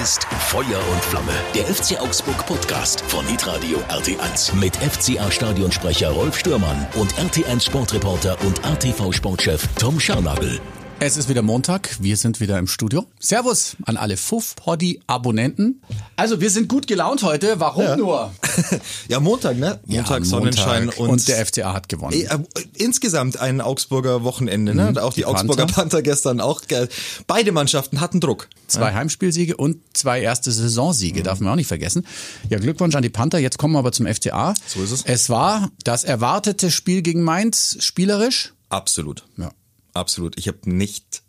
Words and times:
ist 0.00 0.24
Feuer 0.24 0.80
und 0.92 1.04
Flamme. 1.04 1.32
Der 1.54 1.66
FC 1.66 2.00
Augsburg 2.00 2.46
Podcast 2.46 3.02
von 3.02 3.26
Hitradio 3.26 3.78
RT1 3.88 4.54
mit 4.56 4.74
FCA 4.76 5.30
Stadionsprecher 5.30 6.10
Rolf 6.10 6.38
Stürmann 6.38 6.86
und 6.94 7.12
RT1 7.14 7.66
Sportreporter 7.66 8.36
und 8.46 8.64
RTV 8.64 9.12
Sportchef 9.12 9.68
Tom 9.78 10.00
Scharnagel. 10.00 10.58
Es 11.02 11.16
ist 11.16 11.30
wieder 11.30 11.40
Montag, 11.40 11.96
wir 12.00 12.14
sind 12.18 12.40
wieder 12.40 12.58
im 12.58 12.66
Studio. 12.66 13.06
Servus 13.18 13.74
an 13.86 13.96
alle 13.96 14.18
Fuff-Poddy-Abonnenten. 14.18 15.80
Also 16.16 16.42
wir 16.42 16.50
sind 16.50 16.68
gut 16.68 16.86
gelaunt 16.86 17.22
heute, 17.22 17.58
warum 17.58 17.84
Ja. 17.84 17.96
nur? 17.96 18.34
Ja, 19.08 19.18
Montag, 19.18 19.56
ne? 19.56 19.80
Ja, 19.86 20.02
Montag, 20.02 20.26
Sonnenschein 20.26 20.84
Montag. 20.86 21.00
und, 21.00 21.08
und 21.08 21.28
der 21.28 21.46
FCA 21.46 21.72
hat 21.72 21.88
gewonnen. 21.88 22.12
Eh, 22.12 22.24
äh, 22.24 22.38
insgesamt 22.74 23.40
ein 23.40 23.62
Augsburger 23.62 24.24
Wochenende, 24.24 24.74
ne? 24.74 24.88
Und 24.88 24.98
auch 24.98 25.14
die, 25.14 25.20
die 25.20 25.24
Panther. 25.24 25.40
Augsburger 25.40 25.66
Panther 25.72 26.02
gestern 26.02 26.38
auch. 26.40 26.62
geil. 26.68 26.88
Beide 27.26 27.50
Mannschaften 27.52 28.00
hatten 28.02 28.20
Druck. 28.20 28.48
Zwei 28.66 28.92
Heimspielsiege 28.92 29.56
und 29.56 29.78
zwei 29.94 30.20
erste 30.20 30.52
Saisonsiege, 30.52 31.22
darf 31.22 31.40
man 31.40 31.52
auch 31.52 31.56
nicht 31.56 31.68
vergessen. 31.68 32.06
Ja, 32.50 32.58
Glückwunsch 32.58 32.94
an 32.94 33.02
die 33.02 33.08
Panther. 33.08 33.38
Jetzt 33.38 33.56
kommen 33.56 33.72
wir 33.72 33.78
aber 33.78 33.92
zum 33.92 34.06
FCA. 34.06 34.52
So 34.66 34.82
ist 34.82 34.90
es. 34.90 35.02
Es 35.06 35.30
war 35.30 35.70
das 35.82 36.04
erwartete 36.04 36.70
Spiel 36.70 37.00
gegen 37.00 37.22
Mainz, 37.22 37.78
spielerisch. 37.80 38.52
Absolut. 38.68 39.24
Ja. 39.38 39.50
Absolut. 39.94 40.38
Ich 40.38 40.48
habe 40.48 40.58
nicht 40.64 41.22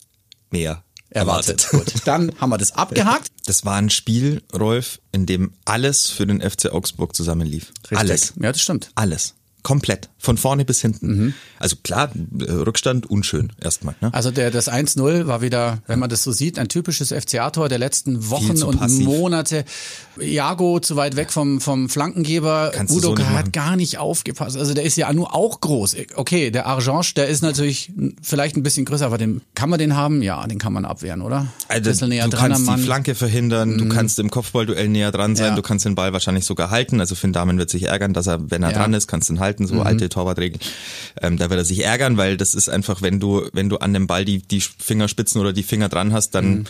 mehr 0.49 0.83
Erwartet. 1.09 1.65
erwartet. 1.65 1.93
Gut, 1.93 2.02
dann 2.05 2.31
haben 2.39 2.49
wir 2.49 2.57
das 2.57 2.71
abgehakt. 2.73 3.31
Das 3.45 3.65
war 3.65 3.75
ein 3.75 3.89
Spiel, 3.89 4.41
Rolf, 4.53 4.99
in 5.11 5.25
dem 5.25 5.53
alles 5.65 6.09
für 6.09 6.25
den 6.25 6.41
FC 6.41 6.71
Augsburg 6.71 7.16
zusammenlief. 7.16 7.71
Richtig. 7.83 7.97
Alles. 7.97 8.33
Ja, 8.39 8.52
das 8.52 8.61
stimmt. 8.61 8.91
Alles. 8.95 9.35
Komplett. 9.63 10.09
Von 10.17 10.38
vorne 10.38 10.65
bis 10.65 10.81
hinten. 10.81 11.07
Mhm. 11.07 11.33
Also 11.59 11.75
klar, 11.83 12.11
äh, 12.39 12.52
Rückstand 12.52 13.09
unschön 13.09 13.52
erstmal. 13.59 13.95
Ne? 14.02 14.13
Also 14.13 14.31
der, 14.31 14.52
das 14.52 14.71
1-0 14.71 15.27
war 15.27 15.41
wieder, 15.41 15.79
wenn 15.88 15.99
man 15.99 16.09
das 16.09 16.23
so 16.23 16.31
sieht, 16.31 16.57
ein 16.59 16.67
typisches 16.69 17.09
FCA-Tor 17.11 17.69
der 17.69 17.79
letzten 17.79 18.29
Wochen 18.29 18.61
und 18.63 18.79
passiv. 18.79 19.05
Monate. 19.05 19.66
Jago 20.19 20.79
zu 20.79 20.95
weit 20.95 21.16
weg 21.16 21.31
vom, 21.31 21.61
vom 21.61 21.89
Flankengeber. 21.89 22.71
Kannst 22.73 22.94
Udo 22.95 23.16
so 23.16 23.23
hat 23.23 23.53
gar 23.53 23.75
nicht 23.75 23.97
aufgepasst. 23.97 24.58
Also 24.58 24.73
der 24.73 24.83
ist 24.83 24.97
ja 24.97 25.11
nur 25.13 25.33
auch 25.33 25.61
groß. 25.61 25.95
Okay, 26.16 26.52
der 26.52 26.66
Argent, 26.67 27.17
der 27.17 27.27
ist 27.27 27.41
natürlich 27.41 27.91
vielleicht 28.21 28.55
ein 28.58 28.64
bisschen 28.64 28.86
größer, 28.86 29.05
aber 29.05 29.17
den, 29.17 29.41
kann 29.55 29.69
man 29.69 29.80
den 29.80 29.95
haben? 29.95 30.21
Ja, 30.21 30.45
den 30.47 30.59
kann 30.59 30.73
man 30.73 30.86
abwehren, 30.86 31.21
oder? 31.21 31.47
Also, 31.67 31.89
Bisschen 31.89 32.09
näher 32.09 32.25
du 32.25 32.31
dran 32.31 32.52
kannst 32.52 32.67
die. 32.67 32.71
Mhm. 32.71 32.77
Flanke 32.83 33.16
verhindern, 33.16 33.77
du 33.77 33.88
kannst 33.89 34.19
im 34.19 34.30
Kopfballduell 34.30 34.89
näher 34.89 35.11
dran 35.11 35.36
sein, 35.36 35.47
Ja. 35.49 35.55
du 35.55 35.61
kannst 35.61 35.86
den 35.86 35.95
Ball 35.95 36.14
wahrscheinlich 36.14 36.45
sogar 36.45 36.69
halten. 36.69 36.99
Also 36.99 37.16
Finn 37.16 37.33
Dahmen 37.33 37.58
wird 37.58 37.69
sich 37.69 37.83
ärgern, 37.83 38.14
dass 38.14 38.27
er, 38.27 38.52
wenn 38.52 38.64
er 38.64 38.69
Ja. 38.71 38.77
Mhm. 38.77 38.81
dran 38.81 38.93
ist, 38.93 39.08
kannst 39.08 39.30
du 39.30 39.33
ihn 39.33 39.39
halten, 39.52 39.67
so 39.67 39.81
alte 39.81 40.09
Torwartregel. 40.09 40.59
Ähm, 41.21 41.38
da 41.38 41.49
wird 41.49 41.59
er 41.59 41.66
sich 41.66 41.83
ärgern, 41.83 42.17
weil 42.17 42.38
das 42.38 42.55
ist 42.55 42.69
einfach, 42.69 43.02
wenn 43.02 43.19
du, 43.19 43.47
wenn 43.53 43.69
du 43.69 43.77
an 43.77 43.93
dem 43.93 44.08
Ball 44.08 44.25
die, 44.25 44.39
die 44.39 44.61
Fingerspitzen 44.61 45.41
oder 45.41 45.53
die 45.53 45.63
Finger 45.63 45.89
dran 45.89 46.13
hast, 46.13 46.31
dann 46.31 46.67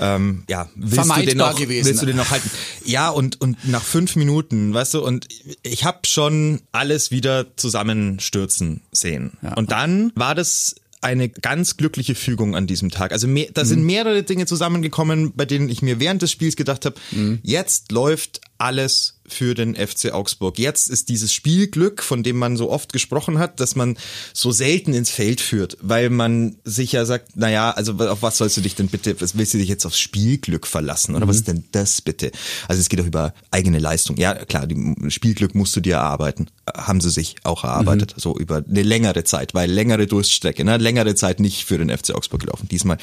ähm, 0.00 0.44
ja, 0.48 0.68
willst 0.74 1.10
du, 1.10 1.22
den 1.22 1.38
noch, 1.38 1.56
gewesen. 1.56 1.86
willst 1.86 2.02
du 2.02 2.06
den 2.06 2.16
noch 2.16 2.30
halten. 2.30 2.50
Ja, 2.84 3.10
und, 3.10 3.40
und 3.40 3.68
nach 3.68 3.82
fünf 3.82 4.16
Minuten, 4.16 4.74
weißt 4.74 4.94
du, 4.94 5.04
und 5.04 5.28
ich 5.62 5.84
habe 5.84 6.00
schon 6.06 6.60
alles 6.72 7.10
wieder 7.10 7.46
zusammenstürzen 7.56 8.80
sehen. 8.92 9.32
Und 9.54 9.70
dann 9.70 10.12
war 10.14 10.34
das 10.34 10.74
eine 11.02 11.28
ganz 11.28 11.76
glückliche 11.76 12.14
Fügung 12.14 12.56
an 12.56 12.66
diesem 12.66 12.90
Tag. 12.90 13.12
Also 13.12 13.28
mehr, 13.28 13.48
da 13.54 13.64
sind 13.64 13.84
mehrere 13.84 14.22
Dinge 14.22 14.46
zusammengekommen, 14.46 15.32
bei 15.36 15.44
denen 15.44 15.68
ich 15.68 15.82
mir 15.82 16.00
während 16.00 16.22
des 16.22 16.32
Spiels 16.32 16.56
gedacht 16.56 16.84
habe, 16.84 16.96
jetzt 17.42 17.92
läuft 17.92 18.40
alles 18.58 19.15
für 19.28 19.54
den 19.54 19.74
FC 19.74 20.12
Augsburg. 20.12 20.58
Jetzt 20.58 20.88
ist 20.88 21.08
dieses 21.08 21.32
Spielglück, 21.32 22.02
von 22.02 22.22
dem 22.22 22.36
man 22.36 22.56
so 22.56 22.70
oft 22.70 22.92
gesprochen 22.92 23.38
hat, 23.38 23.60
dass 23.60 23.76
man 23.76 23.96
so 24.32 24.52
selten 24.52 24.94
ins 24.94 25.10
Feld 25.10 25.40
führt, 25.40 25.76
weil 25.80 26.10
man 26.10 26.56
sich 26.64 26.92
ja 26.92 27.04
sagt, 27.04 27.36
naja, 27.36 27.70
also 27.70 27.94
auf 27.94 28.22
was 28.22 28.38
sollst 28.38 28.56
du 28.56 28.60
dich 28.60 28.74
denn 28.74 28.88
bitte, 28.88 29.20
was 29.20 29.36
willst 29.36 29.54
du 29.54 29.58
dich 29.58 29.68
jetzt 29.68 29.86
aufs 29.86 29.98
Spielglück 29.98 30.66
verlassen? 30.66 31.14
Oder 31.14 31.28
was 31.28 31.36
ist 31.36 31.48
denn 31.48 31.64
das 31.72 32.00
bitte? 32.00 32.30
Also 32.68 32.80
es 32.80 32.88
geht 32.88 33.00
doch 33.00 33.06
über 33.06 33.34
eigene 33.50 33.78
Leistung. 33.78 34.16
Ja, 34.16 34.34
klar, 34.34 34.66
die 34.66 35.10
Spielglück 35.10 35.54
musst 35.54 35.74
du 35.76 35.80
dir 35.80 35.96
erarbeiten. 35.96 36.48
Haben 36.74 37.00
sie 37.00 37.10
sich 37.10 37.36
auch 37.44 37.64
erarbeitet, 37.64 38.14
so 38.16 38.36
über 38.36 38.64
eine 38.68 38.82
längere 38.82 39.24
Zeit, 39.24 39.54
weil 39.54 39.70
längere 39.70 40.06
Durststrecke, 40.06 40.64
ne? 40.64 40.76
längere 40.76 41.14
Zeit 41.14 41.40
nicht 41.40 41.64
für 41.64 41.78
den 41.78 41.96
FC 41.96 42.10
Augsburg 42.14 42.40
gelaufen. 42.40 42.68
Diesmal 42.68 42.98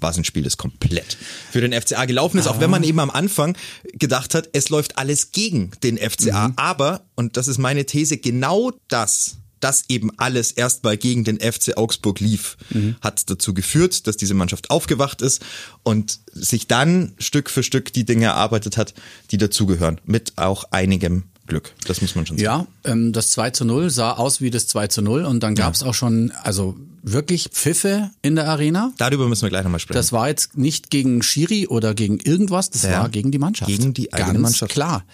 war 0.00 0.10
es 0.10 0.18
ein 0.18 0.24
Spiel, 0.24 0.42
das 0.42 0.56
komplett 0.56 1.16
für 1.50 1.60
den 1.60 1.72
FCA 1.72 2.04
gelaufen 2.04 2.38
ist, 2.38 2.46
auch 2.46 2.60
wenn 2.60 2.70
man 2.70 2.82
eben 2.82 3.00
am 3.00 3.10
Anfang 3.10 3.56
gedacht 3.92 4.34
hat, 4.34 4.48
es 4.52 4.68
läuft 4.68 4.98
alles 4.98 5.32
gegen 5.32 5.65
den 5.82 5.98
FCA. 5.98 6.52
Aber, 6.56 7.02
und 7.14 7.36
das 7.36 7.48
ist 7.48 7.58
meine 7.58 7.86
These, 7.86 8.18
genau 8.18 8.72
das, 8.88 9.36
dass 9.60 9.84
eben 9.88 10.10
alles 10.18 10.52
erstmal 10.52 10.96
gegen 10.96 11.24
den 11.24 11.40
FC 11.40 11.76
Augsburg 11.76 12.20
lief, 12.20 12.56
hat 13.00 13.28
dazu 13.30 13.54
geführt, 13.54 14.06
dass 14.06 14.16
diese 14.16 14.34
Mannschaft 14.34 14.70
aufgewacht 14.70 15.22
ist 15.22 15.44
und 15.82 16.20
sich 16.32 16.68
dann 16.68 17.14
Stück 17.18 17.50
für 17.50 17.62
Stück 17.62 17.92
die 17.92 18.04
Dinge 18.04 18.26
erarbeitet 18.26 18.76
hat, 18.76 18.94
die 19.30 19.38
dazugehören. 19.38 20.00
Mit 20.04 20.34
auch 20.36 20.64
einigem 20.70 21.24
Glück. 21.46 21.72
Das 21.86 22.00
muss 22.02 22.14
man 22.14 22.26
schon 22.26 22.38
sagen. 22.38 22.44
Ja, 22.44 22.66
ähm, 22.90 23.12
das 23.12 23.30
2 23.30 23.50
zu 23.50 23.64
0 23.64 23.90
sah 23.90 24.12
aus 24.12 24.40
wie 24.40 24.50
das 24.50 24.66
2 24.66 24.88
zu 24.88 25.02
0 25.02 25.24
und 25.24 25.42
dann 25.42 25.54
gab 25.54 25.74
es 25.74 25.82
auch 25.82 25.94
schon, 25.94 26.32
also 26.42 26.76
wirklich 27.02 27.48
Pfiffe 27.52 28.10
in 28.22 28.34
der 28.36 28.48
Arena. 28.48 28.92
Darüber 28.98 29.28
müssen 29.28 29.42
wir 29.42 29.50
gleich 29.50 29.62
nochmal 29.64 29.80
sprechen. 29.80 29.96
Das 29.96 30.12
war 30.12 30.28
jetzt 30.28 30.56
nicht 30.58 30.90
gegen 30.90 31.22
Schiri 31.22 31.66
oder 31.68 31.94
gegen 31.94 32.18
irgendwas, 32.18 32.70
das 32.70 32.82
Ja. 32.82 33.00
war 33.02 33.08
gegen 33.08 33.30
die 33.30 33.38
Mannschaft. 33.38 33.70
Gegen 33.70 33.94
die 33.94 34.12
eigene 34.12 34.32
Ganz 34.34 34.42
Mannschaft. 34.42 34.72
klar. 34.72 35.04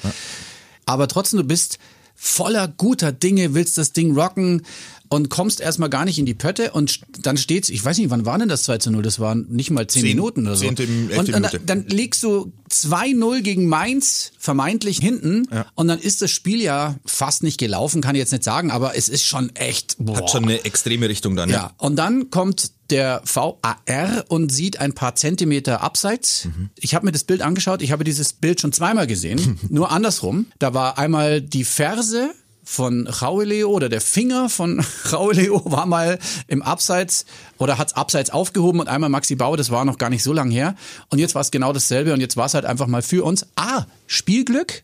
Aber 0.87 1.06
trotzdem, 1.09 1.38
du 1.41 1.44
bist 1.44 1.78
voller 2.15 2.69
guter 2.69 3.12
Dinge, 3.12 3.54
willst 3.54 3.78
das 3.78 3.93
Ding 3.93 4.16
rocken 4.19 4.62
und 5.12 5.28
kommst 5.28 5.61
erstmal 5.61 5.91
gar 5.91 6.05
nicht 6.05 6.19
in 6.19 6.25
die 6.27 6.34
Pötte 6.34 6.73
und 6.73 7.00
dann 7.21 7.37
steht's, 7.37 7.69
ich 7.69 7.84
weiß 7.84 7.99
nicht, 7.99 8.11
wann 8.11 8.25
war 8.25 8.39
denn 8.39 8.49
das 8.49 8.62
2 8.65 8.78
zu 8.78 8.91
0? 8.91 9.03
Das 9.03 9.21
waren 9.21 9.47
nicht 9.50 9.71
mal 9.71 9.87
10 9.87 10.03
Zehn- 10.03 10.09
Minuten 10.17 10.47
oder 10.47 10.56
so. 10.56 10.65
zehnte, 10.65 10.84
elfte 10.84 11.19
und, 11.19 11.28
und 11.28 11.34
Minute. 11.34 11.61
dann 11.67 11.87
liegst 11.87 12.23
du 12.23 12.53
2-0 12.71 13.43
gegen 13.43 13.67
Mainz 13.67 14.33
vermeintlich 14.39 14.99
hinten 14.99 15.47
und 15.75 15.89
dann 15.89 15.99
ist 15.99 16.23
das 16.23 16.31
Spiel 16.31 16.61
ja 16.62 16.97
fast 17.05 17.43
nicht 17.43 17.59
gelaufen, 17.59 18.00
kann 18.00 18.15
ich 18.15 18.21
jetzt 18.21 18.33
nicht 18.33 18.45
sagen, 18.45 18.71
aber 18.71 18.97
es 18.97 19.09
ist 19.11 19.25
schon 19.25 19.55
echt, 19.55 19.97
boah. 19.99 20.17
Hat 20.17 20.31
schon 20.31 20.45
eine 20.45 20.65
extreme 20.65 21.09
Richtung 21.09 21.37
dann. 21.37 21.50
Ja, 21.50 21.73
und 21.79 21.97
dann 21.97 22.31
kommt 22.31 22.73
der 22.91 23.23
VAR 23.25 24.25
und 24.29 24.50
sieht 24.53 24.79
ein 24.81 24.93
paar 24.94 25.15
Zentimeter 25.15 25.83
abseits. 25.83 26.49
Ich 26.79 26.94
habe 26.94 27.06
mir 27.06 27.12
das 27.12 27.25
Bild 27.25 27.41
angeschaut, 27.43 27.81
ich 27.83 27.93
habe 27.93 28.05
dieses 28.05 28.33
Bild 28.33 28.61
schon 28.61 28.73
zweimal 28.73 29.06
gesehen, 29.06 29.59
nur 29.69 29.91
andersrum. 29.93 30.47
Da 30.59 30.75
war 30.75 30.99
einmal 30.99 31.41
die 31.41 31.65
Ferse 31.65 32.33
von 32.65 33.06
Rauleo 33.06 33.71
oder 33.71 33.89
der 33.89 34.00
Finger 34.00 34.49
von 34.49 34.84
Rauleo 35.12 35.62
war 35.65 35.87
mal 35.87 36.19
im 36.47 36.62
Abseits 36.62 37.27
oder 37.59 37.78
hat's 37.78 37.95
abseits 37.95 38.31
aufgehoben 38.31 38.81
und 38.81 38.89
einmal 38.89 39.11
Maxi 39.11 39.34
Bauer, 39.34 39.56
das 39.56 39.71
war 39.71 39.84
noch 39.84 39.99
gar 39.99 40.11
nicht 40.11 40.23
so 40.23 40.33
lang 40.33 40.50
her. 40.50 40.75
Und 41.09 41.19
jetzt 41.19 41.34
war 41.34 41.43
es 41.43 41.50
genau 41.50 41.73
dasselbe 41.73 42.12
und 42.12 42.21
jetzt 42.21 42.37
war 42.37 42.47
es 42.47 42.55
halt 42.55 42.65
einfach 42.65 42.87
mal 42.87 43.03
für 43.03 43.25
uns. 43.25 43.47
Ah, 43.56 43.84
Spielglück? 44.06 44.83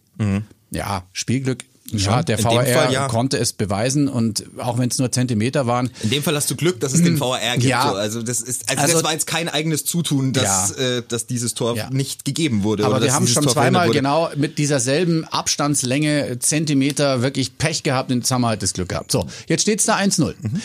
Ja, 0.70 1.04
Spielglück. 1.12 1.64
Ja, 1.92 2.22
der 2.22 2.38
Fall 2.38 2.92
ja. 2.92 3.08
konnte 3.08 3.38
es 3.38 3.52
beweisen 3.52 4.08
und 4.08 4.44
auch 4.58 4.78
wenn 4.78 4.88
es 4.90 4.98
nur 4.98 5.10
Zentimeter 5.10 5.66
waren, 5.66 5.90
In 6.02 6.10
dem 6.10 6.22
Fall 6.22 6.34
hast 6.36 6.50
du 6.50 6.56
Glück, 6.56 6.80
dass 6.80 6.92
es 6.92 7.02
den 7.02 7.18
VAR 7.18 7.38
gibt. 7.54 7.64
Mm. 7.64 7.68
Ja. 7.68 7.88
So. 7.88 7.94
Also 7.96 8.22
das 8.22 8.40
ist, 8.40 8.68
also, 8.68 8.82
Also- 8.82 8.94
das 8.94 9.04
war 9.04 9.12
jetzt 9.12 9.26
kein 9.26 9.48
eigenes 9.48 9.84
Zutun, 9.84 10.32
dass, 10.32 10.72
äh, 10.72 11.02
dass 11.06 11.26
dieses 11.26 11.54
Tor 11.54 11.76
Ja. 11.76 11.88
nicht 11.90 12.24
gegeben 12.24 12.62
wurde. 12.62 12.84
Aber 12.84 13.00
wir 13.02 13.12
haben 13.14 13.26
schon 13.26 13.44
Tor 13.44 13.52
zweimal 13.52 13.90
genau 13.90 14.30
mit 14.36 14.58
dieser 14.58 14.80
selben 14.80 15.24
Abstandslänge, 15.24 16.38
Zentimeter, 16.38 17.22
wirklich 17.22 17.58
Pech 17.58 17.82
gehabt 17.82 18.10
und 18.10 18.18
jetzt 18.18 18.30
haben 18.30 18.42
wir 18.42 18.48
halt 18.48 18.62
das 18.62 18.72
Glück 18.72 18.88
gehabt. 18.90 19.12
So, 19.12 19.26
jetzt 19.46 19.62
steht's 19.62 19.84
da 19.84 19.96
1-0. 19.96 20.34
Mhm. 20.40 20.60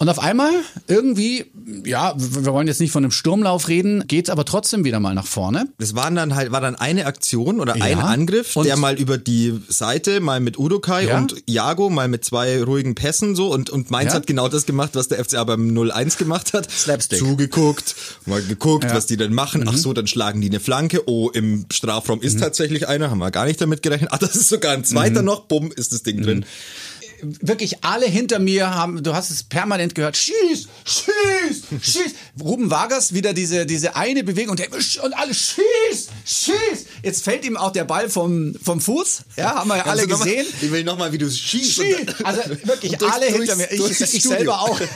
Und 0.00 0.08
auf 0.08 0.18
einmal 0.18 0.50
irgendwie, 0.88 1.44
ja, 1.84 2.14
wir 2.16 2.52
wollen 2.54 2.66
jetzt 2.66 2.80
nicht 2.80 2.90
von 2.90 3.04
einem 3.04 3.10
Sturmlauf 3.10 3.68
reden, 3.68 4.04
geht's 4.08 4.30
aber 4.30 4.46
trotzdem 4.46 4.82
wieder 4.82 4.98
mal 4.98 5.14
nach 5.14 5.26
vorne. 5.26 5.68
Das 5.78 5.94
waren 5.94 6.14
dann 6.14 6.34
halt, 6.34 6.50
war 6.52 6.62
dann 6.62 6.74
eine 6.74 7.04
Aktion 7.04 7.60
oder 7.60 7.76
Ja. 7.76 7.84
ein 7.84 7.98
Angriff, 7.98 8.56
Und- 8.56 8.64
der 8.64 8.78
mal 8.78 8.98
über 8.98 9.18
die 9.18 9.60
Seite, 9.68 10.20
mal 10.20 10.40
mit 10.40 10.58
Udokai 10.58 11.08
Ja. 11.08 11.18
und 11.18 11.34
Jago, 11.46 11.90
mal 11.90 12.08
mit 12.08 12.24
zwei 12.24 12.62
ruhigen 12.62 12.94
Pässen 12.94 13.36
so 13.36 13.52
und, 13.52 13.68
und 13.68 13.90
Mainz 13.90 14.12
Ja. 14.12 14.14
hat 14.16 14.26
genau 14.26 14.48
das 14.48 14.64
gemacht, 14.64 14.92
was 14.94 15.08
der 15.08 15.18
FCA 15.22 15.44
beim 15.44 15.68
0-1 15.74 16.16
gemacht 16.16 16.54
hat. 16.54 16.70
Slapstick. 16.70 17.18
Zugeguckt, 17.18 17.94
mal 18.24 18.42
geguckt. 18.42 18.84
Mhm. 18.84 18.94
was 18.94 19.04
die 19.04 19.18
denn 19.18 19.34
machen. 19.34 19.68
Ach 19.68 19.76
so, 19.76 19.92
dann 19.92 20.06
schlagen 20.06 20.40
die 20.40 20.48
eine 20.48 20.60
Flanke. 20.60 21.02
Oh, 21.10 21.28
im 21.28 21.66
Strafraum 21.70 22.22
ist 22.22 22.40
tatsächlich 22.40 22.88
einer, 22.88 23.10
haben 23.10 23.18
wir 23.18 23.30
gar 23.30 23.44
nicht 23.44 23.60
damit 23.60 23.82
gerechnet. 23.82 24.08
Ach, 24.14 24.18
das 24.18 24.34
ist 24.34 24.48
sogar 24.48 24.72
ein 24.72 24.80
Mhm. 24.80 24.84
zweiter 24.84 25.20
noch, 25.20 25.40
bumm, 25.42 25.70
ist 25.76 25.92
das 25.92 26.02
Ding 26.02 26.22
drin. 26.22 26.46
Wirklich 27.22 27.84
alle 27.84 28.06
hinter 28.06 28.38
mir 28.38 28.74
haben, 28.74 29.02
du 29.02 29.14
hast 29.14 29.30
es 29.30 29.42
permanent 29.42 29.94
gehört, 29.94 30.16
schieß, 30.16 30.68
schieß, 30.84 31.62
schieß. 31.82 32.14
Ruben 32.42 32.70
Vargas 32.70 33.12
wieder 33.14 33.32
diese, 33.32 33.66
diese 33.66 33.96
eine 33.96 34.24
Bewegung 34.24 34.50
und, 34.52 34.58
der, 34.58 34.68
und 34.72 35.12
alle 35.14 35.34
schieß, 35.34 36.08
schieß. 36.24 36.86
Jetzt 37.02 37.24
fällt 37.24 37.44
ihm 37.44 37.56
auch 37.56 37.72
der 37.72 37.84
Ball 37.84 38.08
vom, 38.10 38.54
vom 38.62 38.80
Fuß, 38.80 39.22
ja, 39.36 39.54
haben 39.56 39.68
wir 39.68 39.76
ja 39.78 39.86
alle 39.86 40.06
gesehen. 40.06 40.46
Mal, 40.46 40.54
ich 40.62 40.70
will 40.72 40.84
nochmal, 40.84 41.12
wie 41.12 41.18
du 41.18 41.30
schießt. 41.30 41.72
Schieß. 41.74 41.96
und- 42.00 42.26
Also 42.26 42.42
wirklich 42.64 42.92
und 42.92 43.02
durchs- 43.02 43.14
alle 43.14 43.26
hinter 43.26 43.56
mir. 43.56 43.70
Ich, 43.70 43.80
ich 44.00 44.06
Studio. 44.08 44.20
selber 44.30 44.60
auch. 44.62 44.80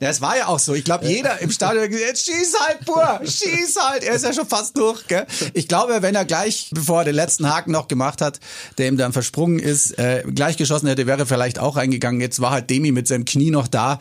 Ja, 0.00 0.10
es 0.10 0.20
war 0.20 0.36
ja 0.36 0.48
auch 0.48 0.58
so. 0.58 0.74
Ich 0.74 0.84
glaube, 0.84 1.06
jeder 1.06 1.40
im 1.40 1.50
Stadion 1.50 1.84
hat 1.84 1.90
gesagt, 1.90 2.08
jetzt 2.10 2.26
schieß 2.26 2.54
halt, 2.60 2.84
pur, 2.84 3.20
schieß 3.24 3.76
halt. 3.76 4.02
Er 4.04 4.14
ist 4.14 4.24
ja 4.24 4.32
schon 4.32 4.46
fast 4.46 4.76
durch. 4.76 5.06
Gell? 5.06 5.26
Ich 5.54 5.68
glaube, 5.68 6.02
wenn 6.02 6.14
er 6.14 6.24
gleich, 6.26 6.68
bevor 6.72 6.98
er 7.00 7.04
den 7.06 7.14
letzten 7.14 7.48
Haken 7.48 7.70
noch 7.72 7.88
gemacht 7.88 8.20
hat, 8.20 8.38
der 8.76 8.88
ihm 8.88 8.98
dann 8.98 9.12
versprungen 9.14 9.58
ist, 9.58 9.98
äh, 9.98 10.22
gleich 10.34 10.56
geschossen 10.58 10.86
hätte, 10.88 11.06
wäre 11.06 11.20
er 11.20 11.26
vielleicht 11.46 11.60
auch 11.60 11.76
reingegangen. 11.76 12.20
Jetzt 12.20 12.40
war 12.40 12.50
halt 12.50 12.70
Demi 12.70 12.90
mit 12.90 13.06
seinem 13.06 13.24
Knie 13.24 13.50
noch 13.50 13.68
da. 13.68 14.00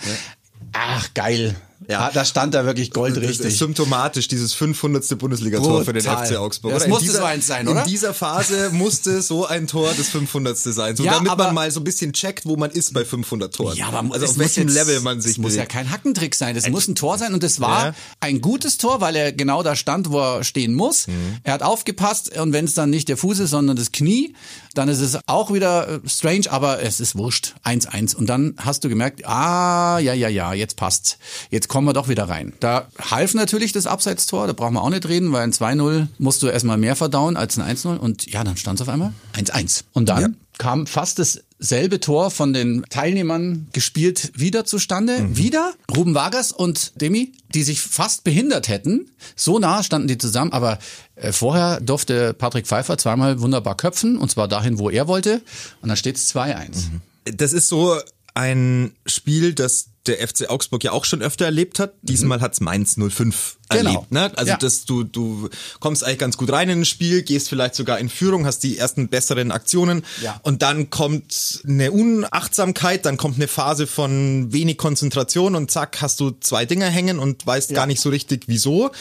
Ach, 0.74 1.14
geil. 1.14 1.56
Ja. 1.88 2.12
Da 2.14 2.26
stand 2.26 2.54
da 2.54 2.66
wirklich 2.66 2.92
goldrichtig. 2.92 3.38
Das 3.38 3.48
ist 3.48 3.60
symptomatisch, 3.60 4.28
dieses 4.28 4.54
500. 4.54 5.18
Bundesligator 5.18 5.84
für 5.84 5.94
den 5.94 6.04
FC 6.04 6.38
Augsburg. 6.38 6.74
Das 6.74 6.88
musste 6.88 7.12
so 7.12 7.24
eins 7.24 7.48
sein, 7.48 7.68
oder? 7.68 7.84
In 7.84 7.90
dieser 7.90 8.14
Phase 8.14 8.70
musste 8.72 9.22
so 9.22 9.46
ein 9.46 9.68
Tor 9.68 9.92
das 9.96 10.10
500. 10.10 10.58
sein. 10.58 10.96
So 10.96 11.04
ja, 11.04 11.14
damit 11.14 11.32
aber, 11.32 11.46
man 11.46 11.56
mal 11.56 11.72
so 11.72 11.80
ein 11.80 11.84
bisschen 11.84 12.14
checkt, 12.14 12.46
wo 12.46 12.56
man 12.56 12.72
ist 12.72 12.94
bei 12.94 13.06
500 13.06 13.54
Toren. 13.54 13.78
Ja, 13.78 13.88
aber 13.88 14.14
also 14.14 14.26
auf 14.26 14.38
welchem 14.38 14.68
jetzt, 14.68 14.74
Level 14.74 15.02
man 15.02 15.22
sich 15.22 15.34
Das 15.34 15.42
muss 15.42 15.56
ja 15.56 15.66
kein 15.66 15.92
Hackentrick 15.92 16.36
sein. 16.36 16.56
Das 16.56 16.70
muss 16.70 16.88
ein 16.88 16.96
Tor 16.96 17.18
sein 17.18 17.34
und 17.34 17.44
das 17.44 17.60
war 17.60 17.88
ja. 17.88 17.96
ein 18.20 18.42
gutes 18.42 18.78
Tor, 18.78 19.02
weil 19.02 19.16
er 19.16 19.32
genau 19.32 19.64
da 19.64 19.76
stand, 19.76 20.10
wo 20.10 20.20
er 20.20 20.44
stehen 20.44 20.74
muss. 20.74 21.08
Mhm. 21.08 21.38
Er 21.44 21.54
hat 21.54 21.64
aufgepasst 21.64 22.38
und 22.38 22.54
wenn 22.54 22.66
es 22.66 22.74
dann 22.74 22.90
nicht 22.90 23.10
der 23.10 23.18
Fuß 23.18 23.40
ist, 23.40 23.52
sondern 23.52 23.76
das 23.76 23.92
Knie, 23.92 24.36
dann 24.74 24.90
ist 24.90 25.00
es 25.00 25.18
auch 25.28 25.54
wieder 25.54 25.88
äh, 25.88 26.00
strange, 26.08 26.50
aber 26.50 26.82
es 26.82 27.00
ist 27.00 27.16
wurscht. 27.16 27.56
1-1. 27.64 28.16
Und 28.16 28.28
dann 28.28 28.56
hast 28.58 28.84
du 28.84 28.90
gemerkt, 28.90 29.26
ah, 29.26 30.00
ja, 30.00 30.14
ja, 30.14 30.28
ja, 30.28 30.54
jetzt 30.54 30.76
passt's. 30.76 31.18
Jetzt 31.50 31.70
kommen 31.76 31.90
wir 31.90 31.94
doch 31.94 32.08
wieder 32.08 32.30
rein. 32.30 32.54
Da 32.62 32.88
half 33.02 33.34
natürlich 33.34 33.74
das 33.74 33.86
Abseitstor, 33.86 34.48
da 34.48 34.54
brauchen 34.54 34.76
wir 34.76 34.82
auch 34.82 34.90
nicht 34.90 35.10
reden, 35.10 35.34
weil 35.34 35.42
ein 35.42 35.52
2-0 35.52 36.08
musst 36.20 36.42
du 36.42 36.48
erstmal 36.48 36.78
mehr 36.78 36.96
verdauen 36.96 37.36
als 37.36 37.60
ein 37.60 37.76
1-0. 37.76 37.98
Und 37.98 38.32
ja, 38.32 38.46
dann 38.46 38.56
stand 38.56 38.80
es 38.80 38.88
auf 38.88 38.94
einmal 38.94 39.12
1-1. 39.34 39.84
Und 39.92 40.08
dann 40.08 40.22
ja. 40.22 40.28
kam 40.58 40.88
fast 40.88 41.20
dasselbe 41.20 42.00
Tor 42.00 42.32
von 42.32 42.54
den 42.54 42.86
Teilnehmern 42.90 43.68
gespielt 43.74 44.32
wieder 44.36 44.64
zustande. 44.64 45.20
Mhm. 45.20 45.36
Wieder 45.36 45.74
Ruben 45.94 46.16
Vargas 46.16 46.54
und 46.54 46.94
Demi, 47.02 47.34
die 47.54 47.64
sich 47.64 47.82
fast 47.82 48.24
behindert 48.24 48.70
hätten. 48.70 49.12
So 49.36 49.60
nah 49.60 49.84
standen 49.84 50.08
die 50.08 50.18
zusammen, 50.18 50.54
aber 50.54 50.80
äh, 51.16 51.34
vorher 51.34 51.82
durfte 51.82 52.34
Patrick 52.34 52.68
Pfeiffer 52.68 52.98
zweimal 52.98 53.42
wunderbar 53.42 53.76
köpfen, 53.76 54.18
und 54.18 54.32
zwar 54.32 54.48
dahin, 54.48 54.80
wo 54.80 54.90
er 54.90 55.10
wollte. 55.10 55.42
Und 55.82 55.90
dann 55.90 55.98
steht 55.98 56.16
es 56.16 56.34
2-1. 56.34 56.68
Mhm. 56.70 57.02
Das 57.36 57.52
ist 57.52 57.68
so 57.68 58.00
ein 58.34 58.94
Spiel, 59.06 59.54
das 59.54 59.88
der 60.08 60.26
FC 60.28 60.50
Augsburg 60.50 60.84
ja 60.84 60.92
auch 60.92 61.06
schon 61.06 61.22
öfter 61.22 61.46
erlebt 61.46 61.80
hat. 61.80 61.94
Diesmal 62.02 62.38
mhm. 62.38 62.42
hat's 62.42 62.62
Mainz 62.62 62.96
05 62.96 63.58
genau. 63.70 63.90
erlebt. 63.90 64.12
Ne? 64.12 64.32
Also 64.36 64.52
ja. 64.52 64.58
dass 64.58 64.86
du, 64.86 65.04
du 65.04 65.50
kommst 65.80 66.04
eigentlich 66.04 66.20
ganz 66.20 66.38
gut 66.38 66.52
rein 66.52 66.70
in 66.70 66.82
ein 66.82 66.86
Spiel, 66.86 67.24
gehst 67.24 67.50
vielleicht 67.50 67.76
sogar 67.76 68.00
in 68.00 68.10
Führung, 68.10 68.46
hast 68.46 68.60
die 68.60 68.78
ersten 68.78 69.08
besseren 69.08 69.52
Aktionen 69.52 70.04
ja. 70.22 70.40
und 70.44 70.62
dann 70.62 70.90
kommt 70.90 71.62
eine 71.68 71.92
Unachtsamkeit, 71.92 73.06
dann 73.06 73.18
kommt 73.18 73.36
eine 73.36 73.48
Phase 73.48 73.88
von 73.88 74.52
wenig 74.54 74.78
Konzentration 74.78 75.56
und 75.56 75.72
zack, 75.72 76.02
hast 76.02 76.20
du 76.20 76.32
zwei 76.40 76.66
Dinger 76.66 76.90
hängen 76.90 77.20
und 77.20 77.46
weißt 77.46 77.72
ja. 77.72 77.76
gar 77.76 77.88
nicht 77.88 78.02
so 78.02 78.10
richtig 78.10 78.44
wieso. 78.48 78.92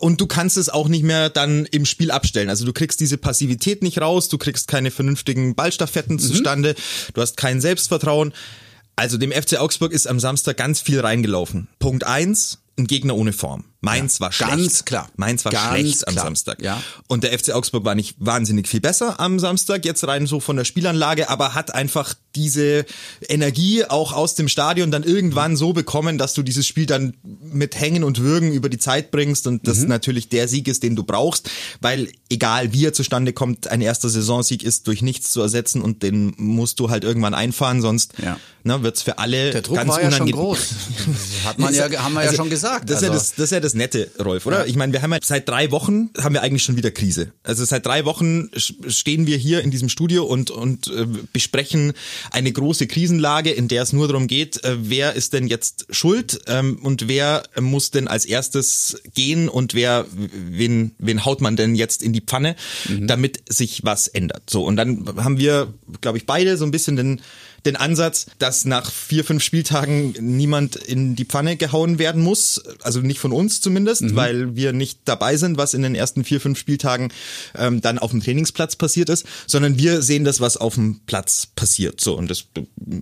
Und 0.00 0.20
du 0.20 0.26
kannst 0.26 0.56
es 0.56 0.68
auch 0.68 0.88
nicht 0.88 1.04
mehr 1.04 1.30
dann 1.30 1.66
im 1.66 1.86
Spiel 1.86 2.10
abstellen. 2.10 2.50
Also 2.50 2.64
du 2.64 2.72
kriegst 2.72 3.00
diese 3.00 3.18
Passivität 3.18 3.82
nicht 3.82 4.00
raus, 4.00 4.28
du 4.28 4.38
kriegst 4.38 4.68
keine 4.68 4.90
vernünftigen 4.90 5.54
Ballstaffetten 5.54 6.16
mhm. 6.16 6.20
zustande, 6.20 6.74
du 7.14 7.20
hast 7.20 7.36
kein 7.36 7.60
Selbstvertrauen. 7.60 8.32
Also 8.96 9.18
dem 9.18 9.30
FC 9.30 9.58
Augsburg 9.58 9.92
ist 9.92 10.06
am 10.06 10.18
Samstag 10.18 10.56
ganz 10.56 10.80
viel 10.80 11.00
reingelaufen. 11.00 11.68
Punkt 11.78 12.04
eins, 12.04 12.62
ein 12.78 12.86
Gegner 12.86 13.14
ohne 13.14 13.34
Form. 13.34 13.64
Mainz 13.80 14.18
ja, 14.18 14.20
war 14.20 14.32
schlecht. 14.32 14.50
Ganz 14.50 14.84
klar. 14.84 15.08
Mainz 15.16 15.44
war 15.44 15.52
ganz 15.52 15.68
schlecht 15.68 16.08
am 16.08 16.14
klar. 16.14 16.24
Samstag. 16.24 16.62
Ja. 16.62 16.82
Und 17.08 17.24
der 17.24 17.38
FC 17.38 17.52
Augsburg 17.52 17.84
war 17.84 17.94
nicht 17.94 18.16
wahnsinnig 18.18 18.68
viel 18.68 18.80
besser 18.80 19.20
am 19.20 19.38
Samstag, 19.38 19.84
jetzt 19.84 20.06
rein 20.06 20.26
so 20.26 20.40
von 20.40 20.56
der 20.56 20.64
Spielanlage, 20.64 21.28
aber 21.28 21.54
hat 21.54 21.74
einfach 21.74 22.14
diese 22.34 22.84
Energie 23.28 23.84
auch 23.84 24.12
aus 24.12 24.34
dem 24.34 24.48
Stadion 24.48 24.90
dann 24.90 25.02
irgendwann 25.02 25.56
so 25.56 25.72
bekommen, 25.72 26.18
dass 26.18 26.34
du 26.34 26.42
dieses 26.42 26.66
Spiel 26.66 26.86
dann 26.86 27.14
mit 27.22 27.78
Hängen 27.80 28.04
und 28.04 28.20
Würgen 28.20 28.52
über 28.52 28.68
die 28.68 28.78
Zeit 28.78 29.10
bringst 29.10 29.46
und 29.46 29.66
das 29.66 29.78
mhm. 29.78 29.88
natürlich 29.88 30.28
der 30.28 30.46
Sieg 30.46 30.68
ist, 30.68 30.82
den 30.82 30.96
du 30.96 31.02
brauchst, 31.02 31.50
weil 31.80 32.08
egal 32.28 32.72
wie 32.72 32.84
er 32.84 32.92
zustande 32.92 33.32
kommt, 33.32 33.68
ein 33.68 33.80
erster 33.80 34.08
Saisonsieg 34.08 34.62
ist 34.62 34.86
durch 34.86 35.02
nichts 35.02 35.32
zu 35.32 35.40
ersetzen 35.40 35.80
und 35.80 36.02
den 36.02 36.34
musst 36.36 36.78
du 36.78 36.90
halt 36.90 37.04
irgendwann 37.04 37.34
einfahren, 37.34 37.80
sonst 37.80 38.12
ja. 38.22 38.38
ne, 38.64 38.82
wird's 38.82 39.02
für 39.02 39.18
alle 39.18 39.52
der 39.52 39.62
Druck 39.62 39.76
ganz 39.76 39.88
war 39.88 40.02
ja 40.02 40.12
schon 40.12 40.30
groß. 40.30 40.58
Hat 41.44 41.58
man 41.58 41.74
ja, 41.74 41.90
haben 42.02 42.14
wir 42.14 42.20
also, 42.20 42.32
ja 42.32 42.36
schon 42.36 42.50
gesagt. 42.50 42.90
Das, 42.90 42.96
also. 42.96 43.06
ja 43.06 43.12
das, 43.12 43.34
das 43.34 43.44
ist 43.44 43.50
ja 43.52 43.60
das 43.60 43.74
Nette, 43.76 44.10
Rolf, 44.22 44.46
oder? 44.46 44.60
Ja. 44.60 44.66
Ich 44.66 44.76
meine, 44.76 44.92
wir 44.92 45.02
haben 45.02 45.12
ja 45.12 45.18
seit 45.22 45.48
drei 45.48 45.70
Wochen 45.70 46.10
haben 46.18 46.34
wir 46.34 46.42
eigentlich 46.42 46.62
schon 46.62 46.76
wieder 46.76 46.90
Krise. 46.90 47.32
Also 47.42 47.64
seit 47.64 47.86
drei 47.86 48.04
Wochen 48.04 48.50
stehen 48.56 49.26
wir 49.26 49.36
hier 49.36 49.60
in 49.60 49.70
diesem 49.70 49.88
Studio 49.88 50.24
und 50.24 50.50
und 50.50 50.88
äh, 50.88 51.06
besprechen 51.32 51.92
eine 52.30 52.50
große 52.50 52.86
Krisenlage, 52.86 53.50
in 53.50 53.68
der 53.68 53.82
es 53.82 53.92
nur 53.92 54.08
darum 54.08 54.26
geht, 54.26 54.62
äh, 54.64 54.76
wer 54.80 55.14
ist 55.14 55.32
denn 55.32 55.46
jetzt 55.46 55.86
schuld 55.90 56.40
ähm, 56.46 56.78
und 56.82 57.08
wer 57.08 57.44
muss 57.60 57.90
denn 57.90 58.08
als 58.08 58.24
erstes 58.24 59.00
gehen 59.14 59.48
und 59.48 59.74
wer 59.74 60.06
wen 60.10 60.92
wen 60.98 61.24
haut 61.24 61.40
man 61.40 61.56
denn 61.56 61.74
jetzt 61.74 62.02
in 62.02 62.12
die 62.12 62.22
Pfanne, 62.22 62.56
mhm. 62.88 63.06
damit 63.06 63.40
sich 63.48 63.84
was 63.84 64.08
ändert. 64.08 64.50
So 64.50 64.64
und 64.64 64.76
dann 64.76 65.04
haben 65.16 65.38
wir, 65.38 65.72
glaube 66.00 66.18
ich, 66.18 66.26
beide 66.26 66.56
so 66.56 66.64
ein 66.64 66.70
bisschen 66.70 66.96
den 66.96 67.20
den 67.66 67.76
Ansatz, 67.76 68.26
dass 68.38 68.64
nach 68.64 68.90
vier, 68.90 69.24
fünf 69.24 69.42
Spieltagen 69.42 70.14
niemand 70.20 70.76
in 70.76 71.16
die 71.16 71.24
Pfanne 71.24 71.56
gehauen 71.56 71.98
werden 71.98 72.22
muss. 72.22 72.62
Also 72.82 73.00
nicht 73.00 73.18
von 73.18 73.32
uns 73.32 73.60
zumindest, 73.60 74.02
mhm. 74.02 74.16
weil 74.16 74.56
wir 74.56 74.72
nicht 74.72 75.00
dabei 75.04 75.36
sind, 75.36 75.58
was 75.58 75.74
in 75.74 75.82
den 75.82 75.94
ersten 75.94 76.24
vier, 76.24 76.40
fünf 76.40 76.58
Spieltagen 76.58 77.12
ähm, 77.56 77.80
dann 77.80 77.98
auf 77.98 78.10
dem 78.12 78.22
Trainingsplatz 78.22 78.76
passiert 78.76 79.08
ist, 79.08 79.26
sondern 79.46 79.78
wir 79.78 80.02
sehen 80.02 80.24
das, 80.24 80.40
was 80.40 80.56
auf 80.56 80.74
dem 80.74 81.00
Platz 81.06 81.48
passiert. 81.54 82.00
So, 82.00 82.16
und 82.16 82.30
das 82.30 82.44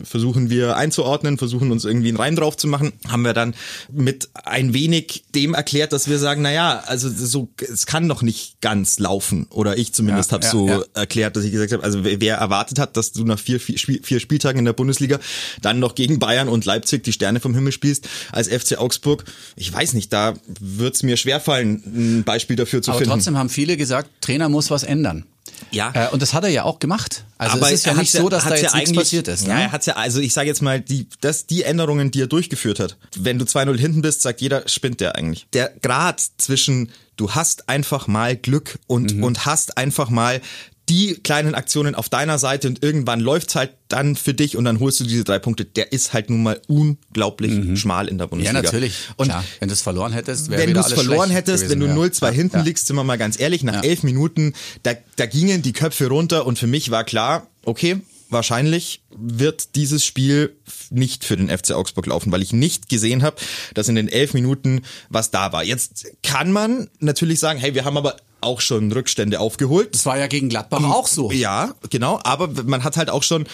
versuchen 0.03 0.51
wir 0.51 0.77
einzuordnen, 0.77 1.39
versuchen 1.39 1.71
uns 1.71 1.85
irgendwie 1.85 2.09
einen 2.09 2.17
Reim 2.17 2.37
drauf 2.37 2.57
zu 2.57 2.67
machen. 2.67 2.93
Haben 3.09 3.23
wir 3.23 3.35
dann 3.35 3.55
mit 3.93 4.29
ein 4.35 4.75
wenig 4.75 5.25
dem 5.35 5.55
erklärt, 5.55 5.93
dass 5.93 6.09
wir 6.09 6.19
sagen, 6.19 6.43
na 6.43 6.53
ja, 6.53 6.83
also 6.87 7.09
so, 7.11 7.49
es 7.61 7.87
kann 7.87 8.09
doch 8.09 8.23
nicht 8.23 8.61
ganz 8.61 8.99
laufen. 8.99 9.47
Oder 9.51 9.77
ich 9.77 9.93
zumindest 9.93 10.31
ja, 10.31 10.35
habe 10.35 10.45
ja, 10.45 10.51
so 10.51 10.69
ja. 10.69 10.83
erklärt, 10.95 11.37
dass 11.37 11.45
ich 11.45 11.53
gesagt 11.53 11.73
habe, 11.73 11.85
also 11.85 12.05
wer 12.05 12.37
erwartet 12.37 12.79
hat, 12.79 12.97
dass 12.97 13.13
du 13.13 13.25
nach 13.25 13.39
vier, 13.39 13.61
vier, 13.61 14.01
vier 14.03 14.21
Spieltagen 14.21 14.54
Spieltagen 14.55 14.59
in 14.59 14.65
der 14.65 14.73
Bundesliga, 14.73 15.19
dann 15.61 15.79
noch 15.79 15.95
gegen 15.95 16.19
Bayern 16.19 16.49
und 16.49 16.65
Leipzig 16.65 17.05
die 17.05 17.13
Sterne 17.13 17.41
vom 17.41 17.55
Himmel 17.55 17.73
spielst, 17.73 18.09
als 18.33 18.49
FC 18.49 18.79
Augsburg. 18.79 19.25
Ich 19.57 19.73
weiß 19.73 19.95
nicht, 19.95 20.13
da 20.13 20.35
wird 20.61 20.95
es 20.95 21.03
mir 21.03 21.17
schwerfallen, 21.17 21.83
ein 21.85 22.25
Beispiel 22.25 22.57
dafür 22.57 22.83
zu 22.83 22.91
Aber 22.91 22.99
finden. 22.99 23.11
Aber 23.11 23.19
trotzdem 23.19 23.39
haben 23.39 23.49
viele 23.49 23.77
gesagt, 23.77 24.09
Trainer 24.21 24.49
muss 24.49 24.71
was 24.71 24.85
ändern. 24.85 25.27
Ja. 25.71 25.93
Äh, 25.95 26.09
und 26.11 26.21
das 26.21 26.35
hat 26.35 26.45
er 26.45 26.51
ja 26.51 26.65
auch 26.65 26.79
gemacht. 26.79 27.25
Also 27.39 27.57
aber 27.57 27.67
es 27.67 27.75
ist 27.75 27.87
ja 27.87 27.95
nicht 27.95 28.11
so, 28.11 28.29
dass 28.29 28.45
da 28.45 28.57
jetzt 28.57 28.73
ja 28.73 28.77
nichts 28.77 28.93
passiert 28.93 29.29
ist. 29.29 29.43
Ne? 29.43 29.51
Ja, 29.51 29.61
er 29.61 29.73
hat's 29.73 29.87
ja, 29.87 29.95
also 29.95 30.21
ich 30.21 30.33
sage 30.33 30.49
jetzt 30.49 30.63
mal, 30.63 30.81
die, 30.81 31.07
das, 31.21 31.47
die 31.47 31.63
Änderungen, 31.63 32.11
die 32.11 32.23
er 32.23 32.27
durchgeführt 32.27 32.81
hat. 32.81 32.97
Wenn 33.17 33.39
du 33.39 33.45
2-0 33.45 33.79
hinten 33.79 34.03
bist, 34.03 34.23
sagt 34.23 34.41
jeder, 34.41 34.67
spinnt 34.69 35.01
der 35.01 35.17
eigentlich. 35.17 35.47
Der 35.53 35.73
Grad 35.81 36.23
zwischen 36.39 36.91
du 37.17 37.31
hast 37.31 37.69
einfach 37.69 38.07
mal 38.07 38.37
Glück 38.37 38.79
und, 38.87 39.17
mhm. 39.17 39.25
und 39.25 39.47
hast 39.47 39.79
einfach 39.79 40.11
mal 40.11 40.41
die 40.89 41.15
kleinen 41.15 41.55
Aktionen 41.55 41.95
auf 41.95 42.09
deiner 42.09 42.39
Seite 42.39 42.69
und 42.69 42.83
irgendwann 42.83 43.21
läuft's 43.21 43.55
halt 43.55 43.71
dann 43.89 44.17
für 44.17 44.35
dich 44.35 44.57
und 44.57 44.65
dann 44.65 44.81
holst 44.81 45.01
du 45.01 45.05
diese 45.05 45.25
drei 45.25 45.39
Punkte. 45.39 45.65
Der 45.65 45.93
ist 45.93 46.13
halt 46.13 46.31
nun 46.31 46.43
mal 46.43 46.61
unglaublich 46.67 47.53
mhm. 47.53 47.77
schmal 47.77 48.09
in 48.09 48.19
der 48.19 48.27
Bundesliga. 48.27 48.59
Ja, 48.59 48.63
natürlich. 48.63 48.95
Und 49.17 49.29
Klar. 49.29 49.45
wenn 49.61 49.69
du 49.69 49.75
es 49.75 49.83
verloren 49.83 50.13
hättest, 50.13 50.51
wäre 50.51 50.63
Wenn 50.63 50.75
du 50.75 50.81
es 50.81 50.93
verloren 50.93 51.31
hättest, 51.31 51.65
gewesen, 51.65 51.81
wenn 51.81 51.97
du 51.97 52.03
0-2 52.03 52.25
ja. 52.25 52.31
hinten 52.31 52.57
ja. 52.59 52.63
liegst, 52.63 52.87
sind 52.87 52.97
wir 52.97 53.05
mal 53.05 53.17
ganz 53.17 53.39
ehrlich, 53.41 53.63
nach 53.63 53.83
ja. 53.83 53.89
elf 53.89 54.03
Minuten, 54.03 54.53
da, 54.83 54.93
da 55.17 55.27
gingen 55.27 55.63
die 55.63 55.73
Köpfe 55.73 56.09
runter 56.09 56.47
und 56.47 56.59
für 56.59 56.67
mich 56.67 56.91
war 56.91 57.05
klar, 57.05 57.47
okay, 57.65 58.01
wahrscheinlich 58.35 59.01
wird 59.17 59.75
dieses 59.77 60.05
Spiel 60.05 60.57
nicht 60.91 61.25
für 61.25 61.37
den 61.37 61.49
FC 61.49 61.73
Augsburg 61.73 62.07
laufen, 62.07 62.31
weil 62.33 62.43
ich 62.43 62.53
nicht 62.53 62.89
gesehen 62.89 63.23
habe, 63.23 63.37
dass 63.73 63.89
in 63.89 63.95
den 63.95 64.09
elf 64.09 64.35
Minuten 64.35 64.83
was 65.09 65.31
da 65.31 65.53
war. 65.53 65.65
Jetzt 65.65 66.07
kann 66.23 66.53
man 66.53 66.91
natürlich 67.01 67.39
sagen, 67.39 67.59
hey, 67.59 67.75
wir 67.75 67.85
haben 67.85 67.97
aber 67.97 68.17
auch 68.45 68.61
schon 68.61 68.93
Rückstände 68.93 69.41
aufgeholt. 69.41 69.95
Das 69.95 70.07
war 70.07 70.19
ja 70.19 70.27
gegen 70.27 70.49
Gladbach 70.49 70.85
auch 70.85 71.07
so. 71.07 71.31
Ja, 71.33 71.75
genau. 71.91 72.21
Aber 72.23 72.49
man 72.65 72.85
hat 72.85 72.97
halt 72.97 73.11
auch 73.11 73.23
schon 73.23 73.47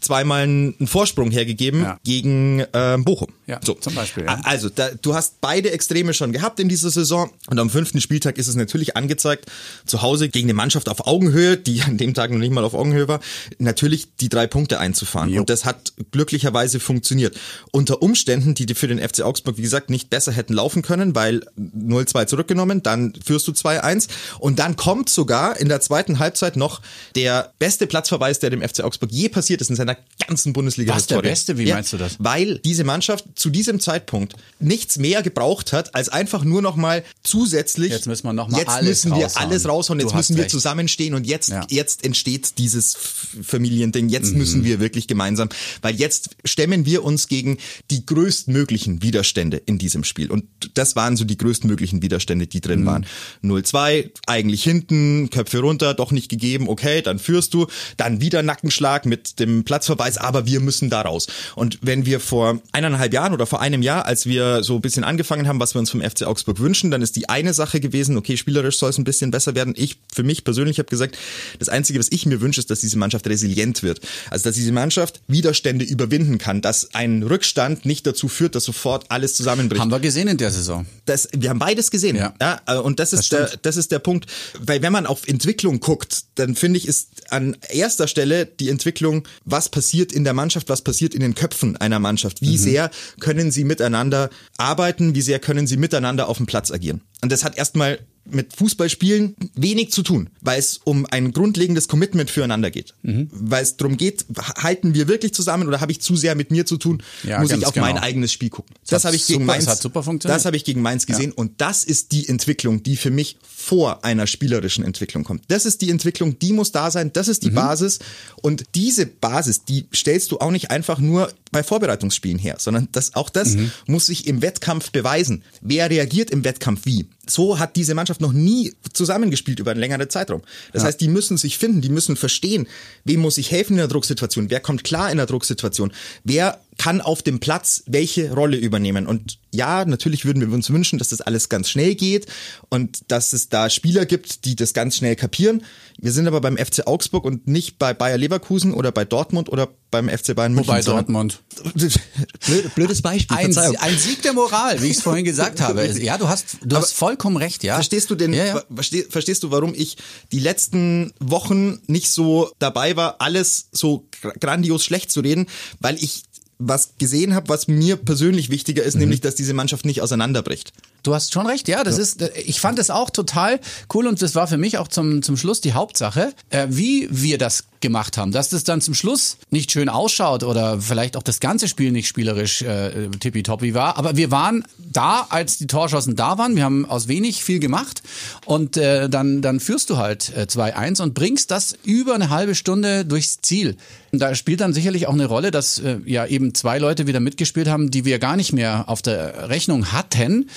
zweimal 0.00 0.42
einen 0.42 0.86
Vorsprung 0.86 1.30
hergegeben 1.30 1.82
ja. 1.82 1.98
gegen 2.04 2.60
äh, 2.60 2.98
Bochum. 2.98 3.28
Ja, 3.46 3.60
so. 3.64 3.74
zum 3.74 3.94
Beispiel. 3.94 4.24
Ja. 4.24 4.40
Also, 4.44 4.68
da, 4.68 4.90
du 5.00 5.14
hast 5.14 5.40
beide 5.40 5.70
Extreme 5.70 6.14
schon 6.14 6.32
gehabt 6.32 6.60
in 6.60 6.68
dieser 6.68 6.90
Saison. 6.90 7.30
Und 7.48 7.58
am 7.58 7.70
fünften 7.70 8.00
Spieltag 8.00 8.38
ist 8.38 8.48
es 8.48 8.56
natürlich 8.56 8.96
angezeigt, 8.96 9.46
zu 9.86 10.02
Hause 10.02 10.28
gegen 10.28 10.46
eine 10.46 10.54
Mannschaft 10.54 10.88
auf 10.88 11.06
Augenhöhe, 11.06 11.56
die 11.56 11.82
an 11.82 11.96
dem 11.96 12.14
Tag 12.14 12.30
noch 12.30 12.38
nicht 12.38 12.52
mal 12.52 12.64
auf 12.64 12.74
Augenhöhe 12.74 13.08
war, 13.08 13.20
natürlich 13.58 14.08
die 14.20 14.28
drei 14.28 14.46
Punkte 14.46 14.78
einzufahren. 14.80 15.30
Jo. 15.30 15.40
Und 15.40 15.50
das 15.50 15.64
hat 15.64 15.92
glücklicherweise 16.10 16.80
funktioniert. 16.80 17.36
Unter 17.70 18.02
Umständen, 18.02 18.54
die 18.54 18.74
für 18.74 18.88
den 18.88 18.98
FC 18.98 19.22
Augsburg, 19.22 19.56
wie 19.56 19.62
gesagt, 19.62 19.90
nicht 19.90 20.10
besser 20.10 20.32
hätten 20.32 20.52
laufen 20.52 20.82
können, 20.82 21.14
weil 21.14 21.42
0-2 21.58 22.26
zurückgenommen, 22.26 22.82
dann 22.82 23.14
führst 23.24 23.46
du 23.48 23.52
2-1 23.52 24.08
und 24.38 24.58
dann 24.58 24.76
kommt 24.76 25.08
sogar 25.08 25.58
in 25.58 25.68
der 25.68 25.80
zweiten 25.80 26.18
Halbzeit 26.18 26.56
noch 26.56 26.80
der 27.14 27.52
beste 27.58 27.86
Platzverweis, 27.86 28.38
der 28.38 28.50
dem 28.50 28.62
FC 28.62 28.80
Augsburg 28.80 29.10
je 29.12 29.28
passiert 29.28 29.60
ist 29.60 29.70
in 29.70 29.76
seiner 29.76 29.96
ganzen 30.26 30.52
bundesliga 30.52 30.94
Was 30.94 31.06
der 31.06 31.22
beste? 31.22 31.58
Wie 31.58 31.64
ja, 31.64 31.74
meinst 31.74 31.92
du 31.92 31.96
das? 31.96 32.16
Weil 32.18 32.58
diese 32.58 32.84
Mannschaft 32.84 33.24
zu 33.34 33.50
diesem 33.50 33.80
Zeitpunkt 33.80 34.34
nichts 34.58 34.98
mehr 34.98 35.22
gebraucht 35.22 35.72
hat, 35.72 35.94
als 35.94 36.08
einfach 36.08 36.44
nur 36.44 36.62
noch 36.62 36.76
mal 36.76 37.04
zusätzlich. 37.22 37.92
Jetzt 37.92 38.06
müssen 38.06 38.26
wir 38.26 38.32
noch 38.32 38.48
mal 38.48 38.58
Jetzt 38.58 38.68
alles 38.68 39.04
müssen 39.04 39.16
wir 39.16 39.24
raushauen. 39.24 39.46
alles 39.46 39.68
raushauen. 39.68 40.00
Jetzt 40.00 40.14
müssen 40.14 40.36
wir 40.36 40.42
recht. 40.44 40.50
zusammenstehen 40.50 41.14
und 41.14 41.26
jetzt 41.26 41.50
ja. 41.50 41.66
jetzt 41.70 42.04
entsteht 42.04 42.58
dieses 42.58 42.96
Familiending. 43.42 44.08
Jetzt 44.08 44.32
mhm. 44.32 44.38
müssen 44.38 44.64
wir 44.64 44.80
wirklich 44.80 45.06
gemeinsam, 45.06 45.48
weil 45.82 45.94
jetzt 45.94 46.30
stemmen 46.44 46.86
wir 46.86 47.04
uns 47.04 47.28
gegen 47.28 47.58
die 47.90 48.04
größtmöglichen 48.04 49.02
Widerstände 49.02 49.56
in 49.58 49.78
diesem 49.78 50.04
Spiel 50.04 50.30
und 50.30 50.44
das 50.74 50.96
waren 50.96 51.16
so 51.16 51.24
die 51.24 51.36
größtmöglichen 51.36 52.02
Widerstände, 52.02 52.46
die 52.46 52.60
drin 52.60 52.82
mhm. 52.82 52.86
waren. 52.86 53.06
0-2 53.42 54.10
eigentlich 54.26 54.62
hinten, 54.62 55.30
Köpfe 55.30 55.60
runter, 55.60 55.94
doch 55.94 56.10
nicht 56.10 56.28
gegeben, 56.28 56.68
okay, 56.68 57.02
dann 57.02 57.18
führst 57.18 57.54
du, 57.54 57.66
dann 57.96 58.20
wieder 58.20 58.42
Nackenschlag 58.42 59.06
mit 59.06 59.38
dem 59.38 59.64
Platzverweis, 59.64 60.18
aber 60.18 60.46
wir 60.46 60.60
müssen 60.60 60.90
da 60.90 61.02
raus. 61.02 61.26
Und 61.54 61.78
wenn 61.82 62.06
wir 62.06 62.20
vor 62.20 62.60
eineinhalb 62.72 63.12
Jahren 63.12 63.32
oder 63.32 63.46
vor 63.46 63.60
einem 63.60 63.82
Jahr, 63.82 64.06
als 64.06 64.26
wir 64.26 64.62
so 64.62 64.76
ein 64.76 64.80
bisschen 64.80 65.04
angefangen 65.04 65.48
haben, 65.48 65.60
was 65.60 65.74
wir 65.74 65.80
uns 65.80 65.90
vom 65.90 66.00
FC 66.00 66.22
Augsburg 66.22 66.58
wünschen, 66.60 66.90
dann 66.90 67.02
ist 67.02 67.16
die 67.16 67.28
eine 67.28 67.54
Sache 67.54 67.80
gewesen, 67.80 68.16
okay, 68.16 68.36
spielerisch 68.36 68.78
soll 68.78 68.90
es 68.90 68.98
ein 68.98 69.04
bisschen 69.04 69.30
besser 69.30 69.54
werden. 69.54 69.74
Ich, 69.76 69.96
für 70.12 70.22
mich 70.22 70.44
persönlich 70.44 70.78
habe 70.78 70.88
gesagt, 70.88 71.16
das 71.58 71.68
Einzige, 71.68 71.98
was 71.98 72.10
ich 72.10 72.26
mir 72.26 72.40
wünsche, 72.40 72.60
ist, 72.60 72.70
dass 72.70 72.80
diese 72.80 72.98
Mannschaft 72.98 73.26
resilient 73.26 73.82
wird. 73.82 74.00
Also, 74.30 74.44
dass 74.44 74.54
diese 74.54 74.72
Mannschaft 74.72 75.20
Widerstände 75.28 75.84
überwinden 75.84 76.38
kann, 76.38 76.60
dass 76.60 76.94
ein 76.94 77.22
Rückstand 77.22 77.86
nicht 77.86 78.06
dazu 78.06 78.28
führt, 78.28 78.54
dass 78.54 78.64
sofort 78.64 79.06
alles 79.10 79.34
zusammenbricht. 79.34 79.80
Haben 79.80 79.90
wir 79.90 80.00
gesehen 80.00 80.28
in 80.28 80.36
der 80.36 80.50
Saison. 80.50 80.86
Das, 81.04 81.28
wir 81.32 81.50
haben 81.50 81.58
beides 81.58 81.90
gesehen. 81.90 82.16
Ja. 82.16 82.34
ja 82.40 82.60
äh, 82.66 82.78
und 82.78 82.98
das 83.00 83.12
ist, 83.12 83.32
das, 83.32 83.50
der, 83.50 83.58
das 83.62 83.76
ist 83.76 83.92
der 83.92 83.98
Punkt. 84.06 84.26
Weil 84.60 84.82
wenn 84.82 84.92
man 84.92 85.04
auf 85.04 85.26
Entwicklung 85.26 85.80
guckt, 85.80 86.26
dann 86.36 86.54
finde 86.54 86.78
ich, 86.78 86.86
ist 86.86 87.32
an 87.32 87.56
erster 87.68 88.06
Stelle 88.06 88.46
die 88.46 88.68
Entwicklung, 88.68 89.26
was 89.44 89.68
passiert 89.68 90.12
in 90.12 90.22
der 90.22 90.32
Mannschaft, 90.32 90.68
was 90.68 90.82
passiert 90.82 91.12
in 91.12 91.22
den 91.22 91.34
Köpfen 91.34 91.76
einer 91.76 91.98
Mannschaft. 91.98 92.40
Wie 92.40 92.52
mhm. 92.52 92.62
sehr 92.62 92.90
können 93.18 93.50
sie 93.50 93.64
miteinander 93.64 94.30
arbeiten, 94.58 95.16
wie 95.16 95.22
sehr 95.22 95.40
können 95.40 95.66
sie 95.66 95.76
miteinander 95.76 96.28
auf 96.28 96.36
dem 96.36 96.46
Platz 96.46 96.70
agieren. 96.70 97.00
Und 97.20 97.32
das 97.32 97.42
hat 97.42 97.58
erstmal 97.58 97.98
mit 98.30 98.54
Fußballspielen 98.54 99.36
wenig 99.54 99.92
zu 99.92 100.02
tun, 100.02 100.30
weil 100.40 100.58
es 100.58 100.80
um 100.84 101.06
ein 101.06 101.32
grundlegendes 101.32 101.88
Commitment 101.88 102.30
füreinander 102.30 102.70
geht. 102.70 102.94
Mhm. 103.02 103.28
Weil 103.32 103.62
es 103.62 103.76
darum 103.76 103.96
geht, 103.96 104.26
halten 104.56 104.94
wir 104.94 105.08
wirklich 105.08 105.32
zusammen 105.32 105.68
oder 105.68 105.80
habe 105.80 105.92
ich 105.92 106.00
zu 106.00 106.16
sehr 106.16 106.34
mit 106.34 106.50
mir 106.50 106.66
zu 106.66 106.76
tun, 106.76 107.02
ja, 107.22 107.40
muss 107.40 107.52
ich 107.52 107.66
auf 107.66 107.74
genau. 107.74 107.86
mein 107.86 107.98
eigenes 107.98 108.32
Spiel 108.32 108.50
gucken. 108.50 108.74
Das, 108.82 108.90
das 108.90 109.04
habe 109.04 109.16
ich 109.16 109.26
gegen 109.26 109.40
super, 109.40 109.52
Mainz, 109.52 109.64
das, 109.66 109.80
super 109.80 110.02
das 110.20 110.44
habe 110.44 110.56
ich 110.56 110.64
gegen 110.64 110.82
Mainz 110.82 111.06
gesehen 111.06 111.30
ja. 111.30 111.36
und 111.36 111.60
das 111.60 111.84
ist 111.84 112.12
die 112.12 112.28
Entwicklung, 112.28 112.82
die 112.82 112.96
für 112.96 113.10
mich 113.10 113.38
vor 113.42 114.04
einer 114.04 114.26
spielerischen 114.26 114.84
Entwicklung 114.84 115.24
kommt. 115.24 115.42
Das 115.48 115.66
ist 115.66 115.80
die 115.80 115.90
Entwicklung, 115.90 116.38
die 116.38 116.52
muss 116.52 116.72
da 116.72 116.90
sein, 116.90 117.12
das 117.12 117.28
ist 117.28 117.42
die 117.42 117.50
mhm. 117.50 117.56
Basis 117.56 117.98
und 118.42 118.64
diese 118.74 119.06
Basis, 119.06 119.64
die 119.64 119.86
stellst 119.94 120.30
du 120.32 120.38
auch 120.38 120.50
nicht 120.50 120.70
einfach 120.70 120.98
nur 120.98 121.32
bei 121.56 121.62
Vorbereitungsspielen 121.62 122.38
her, 122.38 122.56
sondern 122.58 122.88
das, 122.92 123.14
auch 123.14 123.30
das 123.30 123.54
mhm. 123.54 123.70
muss 123.86 124.04
sich 124.04 124.26
im 124.26 124.42
Wettkampf 124.42 124.90
beweisen. 124.90 125.42
Wer 125.62 125.88
reagiert 125.88 126.30
im 126.30 126.44
Wettkampf 126.44 126.84
wie? 126.84 127.06
So 127.26 127.58
hat 127.58 127.76
diese 127.76 127.94
Mannschaft 127.94 128.20
noch 128.20 128.34
nie 128.34 128.74
zusammengespielt 128.92 129.58
über 129.58 129.70
einen 129.70 129.80
längeren 129.80 130.10
Zeitraum. 130.10 130.42
Das 130.74 130.82
ja. 130.82 130.88
heißt, 130.88 131.00
die 131.00 131.08
müssen 131.08 131.38
sich 131.38 131.56
finden, 131.56 131.80
die 131.80 131.88
müssen 131.88 132.14
verstehen, 132.16 132.68
wem 133.04 133.20
muss 133.20 133.38
ich 133.38 133.52
helfen 133.52 133.72
in 133.72 133.78
der 133.78 133.88
Drucksituation, 133.88 134.50
wer 134.50 134.60
kommt 134.60 134.84
klar 134.84 135.10
in 135.10 135.16
der 135.16 135.24
Drucksituation, 135.24 135.94
wer 136.24 136.60
kann 136.78 137.00
auf 137.00 137.22
dem 137.22 137.40
Platz 137.40 137.82
welche 137.86 138.32
Rolle 138.32 138.56
übernehmen. 138.56 139.06
Und 139.06 139.38
ja, 139.52 139.84
natürlich 139.84 140.24
würden 140.24 140.46
wir 140.46 140.52
uns 140.52 140.70
wünschen, 140.70 140.98
dass 140.98 141.08
das 141.08 141.20
alles 141.20 141.48
ganz 141.48 141.70
schnell 141.70 141.94
geht 141.94 142.26
und 142.68 143.10
dass 143.10 143.32
es 143.32 143.48
da 143.48 143.70
Spieler 143.70 144.04
gibt, 144.04 144.44
die 144.44 144.56
das 144.56 144.74
ganz 144.74 144.96
schnell 144.96 145.16
kapieren. 145.16 145.64
Wir 145.98 146.12
sind 146.12 146.26
aber 146.26 146.40
beim 146.42 146.58
FC 146.58 146.86
Augsburg 146.86 147.24
und 147.24 147.46
nicht 147.46 147.78
bei 147.78 147.94
Bayer 147.94 148.18
Leverkusen 148.18 148.74
oder 148.74 148.92
bei 148.92 149.06
Dortmund 149.06 149.48
oder 149.48 149.68
beim 149.90 150.10
FC 150.10 150.34
Bayern 150.34 150.52
München. 150.52 150.68
Wobei 150.68 150.82
Dortmund. 150.82 151.40
Blödes 152.74 153.00
Beispiel. 153.00 153.36
Ein, 153.36 153.56
ein, 153.56 153.98
Sieg 153.98 154.20
der 154.22 154.34
Moral, 154.34 154.82
wie 154.82 154.88
ich 154.88 154.98
es 154.98 155.02
vorhin 155.02 155.24
gesagt 155.24 155.60
habe. 155.60 155.86
Ja, 155.96 156.18
du 156.18 156.28
hast, 156.28 156.58
du 156.62 156.76
hast 156.76 156.92
vollkommen 156.92 157.36
recht, 157.36 157.64
ja. 157.64 157.74
Verstehst 157.74 158.10
du 158.10 158.14
denn, 158.14 158.32
ja, 158.32 158.44
ja. 158.44 158.62
Versteh, 158.72 159.06
verstehst 159.08 159.42
du, 159.42 159.50
warum 159.50 159.72
ich 159.74 159.96
die 160.30 160.38
letzten 160.38 161.12
Wochen 161.20 161.80
nicht 161.86 162.10
so 162.10 162.50
dabei 162.58 162.96
war, 162.96 163.20
alles 163.20 163.68
so 163.72 164.06
grandios 164.40 164.84
schlecht 164.84 165.10
zu 165.10 165.20
reden? 165.20 165.46
Weil 165.80 165.96
ich 165.96 166.24
was 166.58 166.94
gesehen 166.98 167.34
habe, 167.34 167.48
was 167.48 167.68
mir 167.68 167.96
persönlich 167.96 168.50
wichtiger 168.50 168.82
ist, 168.82 168.94
mhm. 168.94 169.00
nämlich, 169.00 169.20
dass 169.20 169.34
diese 169.34 169.54
Mannschaft 169.54 169.84
nicht 169.84 170.00
auseinanderbricht. 170.00 170.72
Du 171.02 171.14
hast 171.14 171.32
schon 171.32 171.46
recht, 171.46 171.68
ja, 171.68 171.84
das 171.84 171.96
ja. 171.96 172.02
ist, 172.02 172.22
ich 172.44 172.60
fand 172.60 172.78
es 172.78 172.90
auch 172.90 173.10
total 173.10 173.60
cool 173.94 174.06
und 174.06 174.20
das 174.22 174.34
war 174.34 174.46
für 174.46 174.56
mich 174.56 174.78
auch 174.78 174.88
zum, 174.88 175.22
zum 175.22 175.36
Schluss 175.36 175.60
die 175.60 175.74
Hauptsache, 175.74 176.32
äh, 176.50 176.66
wie 176.70 177.08
wir 177.10 177.38
das 177.38 177.64
gemacht 177.80 178.18
haben, 178.18 178.32
dass 178.32 178.50
das 178.50 178.64
dann 178.64 178.80
zum 178.80 178.94
Schluss 178.94 179.38
nicht 179.50 179.70
schön 179.70 179.88
ausschaut 179.88 180.42
oder 180.42 180.80
vielleicht 180.80 181.16
auch 181.16 181.22
das 181.22 181.40
ganze 181.40 181.68
Spiel 181.68 181.92
nicht 181.92 182.08
spielerisch 182.08 182.62
äh, 182.62 183.08
tippitoppi 183.08 183.74
war, 183.74 183.96
aber 183.96 184.16
wir 184.16 184.30
waren 184.30 184.64
da, 184.78 185.26
als 185.28 185.58
die 185.58 185.66
Torschossen 185.66 186.16
da 186.16 186.38
waren, 186.38 186.56
wir 186.56 186.64
haben 186.64 186.86
aus 186.86 187.08
wenig 187.08 187.44
viel 187.44 187.58
gemacht 187.58 188.02
und 188.44 188.76
äh, 188.76 189.08
dann, 189.08 189.42
dann 189.42 189.60
führst 189.60 189.90
du 189.90 189.96
halt 189.96 190.32
äh, 190.36 190.42
2-1 190.42 191.02
und 191.02 191.14
bringst 191.14 191.50
das 191.50 191.76
über 191.84 192.14
eine 192.14 192.30
halbe 192.30 192.54
Stunde 192.54 193.04
durchs 193.04 193.40
Ziel. 193.42 193.76
Und 194.12 194.20
da 194.20 194.34
spielt 194.34 194.60
dann 194.60 194.72
sicherlich 194.72 195.06
auch 195.06 195.12
eine 195.12 195.26
Rolle, 195.26 195.50
dass 195.50 195.78
äh, 195.78 195.98
ja 196.06 196.26
eben 196.26 196.54
zwei 196.54 196.78
Leute 196.78 197.06
wieder 197.06 197.20
mitgespielt 197.20 197.68
haben, 197.68 197.90
die 197.90 198.04
wir 198.04 198.18
gar 198.18 198.36
nicht 198.36 198.52
mehr 198.52 198.84
auf 198.88 199.02
der 199.02 199.48
Rechnung 199.48 199.92
hatten. 199.92 200.48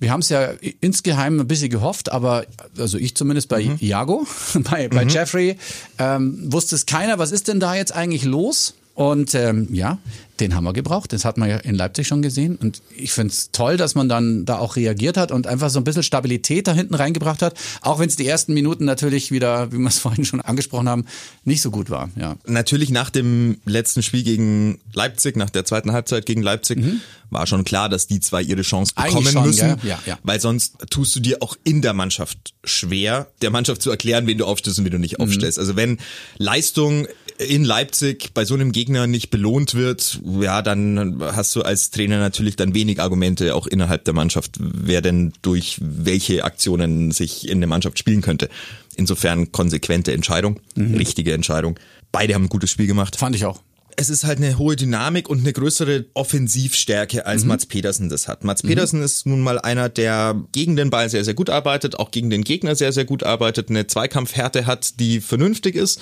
Wir 0.00 0.10
haben 0.10 0.20
es 0.20 0.28
ja 0.28 0.50
insgeheim 0.80 1.40
ein 1.40 1.46
bisschen 1.46 1.70
gehofft, 1.70 2.12
aber 2.12 2.46
also 2.78 2.98
ich 2.98 3.14
zumindest 3.14 3.48
bei 3.48 3.64
mhm. 3.64 3.78
Iago, 3.80 4.26
bei, 4.54 4.88
bei 4.88 5.04
mhm. 5.04 5.10
Jeffrey, 5.10 5.56
ähm, 5.98 6.52
wusste 6.52 6.74
es 6.74 6.86
keiner, 6.86 7.18
was 7.18 7.32
ist 7.32 7.48
denn 7.48 7.60
da 7.60 7.74
jetzt 7.74 7.94
eigentlich 7.94 8.24
los? 8.24 8.74
Und 8.94 9.34
ähm, 9.34 9.68
ja, 9.72 9.98
den 10.40 10.54
haben 10.54 10.64
wir 10.64 10.72
gebraucht. 10.72 11.12
Das 11.12 11.24
hat 11.24 11.38
man 11.38 11.48
ja 11.48 11.58
in 11.58 11.74
Leipzig 11.74 12.08
schon 12.08 12.22
gesehen. 12.22 12.56
Und 12.56 12.82
ich 12.96 13.12
finde 13.12 13.32
es 13.32 13.50
toll, 13.52 13.76
dass 13.76 13.94
man 13.94 14.08
dann 14.08 14.44
da 14.44 14.58
auch 14.58 14.76
reagiert 14.76 15.16
hat 15.16 15.30
und 15.30 15.46
einfach 15.46 15.70
so 15.70 15.78
ein 15.78 15.84
bisschen 15.84 16.02
Stabilität 16.02 16.66
da 16.66 16.72
hinten 16.72 16.94
reingebracht 16.94 17.42
hat. 17.42 17.54
Auch 17.82 18.00
wenn 18.00 18.08
es 18.08 18.16
die 18.16 18.26
ersten 18.26 18.54
Minuten 18.54 18.84
natürlich 18.84 19.30
wieder, 19.30 19.70
wie 19.72 19.78
wir 19.78 19.88
es 19.88 19.98
vorhin 20.04 20.24
schon 20.24 20.40
angesprochen 20.40 20.88
haben, 20.88 21.06
nicht 21.44 21.62
so 21.62 21.70
gut 21.70 21.90
war. 21.90 22.10
Ja. 22.16 22.36
Natürlich 22.46 22.90
nach 22.90 23.10
dem 23.10 23.58
letzten 23.64 24.02
Spiel 24.02 24.22
gegen 24.22 24.80
Leipzig, 24.92 25.36
nach 25.36 25.50
der 25.50 25.64
zweiten 25.64 25.92
Halbzeit 25.92 26.26
gegen 26.26 26.42
Leipzig, 26.42 26.78
mhm. 26.78 27.00
war 27.30 27.46
schon 27.46 27.64
klar, 27.64 27.88
dass 27.88 28.06
die 28.06 28.20
zwei 28.20 28.42
ihre 28.42 28.62
Chance 28.62 28.94
bekommen 28.94 29.26
schon, 29.26 29.46
müssen. 29.46 29.76
Ja, 29.84 29.98
ja. 30.06 30.18
Weil 30.22 30.40
sonst 30.40 30.76
tust 30.90 31.14
du 31.14 31.20
dir 31.20 31.42
auch 31.42 31.56
in 31.62 31.80
der 31.80 31.92
Mannschaft 31.92 32.54
schwer, 32.64 33.28
der 33.42 33.50
Mannschaft 33.50 33.82
zu 33.82 33.90
erklären, 33.90 34.26
wen 34.26 34.38
du 34.38 34.46
aufstellst 34.46 34.78
und 34.80 34.84
wen 34.84 34.92
du 34.92 34.98
nicht 34.98 35.18
mhm. 35.18 35.24
aufstellst. 35.24 35.58
Mhm. 35.58 35.62
Also 35.62 35.76
wenn 35.76 35.98
Leistung 36.38 37.06
in 37.38 37.64
Leipzig 37.64 38.30
bei 38.32 38.44
so 38.44 38.54
einem 38.54 38.72
Gegner 38.72 39.06
nicht 39.06 39.30
belohnt 39.30 39.74
wird, 39.74 40.20
ja, 40.40 40.62
dann 40.62 41.20
hast 41.20 41.54
du 41.56 41.62
als 41.62 41.90
Trainer 41.90 42.18
natürlich 42.18 42.56
dann 42.56 42.74
wenig 42.74 43.00
Argumente 43.00 43.54
auch 43.54 43.66
innerhalb 43.66 44.04
der 44.04 44.14
Mannschaft, 44.14 44.56
wer 44.58 45.02
denn 45.02 45.32
durch 45.42 45.78
welche 45.80 46.44
Aktionen 46.44 47.10
sich 47.10 47.48
in 47.48 47.60
der 47.60 47.68
Mannschaft 47.68 47.98
spielen 47.98 48.20
könnte. 48.20 48.48
Insofern 48.96 49.50
konsequente 49.50 50.12
Entscheidung, 50.12 50.60
mhm. 50.76 50.94
richtige 50.94 51.32
Entscheidung. 51.32 51.78
Beide 52.12 52.34
haben 52.34 52.44
ein 52.44 52.48
gutes 52.48 52.70
Spiel 52.70 52.86
gemacht. 52.86 53.16
Fand 53.16 53.34
ich 53.34 53.44
auch 53.44 53.60
es 53.96 54.08
ist 54.08 54.24
halt 54.24 54.38
eine 54.38 54.58
hohe 54.58 54.76
Dynamik 54.76 55.28
und 55.28 55.40
eine 55.40 55.52
größere 55.52 56.06
Offensivstärke, 56.14 57.26
als 57.26 57.42
mhm. 57.42 57.48
Mats 57.48 57.66
Pedersen 57.66 58.08
das 58.08 58.28
hat. 58.28 58.44
Mats 58.44 58.62
mhm. 58.62 58.68
Pedersen 58.68 59.02
ist 59.02 59.26
nun 59.26 59.40
mal 59.40 59.58
einer, 59.58 59.88
der 59.88 60.42
gegen 60.52 60.76
den 60.76 60.90
Ball 60.90 61.08
sehr, 61.08 61.24
sehr 61.24 61.34
gut 61.34 61.50
arbeitet, 61.50 61.98
auch 61.98 62.10
gegen 62.10 62.30
den 62.30 62.42
Gegner 62.42 62.74
sehr, 62.74 62.92
sehr 62.92 63.04
gut 63.04 63.22
arbeitet, 63.22 63.70
eine 63.70 63.86
Zweikampfhärte 63.86 64.66
hat, 64.66 64.98
die 65.00 65.20
vernünftig 65.20 65.76
ist 65.76 66.00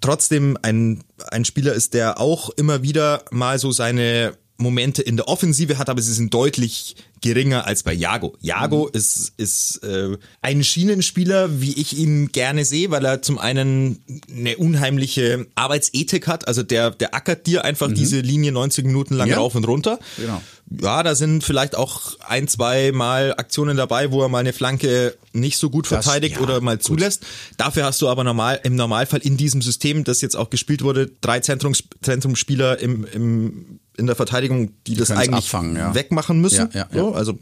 trotzdem 0.00 0.58
ein, 0.62 1.04
ein 1.30 1.44
Spieler 1.44 1.72
ist, 1.72 1.94
der 1.94 2.20
auch 2.20 2.50
immer 2.50 2.82
wieder 2.82 3.24
mal 3.30 3.58
so 3.58 3.72
seine 3.72 4.36
Momente 4.58 5.02
in 5.02 5.16
der 5.16 5.28
Offensive 5.28 5.78
hat, 5.78 5.88
aber 5.88 6.00
sie 6.00 6.12
sind 6.12 6.32
deutlich 6.32 6.96
geringer 7.20 7.66
als 7.66 7.82
bei 7.82 7.92
Jago. 7.92 8.36
Jago 8.40 8.84
mhm. 8.84 8.90
ist, 8.98 9.32
ist 9.36 9.82
äh, 9.82 10.16
ein 10.42 10.62
Schienenspieler, 10.62 11.60
wie 11.60 11.72
ich 11.72 11.96
ihn 11.96 12.28
gerne 12.28 12.64
sehe, 12.64 12.90
weil 12.90 13.04
er 13.04 13.22
zum 13.22 13.38
einen 13.38 14.00
eine 14.30 14.56
unheimliche 14.56 15.46
Arbeitsethik 15.54 16.26
hat. 16.26 16.46
Also 16.46 16.62
der, 16.62 16.90
der 16.90 17.14
ackert 17.14 17.46
dir 17.46 17.64
einfach 17.64 17.88
mhm. 17.88 17.94
diese 17.94 18.20
Linie 18.20 18.52
90 18.52 18.84
Minuten 18.84 19.14
lang 19.14 19.28
ja. 19.28 19.36
rauf 19.36 19.54
und 19.54 19.66
runter. 19.66 19.98
Genau. 20.16 20.42
Ja, 20.68 21.02
da 21.02 21.14
sind 21.14 21.44
vielleicht 21.44 21.76
auch 21.76 22.18
ein, 22.26 22.48
zwei 22.48 22.90
Mal 22.92 23.34
Aktionen 23.36 23.76
dabei, 23.76 24.10
wo 24.10 24.22
er 24.22 24.28
mal 24.28 24.40
eine 24.40 24.52
Flanke 24.52 25.16
nicht 25.32 25.58
so 25.58 25.70
gut 25.70 25.86
verteidigt 25.86 26.36
das, 26.36 26.40
ja, 26.40 26.48
oder 26.48 26.60
mal 26.60 26.80
zulässt. 26.80 27.20
Gut. 27.20 27.28
Dafür 27.58 27.84
hast 27.84 28.02
du 28.02 28.08
aber 28.08 28.24
normal, 28.24 28.60
im 28.64 28.74
Normalfall 28.74 29.20
in 29.20 29.36
diesem 29.36 29.62
System, 29.62 30.02
das 30.02 30.22
jetzt 30.22 30.36
auch 30.36 30.50
gespielt 30.50 30.82
wurde, 30.82 31.10
drei 31.20 31.40
Zentrums, 31.40 31.84
Zentrumsspieler 32.02 32.80
im, 32.80 33.06
im 33.12 33.80
in 33.96 34.06
der 34.06 34.16
Verteidigung, 34.16 34.68
die, 34.86 34.94
die 34.94 34.96
das 34.96 35.10
eigentlich 35.10 35.46
abfangen, 35.46 35.76
ja. 35.76 35.94
wegmachen 35.94 36.40
müssen. 36.40 36.68
Ja, 36.72 36.86
ja, 36.92 37.00
so, 37.00 37.14
also 37.14 37.38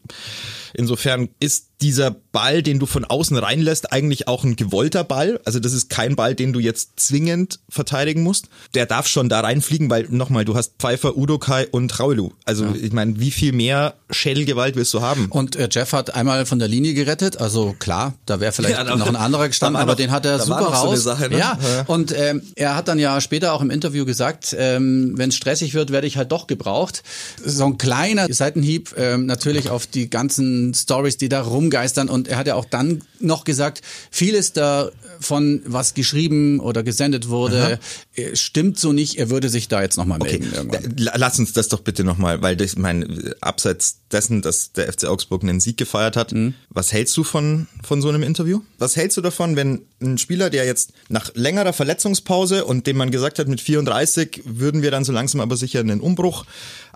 insofern 0.74 1.28
ist 1.40 1.68
dieser 1.80 2.10
Ball, 2.10 2.62
den 2.62 2.78
du 2.78 2.86
von 2.86 3.04
außen 3.04 3.36
reinlässt, 3.36 3.92
eigentlich 3.92 4.26
auch 4.26 4.42
ein 4.42 4.56
gewollter 4.56 5.04
Ball. 5.04 5.38
Also 5.44 5.60
das 5.60 5.72
ist 5.72 5.90
kein 5.90 6.16
Ball, 6.16 6.34
den 6.34 6.52
du 6.52 6.60
jetzt 6.60 6.92
zwingend 6.96 7.60
verteidigen 7.68 8.22
musst. 8.22 8.46
Der 8.74 8.86
darf 8.86 9.06
schon 9.06 9.28
da 9.28 9.40
reinfliegen, 9.40 9.90
weil 9.90 10.06
nochmal, 10.08 10.44
du 10.44 10.54
hast 10.54 10.74
Pfeiffer, 10.78 11.16
Udokai 11.16 11.66
und 11.70 11.98
Raulu. 12.00 12.30
Also 12.44 12.64
ja. 12.64 12.74
ich 12.80 12.92
meine, 12.92 13.20
wie 13.20 13.30
viel 13.30 13.52
mehr 13.52 13.94
Schädelgewalt 14.10 14.76
willst 14.76 14.94
du 14.94 15.02
haben? 15.02 15.26
Und 15.26 15.56
äh, 15.56 15.68
Jeff 15.70 15.92
hat 15.92 16.14
einmal 16.14 16.46
von 16.46 16.58
der 16.58 16.68
Linie 16.68 16.94
gerettet. 16.94 17.40
Also 17.40 17.74
klar, 17.78 18.14
da 18.24 18.40
wäre 18.40 18.52
vielleicht 18.52 18.78
ja, 18.78 18.96
noch 18.96 19.06
ein 19.06 19.16
anderer 19.16 19.48
gestanden, 19.48 19.80
aber 19.80 19.92
noch, 19.92 19.98
den 19.98 20.10
hat 20.10 20.24
er 20.24 20.38
super 20.38 20.60
raus. 20.60 21.00
So 21.00 21.10
Sache, 21.10 21.28
ne? 21.28 21.38
ja. 21.38 21.58
ja, 21.60 21.84
und 21.86 22.16
ähm, 22.16 22.40
er 22.56 22.76
hat 22.76 22.88
dann 22.88 22.98
ja 22.98 23.20
später 23.20 23.52
auch 23.52 23.60
im 23.60 23.70
Interview 23.70 24.06
gesagt, 24.06 24.56
ähm, 24.58 25.12
wenn 25.16 25.28
es 25.28 25.36
stressig 25.36 25.74
wird, 25.74 25.92
werde 25.92 26.06
ich 26.06 26.16
halt 26.16 26.32
doch 26.32 26.46
gebraucht. 26.46 27.02
So 27.44 27.66
ein 27.66 27.76
kleiner 27.76 28.32
Seitenhieb 28.32 28.94
ähm, 28.96 29.26
natürlich 29.26 29.68
auf 29.68 29.86
die 29.86 30.08
ganzen 30.08 30.63
ganzen 30.64 30.74
Stories, 30.74 31.16
die 31.16 31.28
da 31.28 31.42
rumgeistern. 31.42 32.08
Und 32.08 32.28
er 32.28 32.38
hat 32.38 32.46
ja 32.46 32.54
auch 32.54 32.64
dann 32.64 33.02
noch 33.20 33.44
gesagt, 33.44 33.82
vieles 34.10 34.52
davon, 34.52 35.62
was 35.66 35.94
geschrieben 35.94 36.60
oder 36.60 36.82
gesendet 36.82 37.28
wurde, 37.28 37.78
Aha. 38.16 38.34
stimmt 38.34 38.78
so 38.78 38.92
nicht. 38.92 39.18
Er 39.18 39.30
würde 39.30 39.48
sich 39.48 39.68
da 39.68 39.82
jetzt 39.82 39.96
nochmal 39.96 40.18
melden. 40.18 40.52
Okay. 40.58 40.80
Lass 40.96 41.38
uns 41.38 41.52
das 41.52 41.68
doch 41.68 41.80
bitte 41.80 42.04
nochmal, 42.04 42.42
weil 42.42 42.60
ich 42.60 42.76
meine, 42.76 43.34
abseits 43.40 43.98
dessen, 44.10 44.42
dass 44.42 44.72
der 44.72 44.92
FC 44.92 45.04
Augsburg 45.04 45.42
einen 45.42 45.60
Sieg 45.60 45.76
gefeiert 45.76 46.16
hat, 46.16 46.32
mhm. 46.32 46.54
was 46.68 46.92
hältst 46.92 47.16
du 47.16 47.24
von, 47.24 47.66
von 47.82 48.00
so 48.00 48.08
einem 48.08 48.22
Interview? 48.22 48.60
Was 48.78 48.96
hältst 48.96 49.16
du 49.16 49.20
davon, 49.20 49.56
wenn 49.56 49.82
ein 50.00 50.18
Spieler, 50.18 50.50
der 50.50 50.64
jetzt 50.64 50.92
nach 51.08 51.30
längerer 51.34 51.72
Verletzungspause 51.72 52.64
und 52.64 52.86
dem 52.86 52.96
man 52.96 53.10
gesagt 53.10 53.38
hat, 53.38 53.48
mit 53.48 53.60
34 53.60 54.42
würden 54.44 54.82
wir 54.82 54.90
dann 54.90 55.04
so 55.04 55.12
langsam 55.12 55.40
aber 55.40 55.56
sicher 55.56 55.80
einen 55.80 56.00
Umbruch 56.00 56.44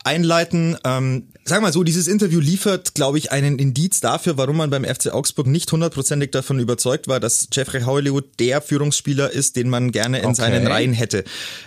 einleiten. 0.08 0.76
Ähm, 0.84 1.28
sag 1.44 1.60
mal 1.60 1.72
so, 1.72 1.84
dieses 1.84 2.08
Interview 2.08 2.40
liefert, 2.40 2.94
glaube 2.94 3.18
ich, 3.18 3.30
einen 3.30 3.58
Indiz 3.58 4.00
dafür, 4.00 4.38
warum 4.38 4.56
man 4.56 4.70
beim 4.70 4.84
FC 4.84 5.12
Augsburg 5.12 5.46
nicht 5.46 5.70
hundertprozentig 5.70 6.30
davon 6.30 6.58
überzeugt 6.58 7.08
war, 7.08 7.20
dass 7.20 7.48
Jeffrey 7.52 7.82
Hollywood 7.82 8.24
der 8.40 8.62
Führungsspieler 8.62 9.30
ist, 9.30 9.56
den 9.56 9.68
man 9.68 9.92
gerne 9.92 10.20
in 10.20 10.26
okay. 10.26 10.34
seinen 10.36 10.66
Reihen 10.66 10.94
hätte. 10.94 11.24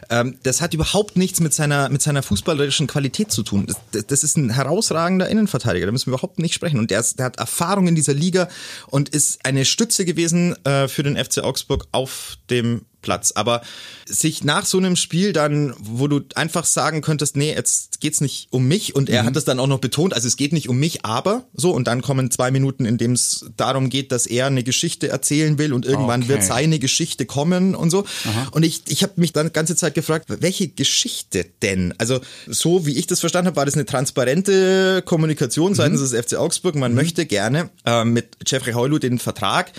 Ähm, 0.10 0.38
das 0.42 0.60
hat 0.60 0.74
überhaupt 0.74 1.18
nichts 1.18 1.40
mit 1.40 1.54
seiner, 1.54 1.90
mit 1.90 2.02
seiner 2.02 2.24
fußballerischen 2.24 2.88
Qualität 2.88 3.32
zu 3.32 3.44
tun. 3.44 3.68
Das, 3.68 4.08
das 4.08 4.24
ist 4.24 4.38
ein 4.38 4.50
herausragender 4.50 5.30
Innenverteidiger, 5.30 5.86
da 5.86 5.92
müssen 5.92 6.08
wir 6.08 6.16
überhaupt 6.16 6.40
nicht 6.40 6.56
sprechen. 6.56 6.80
Und 6.80 6.90
der, 6.90 7.00
ist, 7.00 7.20
der 7.20 7.28
hat 7.28 7.38
Erfahrung 7.38 7.88
in 7.88 7.96
dieser 7.96 8.16
Liga 8.16 8.50
und 8.88 9.10
ist 9.10 9.46
eine 9.46 9.66
Stütze 9.66 10.04
gewesen 10.04 10.56
äh, 10.66 10.88
für 10.88 11.04
den 11.04 11.16
FC 11.16 11.44
Augsburg 11.44 11.88
auf 11.92 12.38
dem 12.50 12.82
Platz. 13.02 13.32
Aber 13.34 13.62
sich 14.06 14.44
nach 14.44 14.66
so 14.66 14.78
einem 14.78 14.96
Spiel 14.96 15.34
dann, 15.34 15.74
wo 15.80 16.08
du 16.08 16.22
einfach 16.36 16.66
sagen 16.66 17.02
könntest, 17.02 17.36
nee, 17.36 17.54
jetzt 17.54 18.02
geht's 18.02 18.22
nicht 18.22 18.48
um 18.52 18.68
mich 18.68 18.96
und 18.96 19.10
er 19.10 19.24
mhm. 19.24 19.28
hat 19.28 19.36
es 19.36 19.46
dann 19.46 19.60
auch 19.60 19.68
noch 19.68 19.80
betont, 19.80 20.14
also 20.14 20.28
es 20.28 20.38
geht 20.38 20.54
nicht 20.54 20.70
um 20.70 20.80
mich, 20.80 21.06
aber 21.06 21.46
so 21.54 21.72
und 21.72 21.88
dann 21.88 22.02
kommen 22.02 22.32
zwei 22.32 22.52
Minuten, 22.52 22.86
in 22.86 22.98
dem 22.98 23.14
es 23.14 23.46
darum 23.58 23.90
geht, 23.90 24.12
dass 24.12 24.26
er 24.26 24.48
eine 24.48 24.64
Geschichte 24.64 25.10
erzählen 25.10 25.58
will 25.58 25.74
und 25.74 25.86
irgendwann 25.86 26.24
okay. 26.24 26.30
wird 26.30 26.44
seine 26.44 26.80
Geschichte 26.80 27.26
kommen 27.26 27.76
und 27.76 27.90
so. 27.90 28.06
Aha. 28.26 28.48
Und 28.52 28.64
ich, 28.64 28.84
ich 28.88 29.04
habe 29.04 29.14
mich 29.16 29.34
dann 29.34 29.48
die 29.48 29.54
ganze 29.54 29.76
Zeit 29.76 29.94
gefragt, 29.94 30.26
welche 30.28 30.68
Geschichte 30.68 31.46
denn? 31.62 31.94
Also 31.98 32.20
so 32.48 32.86
wie 32.86 32.98
ich 32.98 33.08
das 33.08 33.20
verstanden 33.20 33.48
habe, 33.48 33.58
war 33.58 33.66
das 33.66 33.76
eine 33.76 33.86
transparente 33.86 35.02
Kommunikation 35.06 35.76
seitens 35.76 36.00
mhm. 36.02 36.16
des 36.16 36.26
FC 36.26 36.36
Augsburg. 36.36 36.76
Man 36.76 36.92
mhm. 36.92 36.98
möchte 36.98 37.26
gerne 37.26 37.70
äh, 37.86 38.04
mit 38.04 38.38
Jeffrey 38.46 38.74
Heulu 38.74 39.00
den 39.00 39.20
Vertrag, 39.20 39.72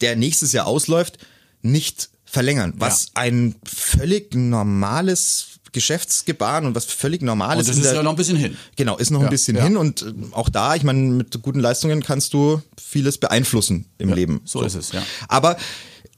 der 0.00 0.16
nächstes 0.16 0.52
Jahr 0.52 0.66
ausläuft, 0.66 1.18
nicht 1.62 2.10
verlängern, 2.30 2.74
was 2.76 3.06
ja. 3.06 3.22
ein 3.22 3.54
völlig 3.64 4.34
normales 4.34 5.58
Geschäftsgebaren 5.72 6.66
und 6.66 6.74
was 6.74 6.86
völlig 6.86 7.22
normales 7.22 7.68
ist. 7.68 7.76
Und 7.76 7.84
das 7.84 7.92
ist 7.92 7.96
ja 7.96 8.02
noch 8.02 8.12
ein 8.12 8.16
bisschen 8.16 8.36
hin. 8.36 8.56
Genau, 8.76 8.96
ist 8.96 9.10
noch 9.10 9.20
ja, 9.20 9.26
ein 9.26 9.30
bisschen 9.30 9.56
ja. 9.56 9.64
hin 9.64 9.76
und 9.76 10.02
äh, 10.02 10.12
auch 10.32 10.48
da, 10.48 10.74
ich 10.74 10.82
meine, 10.82 11.00
mit 11.00 11.40
guten 11.42 11.60
Leistungen 11.60 12.02
kannst 12.02 12.32
du 12.32 12.62
vieles 12.82 13.18
beeinflussen 13.18 13.86
im 13.98 14.12
Leben. 14.12 14.40
So, 14.44 14.60
so 14.60 14.66
ist 14.66 14.74
es, 14.74 14.92
ja. 14.92 15.02
Aber 15.28 15.56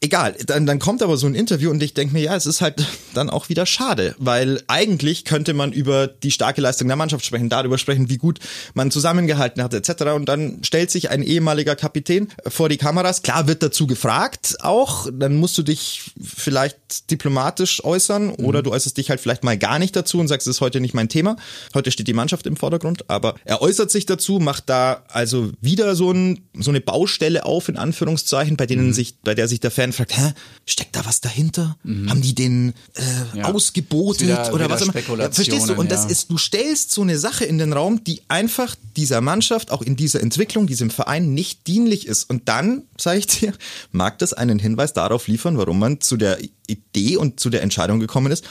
Egal, 0.02 0.34
dann, 0.46 0.64
dann 0.64 0.78
kommt 0.78 1.02
aber 1.02 1.18
so 1.18 1.26
ein 1.26 1.34
Interview 1.34 1.70
und 1.70 1.82
ich 1.82 1.92
denke 1.92 2.14
mir, 2.14 2.22
ja, 2.22 2.34
es 2.34 2.46
ist 2.46 2.62
halt 2.62 2.82
dann 3.14 3.28
auch 3.28 3.50
wieder 3.50 3.66
schade, 3.66 4.14
weil 4.18 4.62
eigentlich 4.66 5.26
könnte 5.26 5.52
man 5.52 5.72
über 5.72 6.06
die 6.06 6.30
starke 6.30 6.62
Leistung 6.62 6.88
der 6.88 6.96
Mannschaft 6.96 7.26
sprechen, 7.26 7.50
darüber 7.50 7.76
sprechen, 7.76 8.08
wie 8.08 8.16
gut 8.16 8.38
man 8.72 8.90
zusammengehalten 8.90 9.62
hat, 9.62 9.74
etc. 9.74 10.04
Und 10.14 10.26
dann 10.26 10.64
stellt 10.64 10.90
sich 10.90 11.10
ein 11.10 11.22
ehemaliger 11.22 11.76
Kapitän 11.76 12.28
vor 12.46 12.70
die 12.70 12.78
Kameras. 12.78 13.20
Klar 13.20 13.46
wird 13.46 13.62
dazu 13.62 13.86
gefragt 13.86 14.56
auch, 14.60 15.06
dann 15.12 15.36
musst 15.36 15.58
du 15.58 15.62
dich 15.62 16.12
vielleicht 16.22 17.10
diplomatisch 17.10 17.84
äußern 17.84 18.28
mhm. 18.28 18.44
oder 18.46 18.62
du 18.62 18.72
äußerst 18.72 18.96
dich 18.96 19.10
halt 19.10 19.20
vielleicht 19.20 19.44
mal 19.44 19.58
gar 19.58 19.78
nicht 19.78 19.94
dazu 19.94 20.18
und 20.18 20.28
sagst, 20.28 20.46
es 20.46 20.56
ist 20.56 20.60
heute 20.62 20.80
nicht 20.80 20.94
mein 20.94 21.10
Thema. 21.10 21.36
Heute 21.74 21.90
steht 21.90 22.08
die 22.08 22.14
Mannschaft 22.14 22.46
im 22.46 22.56
Vordergrund, 22.56 23.10
aber 23.10 23.34
er 23.44 23.60
äußert 23.60 23.90
sich 23.90 24.06
dazu, 24.06 24.38
macht 24.38 24.70
da 24.70 25.02
also 25.08 25.52
wieder 25.60 25.94
so, 25.94 26.10
ein, 26.10 26.40
so 26.54 26.70
eine 26.70 26.80
Baustelle 26.80 27.44
auf, 27.44 27.68
in 27.68 27.76
Anführungszeichen, 27.76 28.56
bei 28.56 28.64
denen 28.64 28.88
mhm. 28.88 28.92
sich, 28.94 29.18
bei 29.22 29.34
der 29.34 29.46
sich 29.46 29.60
der 29.60 29.70
Fan 29.70 29.89
fragt, 29.92 30.16
hä, 30.16 30.32
steckt 30.66 30.96
da 30.96 31.04
was 31.04 31.20
dahinter? 31.20 31.76
Mhm. 31.82 32.10
Haben 32.10 32.22
die 32.22 32.34
den 32.34 32.74
äh, 32.94 33.38
ja. 33.38 33.44
ausgebotet 33.46 34.22
wieder, 34.22 34.52
oder 34.52 34.64
wieder 34.64 34.70
was 34.70 34.82
immer? 34.82 35.18
Ja, 35.18 35.30
verstehst 35.30 35.68
du? 35.68 35.74
Und 35.74 35.90
das 35.90 36.06
ist, 36.06 36.30
du 36.30 36.38
stellst 36.38 36.92
so 36.92 37.02
eine 37.02 37.18
Sache 37.18 37.44
in 37.44 37.58
den 37.58 37.72
Raum, 37.72 38.04
die 38.04 38.22
einfach 38.28 38.76
dieser 38.96 39.20
Mannschaft, 39.20 39.70
auch 39.70 39.82
in 39.82 39.96
dieser 39.96 40.20
Entwicklung, 40.20 40.66
diesem 40.66 40.90
Verein 40.90 41.34
nicht 41.34 41.66
dienlich 41.66 42.06
ist. 42.06 42.28
Und 42.28 42.48
dann, 42.48 42.82
sage 42.98 43.18
ich 43.18 43.26
dir, 43.26 43.52
mag 43.92 44.18
das 44.18 44.32
einen 44.32 44.58
Hinweis 44.58 44.92
darauf 44.92 45.28
liefern, 45.28 45.58
warum 45.58 45.78
man 45.78 46.00
zu 46.00 46.16
der 46.16 46.38
Idee 46.66 47.16
und 47.16 47.40
zu 47.40 47.50
der 47.50 47.62
Entscheidung 47.62 48.00
gekommen 48.00 48.32
ist, 48.32 48.44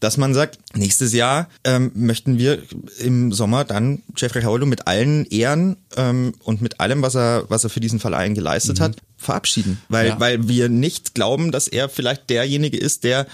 dass 0.00 0.16
man 0.16 0.34
sagt, 0.34 0.58
nächstes 0.74 1.12
Jahr 1.12 1.48
ähm, 1.62 1.92
möchten 1.94 2.36
wir 2.36 2.60
im 2.98 3.32
Sommer 3.32 3.64
dann 3.64 4.02
Jeffrey 4.16 4.42
Howell 4.42 4.66
mit 4.66 4.88
allen 4.88 5.26
Ehren 5.26 5.76
ähm, 5.96 6.34
und 6.42 6.60
mit 6.60 6.80
allem, 6.80 7.02
was 7.02 7.14
er, 7.14 7.44
was 7.48 7.62
er 7.62 7.70
für 7.70 7.78
diesen 7.78 8.00
Verein 8.00 8.34
geleistet 8.34 8.80
mhm. 8.80 8.82
hat, 8.82 8.96
verabschieden. 9.22 9.80
Weil, 9.88 10.08
ja. 10.08 10.20
weil 10.20 10.48
wir 10.48 10.68
nicht 10.68 11.14
glauben, 11.14 11.52
dass 11.52 11.68
er 11.68 11.88
vielleicht 11.88 12.28
derjenige 12.30 12.76
ist, 12.76 13.04
der 13.04 13.26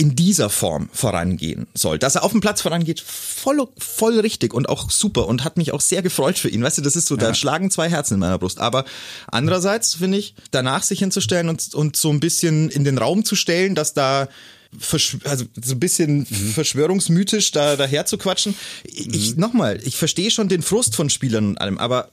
in 0.00 0.14
dieser 0.14 0.48
Form 0.48 0.88
vorangehen 0.92 1.66
soll. 1.74 1.98
Dass 1.98 2.14
er 2.14 2.22
auf 2.22 2.30
dem 2.30 2.40
Platz 2.40 2.62
vorangeht, 2.62 3.00
voll, 3.00 3.66
voll 3.76 4.20
richtig 4.20 4.54
und 4.54 4.68
auch 4.68 4.90
super 4.90 5.26
und 5.26 5.42
hat 5.42 5.56
mich 5.56 5.72
auch 5.72 5.80
sehr 5.80 6.02
gefreut 6.02 6.38
für 6.38 6.48
ihn. 6.48 6.62
Weißt 6.62 6.78
du, 6.78 6.82
das 6.82 6.94
ist 6.94 7.08
so, 7.08 7.16
ja. 7.16 7.20
da 7.20 7.34
schlagen 7.34 7.68
zwei 7.70 7.90
Herzen 7.90 8.14
in 8.14 8.20
meiner 8.20 8.38
Brust. 8.38 8.60
Aber 8.60 8.84
andererseits 9.26 9.94
finde 9.94 10.18
ich, 10.18 10.36
danach 10.52 10.84
sich 10.84 11.00
hinzustellen 11.00 11.48
und, 11.48 11.74
und 11.74 11.96
so 11.96 12.10
ein 12.10 12.20
bisschen 12.20 12.70
in 12.70 12.84
den 12.84 12.96
Raum 12.96 13.24
zu 13.24 13.34
stellen, 13.34 13.74
dass 13.74 13.92
da 13.92 14.28
also 15.24 15.46
so 15.60 15.74
ein 15.74 15.80
bisschen 15.80 16.18
mhm. 16.18 16.52
verschwörungsmythisch 16.52 17.50
da 17.50 17.74
daher 17.74 18.06
zu 18.06 18.18
quatschen. 18.18 18.54
Ich 18.84 19.34
mhm. 19.34 19.40
nochmal, 19.40 19.80
ich 19.82 19.96
verstehe 19.96 20.30
schon 20.30 20.48
den 20.48 20.62
Frust 20.62 20.94
von 20.94 21.10
Spielern 21.10 21.48
und 21.48 21.60
allem, 21.60 21.78
aber 21.78 22.10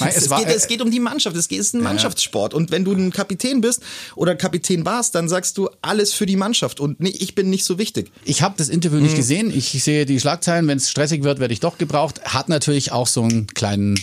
Nein, 0.00 0.10
es, 0.10 0.16
es, 0.24 0.30
war, 0.30 0.44
geht, 0.44 0.54
es, 0.54 0.66
geht, 0.66 0.82
um 0.82 0.90
die 0.90 1.00
Mannschaft, 1.00 1.36
es, 1.36 1.46
ist 1.46 1.74
ein 1.74 1.82
Mannschaftssport. 1.82 2.54
Und 2.54 2.70
wenn 2.70 2.84
du 2.84 2.92
ein 2.92 3.10
Kapitän 3.10 3.60
bist 3.60 3.82
oder 4.14 4.34
Kapitän 4.34 4.84
warst, 4.84 5.14
dann 5.14 5.28
sagst 5.28 5.56
du 5.58 5.70
alles 5.82 6.12
für 6.12 6.26
die 6.26 6.36
Mannschaft 6.36 6.80
und 6.80 7.00
nicht, 7.00 7.22
ich 7.22 7.34
bin 7.34 7.50
nicht 7.50 7.64
so 7.64 7.78
wichtig. 7.78 8.10
Ich 8.24 8.42
habe 8.42 8.54
das 8.58 8.68
Interview 8.68 8.98
nicht 8.98 9.12
mhm. 9.12 9.16
gesehen. 9.16 9.56
Ich 9.56 9.82
sehe 9.82 10.04
die 10.06 10.20
Schlagzeilen, 10.20 10.66
wenn 10.68 10.78
es 10.78 10.90
stressig 10.90 11.22
wird, 11.22 11.38
werde 11.38 11.54
ich 11.54 11.60
doch 11.60 11.78
gebraucht. 11.78 12.22
Hat 12.24 12.48
natürlich 12.48 12.92
auch 12.92 13.06
so 13.06 13.22
einen 13.22 13.46
kleinen 13.48 13.98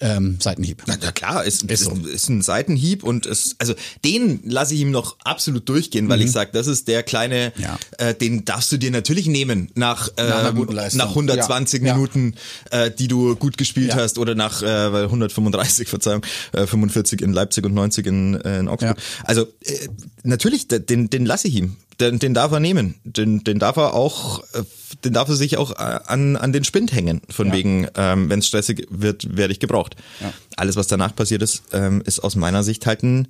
ähm, 0.00 0.38
Seitenhieb. 0.40 0.82
Na, 0.86 0.96
na 1.00 1.12
klar, 1.12 1.44
ist, 1.44 1.62
ist, 1.64 1.84
so. 1.84 1.92
ist, 1.92 2.28
ein 2.28 2.42
Seitenhieb 2.42 3.02
und 3.02 3.26
es, 3.26 3.56
also 3.58 3.74
den 4.04 4.40
lasse 4.44 4.74
ich 4.74 4.80
ihm 4.80 4.90
noch 4.90 5.16
absolut 5.24 5.68
durchgehen, 5.68 6.08
weil 6.08 6.18
mhm. 6.18 6.26
ich 6.26 6.32
sage, 6.32 6.50
das 6.52 6.66
ist 6.66 6.88
der 6.88 7.02
kleine, 7.02 7.52
ja. 7.56 7.78
äh, 7.98 8.14
den 8.14 8.44
darfst 8.44 8.70
du 8.72 8.76
dir 8.76 8.90
natürlich 8.90 9.26
nehmen 9.26 9.70
nach, 9.74 10.08
äh, 10.16 10.28
nach, 10.28 10.92
nach 10.94 11.08
120 11.08 11.82
ja. 11.82 11.94
Minuten, 11.94 12.34
äh, 12.70 12.90
die 12.90 13.08
du 13.08 13.36
gut 13.36 13.58
gespielt 13.58 13.94
hast 13.94 14.18
oder 14.18 14.34
nach 14.34 14.62
äh, 14.62 14.66
135, 14.66 15.88
Verzeihung, 15.88 16.22
äh, 16.52 16.66
45 16.66 17.20
in 17.22 17.32
Leipzig 17.32 17.64
und 17.64 17.74
90 17.74 18.06
in, 18.06 18.34
äh, 18.40 18.60
in 18.60 18.68
Augsburg. 18.68 18.96
Also 19.24 19.42
äh, 19.64 19.88
natürlich, 20.22 20.68
den, 20.68 21.10
den 21.10 21.26
lasse 21.26 21.48
ich 21.48 21.56
ihm 21.56 21.76
den, 22.00 22.18
den 22.18 22.34
darf 22.34 22.52
er 22.52 22.60
nehmen. 22.60 22.96
Den, 23.04 23.44
den 23.44 23.58
darf 23.58 23.76
er 23.76 23.94
auch, 23.94 24.40
äh, 24.54 24.62
den 25.04 25.12
darf 25.12 25.28
er 25.28 25.36
sich 25.36 25.56
auch 25.56 25.72
äh, 25.72 26.00
an, 26.06 26.36
an 26.36 26.52
den 26.52 26.64
Spind 26.64 26.92
hängen. 26.92 27.22
Von 27.28 27.48
ja. 27.48 27.54
wegen, 27.54 27.88
ähm, 27.96 28.30
wenn 28.30 28.38
es 28.38 28.46
stressig 28.46 28.86
wird, 28.90 29.36
werde 29.36 29.52
ich 29.52 29.60
gebraucht. 29.60 29.96
Ja. 30.20 30.32
Alles, 30.56 30.76
was 30.76 30.86
danach 30.86 31.14
passiert 31.14 31.42
ist, 31.42 31.62
ähm, 31.72 32.02
ist 32.04 32.20
aus 32.20 32.36
meiner 32.36 32.62
Sicht 32.62 32.86
halt 32.86 33.02
ein, 33.02 33.28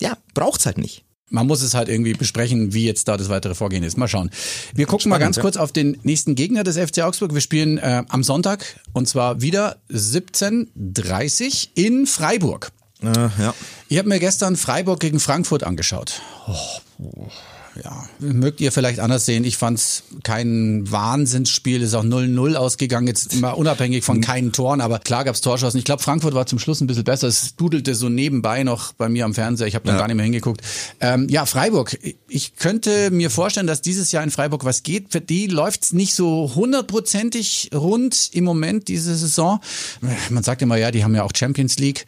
ja, 0.00 0.16
braucht's 0.34 0.66
halt 0.66 0.78
nicht. 0.78 1.04
Man 1.30 1.46
muss 1.46 1.62
es 1.62 1.74
halt 1.74 1.88
irgendwie 1.88 2.12
besprechen, 2.12 2.74
wie 2.74 2.84
jetzt 2.84 3.08
da 3.08 3.16
das 3.16 3.28
weitere 3.28 3.54
Vorgehen 3.54 3.82
ist. 3.82 3.96
Mal 3.96 4.08
schauen. 4.08 4.30
Wir 4.74 4.86
gucken 4.86 5.00
Spannend, 5.00 5.20
mal 5.20 5.24
ganz 5.26 5.36
ja. 5.36 5.42
kurz 5.42 5.56
auf 5.56 5.72
den 5.72 5.98
nächsten 6.02 6.34
Gegner 6.34 6.62
des 6.62 6.76
FC 6.76 7.00
Augsburg. 7.00 7.32
Wir 7.32 7.40
spielen 7.40 7.78
äh, 7.78 8.04
am 8.08 8.22
Sonntag 8.22 8.78
und 8.92 9.08
zwar 9.08 9.40
wieder 9.40 9.78
17.30 9.90 11.68
in 11.74 12.06
Freiburg. 12.06 12.70
Äh, 13.02 13.06
ja. 13.06 13.54
Ich 13.88 13.98
habe 13.98 14.08
mir 14.08 14.20
gestern 14.20 14.56
Freiburg 14.56 15.00
gegen 15.00 15.18
Frankfurt 15.18 15.64
angeschaut. 15.64 16.20
Oh, 16.46 17.28
ja, 17.82 18.04
mögt 18.20 18.60
ihr 18.60 18.70
vielleicht 18.70 19.00
anders 19.00 19.26
sehen. 19.26 19.44
Ich 19.44 19.56
fand 19.56 19.78
es 19.78 20.04
kein 20.22 20.90
Wahnsinnsspiel, 20.90 21.82
ist 21.82 21.94
auch 21.94 22.04
0-0 22.04 22.54
ausgegangen, 22.54 23.08
jetzt 23.08 23.34
immer 23.34 23.58
unabhängig 23.58 24.04
von 24.04 24.18
mhm. 24.18 24.22
keinen 24.22 24.52
Toren, 24.52 24.80
aber 24.80 25.00
klar 25.00 25.24
gab 25.24 25.34
es 25.34 25.40
Torschancen. 25.40 25.78
Ich 25.78 25.84
glaube, 25.84 26.02
Frankfurt 26.02 26.34
war 26.34 26.46
zum 26.46 26.58
Schluss 26.58 26.80
ein 26.80 26.86
bisschen 26.86 27.04
besser. 27.04 27.26
Es 27.26 27.56
dudelte 27.56 27.94
so 27.94 28.08
nebenbei 28.08 28.62
noch 28.62 28.92
bei 28.92 29.08
mir 29.08 29.24
am 29.24 29.34
Fernseher. 29.34 29.66
Ich 29.66 29.74
habe 29.74 29.86
dann 29.86 29.96
ja. 29.96 30.00
gar 30.00 30.06
nicht 30.06 30.16
mehr 30.16 30.24
hingeguckt. 30.24 30.62
Ähm, 31.00 31.28
ja, 31.28 31.46
Freiburg. 31.46 31.98
Ich 32.28 32.56
könnte 32.56 33.10
mir 33.10 33.30
vorstellen, 33.30 33.66
dass 33.66 33.80
dieses 33.80 34.12
Jahr 34.12 34.22
in 34.22 34.30
Freiburg 34.30 34.64
was 34.64 34.82
geht. 34.82 35.10
Für 35.10 35.20
die 35.20 35.46
läuft's 35.46 35.92
nicht 35.92 36.14
so 36.14 36.52
hundertprozentig 36.54 37.70
rund 37.74 38.30
im 38.32 38.44
Moment, 38.44 38.88
diese 38.88 39.16
Saison. 39.16 39.60
Man 40.30 40.42
sagt 40.42 40.62
immer, 40.62 40.76
ja, 40.76 40.90
die 40.90 41.02
haben 41.02 41.14
ja 41.14 41.24
auch 41.24 41.32
Champions 41.34 41.78
League. 41.78 42.06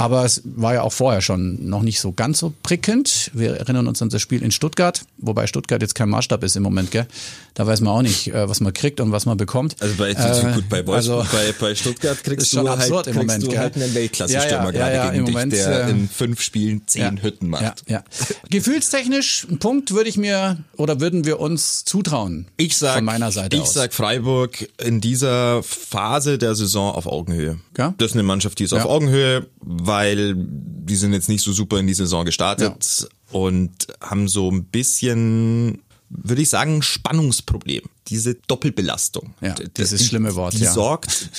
Aber 0.00 0.24
es 0.24 0.42
war 0.44 0.74
ja 0.74 0.82
auch 0.82 0.92
vorher 0.92 1.20
schon 1.20 1.68
noch 1.68 1.82
nicht 1.82 1.98
so 1.98 2.12
ganz 2.12 2.38
so 2.38 2.54
prickelnd. 2.62 3.32
Wir 3.34 3.56
erinnern 3.56 3.88
uns 3.88 4.00
an 4.00 4.10
das 4.10 4.22
Spiel 4.22 4.44
in 4.44 4.52
Stuttgart, 4.52 5.02
wobei 5.16 5.48
Stuttgart 5.48 5.82
jetzt 5.82 5.96
kein 5.96 6.08
Maßstab 6.08 6.44
ist 6.44 6.54
im 6.54 6.62
Moment, 6.62 6.92
gell? 6.92 7.08
Da 7.54 7.66
weiß 7.66 7.80
man 7.80 7.92
auch 7.92 8.02
nicht, 8.02 8.32
äh, 8.32 8.48
was 8.48 8.60
man 8.60 8.72
kriegt 8.72 9.00
und 9.00 9.10
was 9.10 9.26
man 9.26 9.36
bekommt. 9.36 9.74
Also 9.80 9.96
bei, 9.96 10.10
äh, 10.10 10.54
gut, 10.54 10.68
bei, 10.68 10.86
Wolfsburg, 10.86 11.26
also, 11.26 11.36
bei, 11.36 11.52
bei 11.58 11.74
Stuttgart 11.74 12.16
kriegst 12.22 12.52
du, 12.52 12.68
halt, 12.68 12.78
kriegst 12.78 13.16
Moment, 13.16 13.42
du 13.42 13.58
halt 13.58 13.74
einen 13.74 13.92
Weltklasse-Stürmer 13.92 14.72
ja, 14.72 14.78
ja, 14.78 14.88
ja, 14.88 15.02
gerade 15.02 15.12
gegen 15.14 15.26
dich, 15.26 15.34
Moment, 15.34 15.52
der 15.52 15.86
äh, 15.86 15.90
in 15.90 16.08
fünf 16.08 16.42
Spielen 16.42 16.82
zehn 16.86 17.20
Hütten 17.20 17.48
macht. 17.48 17.82
Ja, 17.88 18.04
Gefühlstechnisch, 18.50 19.48
ein 19.50 19.58
Punkt 19.58 19.90
würde 19.90 20.08
ich 20.08 20.16
mir 20.16 20.58
oder 20.76 21.00
würden 21.00 21.24
wir 21.24 21.40
uns 21.40 21.84
zutrauen. 21.84 22.46
Ich 22.56 22.76
sag, 22.76 22.94
von 22.94 23.04
meiner 23.04 23.32
Seite 23.32 23.56
ich 23.56 23.62
aus. 23.62 23.74
sag 23.74 23.92
Freiburg 23.92 24.68
in 24.80 25.00
dieser 25.00 25.64
Phase 25.64 26.38
der 26.38 26.54
Saison 26.54 26.94
auf 26.94 27.08
Augenhöhe. 27.08 27.58
Ja? 27.76 27.94
Das 27.98 28.10
ist 28.10 28.14
eine 28.14 28.22
Mannschaft, 28.22 28.60
die 28.60 28.64
ist 28.64 28.72
auf 28.72 28.84
Augenhöhe, 28.84 29.48
weil 29.88 30.34
die 30.36 30.94
sind 30.94 31.12
jetzt 31.12 31.28
nicht 31.28 31.42
so 31.42 31.52
super 31.52 31.78
in 31.78 31.88
die 31.88 31.94
Saison 31.94 32.24
gestartet 32.24 33.00
ja. 33.00 33.08
und 33.32 33.72
haben 34.00 34.28
so 34.28 34.48
ein 34.50 34.64
bisschen, 34.64 35.82
würde 36.08 36.42
ich 36.42 36.48
sagen, 36.48 36.82
Spannungsproblem. 36.82 37.82
Diese 38.06 38.36
Doppelbelastung. 38.36 39.34
Ja, 39.40 39.54
dieses 39.76 40.00
die, 40.00 40.06
schlimme 40.06 40.34
Wort. 40.36 40.54
Die 40.54 40.62
ja. 40.62 40.72
sorgt, 40.72 41.30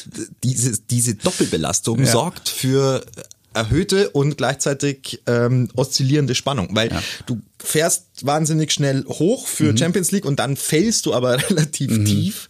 diese, 0.43 0.77
diese 0.81 1.15
Doppelbelastung 1.15 1.99
ja. 1.99 2.12
sorgt 2.12 2.49
für 2.49 3.05
erhöhte 3.53 4.09
und 4.12 4.38
gleichzeitig 4.38 5.21
ähm, 5.25 5.69
oszillierende 5.75 6.35
Spannung, 6.35 6.69
weil 6.75 6.91
ja. 6.91 7.01
du 7.25 7.41
fährst 7.57 8.25
wahnsinnig 8.25 8.71
schnell 8.71 9.05
hoch 9.05 9.47
für 9.47 9.71
mhm. 9.71 9.77
Champions 9.77 10.12
League 10.12 10.25
und 10.25 10.39
dann 10.39 10.55
fällst 10.55 11.05
du 11.05 11.13
aber 11.13 11.38
relativ 11.49 11.89
mhm. 11.89 12.05
tief, 12.05 12.47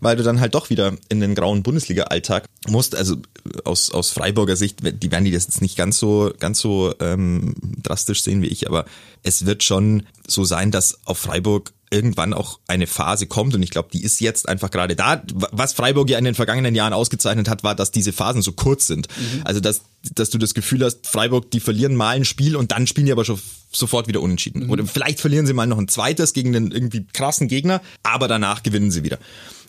weil 0.00 0.16
du 0.16 0.22
dann 0.22 0.40
halt 0.40 0.54
doch 0.54 0.68
wieder 0.68 0.96
in 1.08 1.20
den 1.20 1.34
grauen 1.34 1.62
Bundesliga-Alltag 1.62 2.46
musst. 2.68 2.94
Also 2.96 3.16
aus, 3.64 3.90
aus 3.90 4.10
Freiburger 4.10 4.56
Sicht, 4.56 4.80
die 4.82 5.10
werden 5.10 5.24
die 5.24 5.30
das 5.30 5.44
jetzt 5.44 5.62
nicht 5.62 5.76
ganz 5.76 5.98
so 5.98 6.32
ganz 6.38 6.58
so 6.58 6.94
ähm, 7.00 7.54
drastisch 7.82 8.22
sehen 8.22 8.42
wie 8.42 8.48
ich, 8.48 8.66
aber 8.66 8.86
es 9.22 9.46
wird 9.46 9.62
schon 9.62 10.04
so 10.26 10.44
sein, 10.44 10.70
dass 10.70 10.98
auf 11.04 11.18
Freiburg 11.18 11.72
irgendwann 11.90 12.32
auch 12.32 12.60
eine 12.68 12.86
Phase 12.86 13.26
kommt 13.26 13.54
und 13.54 13.62
ich 13.62 13.70
glaube, 13.70 13.88
die 13.92 14.04
ist 14.04 14.20
jetzt 14.20 14.48
einfach 14.48 14.70
gerade 14.70 14.94
da. 14.94 15.22
Was 15.34 15.72
Freiburg 15.72 16.08
ja 16.08 16.18
in 16.18 16.24
den 16.24 16.36
vergangenen 16.36 16.74
Jahren 16.74 16.92
ausgezeichnet 16.92 17.48
hat, 17.48 17.64
war, 17.64 17.74
dass 17.74 17.90
diese 17.90 18.12
Phasen 18.12 18.42
so 18.42 18.52
kurz 18.52 18.86
sind. 18.86 19.08
Mhm. 19.08 19.42
Also 19.44 19.60
dass, 19.60 19.82
dass 20.14 20.30
du 20.30 20.38
das 20.38 20.54
Gefühl 20.54 20.84
hast, 20.84 21.06
Freiburg, 21.08 21.50
die 21.50 21.60
verlieren 21.60 21.96
mal 21.96 22.10
ein 22.10 22.24
Spiel 22.24 22.54
und 22.54 22.70
dann 22.70 22.86
spielen 22.86 23.06
die 23.06 23.12
aber 23.12 23.24
schon 23.24 23.40
sofort 23.72 24.06
wieder 24.06 24.20
unentschieden. 24.20 24.64
Mhm. 24.64 24.70
Oder 24.70 24.86
vielleicht 24.86 25.20
verlieren 25.20 25.46
sie 25.46 25.52
mal 25.52 25.66
noch 25.66 25.78
ein 25.78 25.88
zweites 25.88 26.32
gegen 26.32 26.54
einen 26.54 26.70
irgendwie 26.70 27.06
krassen 27.12 27.48
Gegner, 27.48 27.82
aber 28.04 28.28
danach 28.28 28.62
gewinnen 28.62 28.92
sie 28.92 29.02
wieder. 29.02 29.18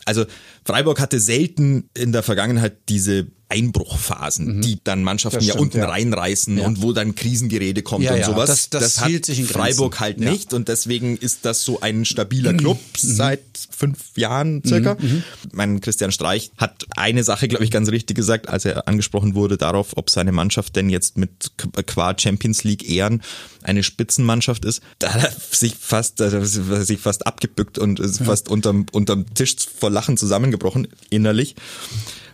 Also 0.04 0.24
Freiburg 0.64 1.00
hatte 1.00 1.20
selten 1.20 1.88
in 1.94 2.12
der 2.12 2.22
Vergangenheit 2.22 2.88
diese 2.88 3.26
Einbruchphasen, 3.52 4.56
mhm. 4.56 4.62
die 4.62 4.78
dann 4.82 5.02
Mannschaften 5.02 5.42
stimmt, 5.42 5.54
ja 5.54 5.60
unten 5.60 5.78
ja. 5.78 5.88
reinreißen 5.88 6.58
ja. 6.58 6.66
und 6.66 6.80
wo 6.80 6.92
dann 6.92 7.14
Krisengerede 7.14 7.82
kommt 7.82 8.08
und 8.08 8.24
sowas. 8.24 8.48
Das, 8.48 8.70
das, 8.70 8.94
das 8.94 9.00
hat 9.00 9.26
Freiburg 9.46 10.00
halt 10.00 10.20
nicht 10.20 10.54
und 10.54 10.68
deswegen 10.68 11.18
ist 11.18 11.44
das 11.44 11.62
so 11.62 11.80
ein 11.80 12.06
stabiler 12.06 12.54
Club 12.54 12.78
mhm. 12.78 12.96
seit 12.96 13.42
fünf 13.70 14.16
Jahren 14.16 14.62
circa. 14.66 14.96
Mhm. 14.98 15.06
mhm. 15.06 15.22
Mein 15.52 15.80
Christian 15.82 16.12
Streich 16.12 16.50
hat 16.56 16.86
eine 16.96 17.24
Sache, 17.24 17.46
glaube 17.46 17.64
ich, 17.64 17.70
ganz 17.70 17.90
richtig 17.90 18.16
gesagt, 18.16 18.48
als 18.48 18.64
er 18.64 18.88
angesprochen 18.88 19.34
wurde 19.34 19.58
darauf, 19.58 19.96
ob 19.96 20.08
seine 20.08 20.32
Mannschaft 20.32 20.74
denn 20.74 20.88
jetzt 20.88 21.18
mit 21.18 21.52
qua 21.86 22.14
Champions 22.18 22.64
League 22.64 22.88
Ehren 22.88 23.22
eine 23.62 23.82
Spitzenmannschaft 23.82 24.64
ist. 24.64 24.80
Da 24.98 25.12
hat 25.12 25.24
er 25.24 25.32
sich 25.50 25.74
fast, 25.78 26.20
da 26.20 26.26
hat 26.26 26.32
er 26.32 26.84
sich 26.84 27.00
fast 27.00 27.26
abgebückt 27.26 27.78
und 27.78 28.00
ist 28.00 28.22
fast 28.22 28.48
unterm, 28.48 28.86
unterm 28.92 29.26
Tisch 29.34 29.56
vor 29.78 29.90
Lachen 29.90 30.16
zusammengebrochen, 30.16 30.88
innerlich 31.10 31.54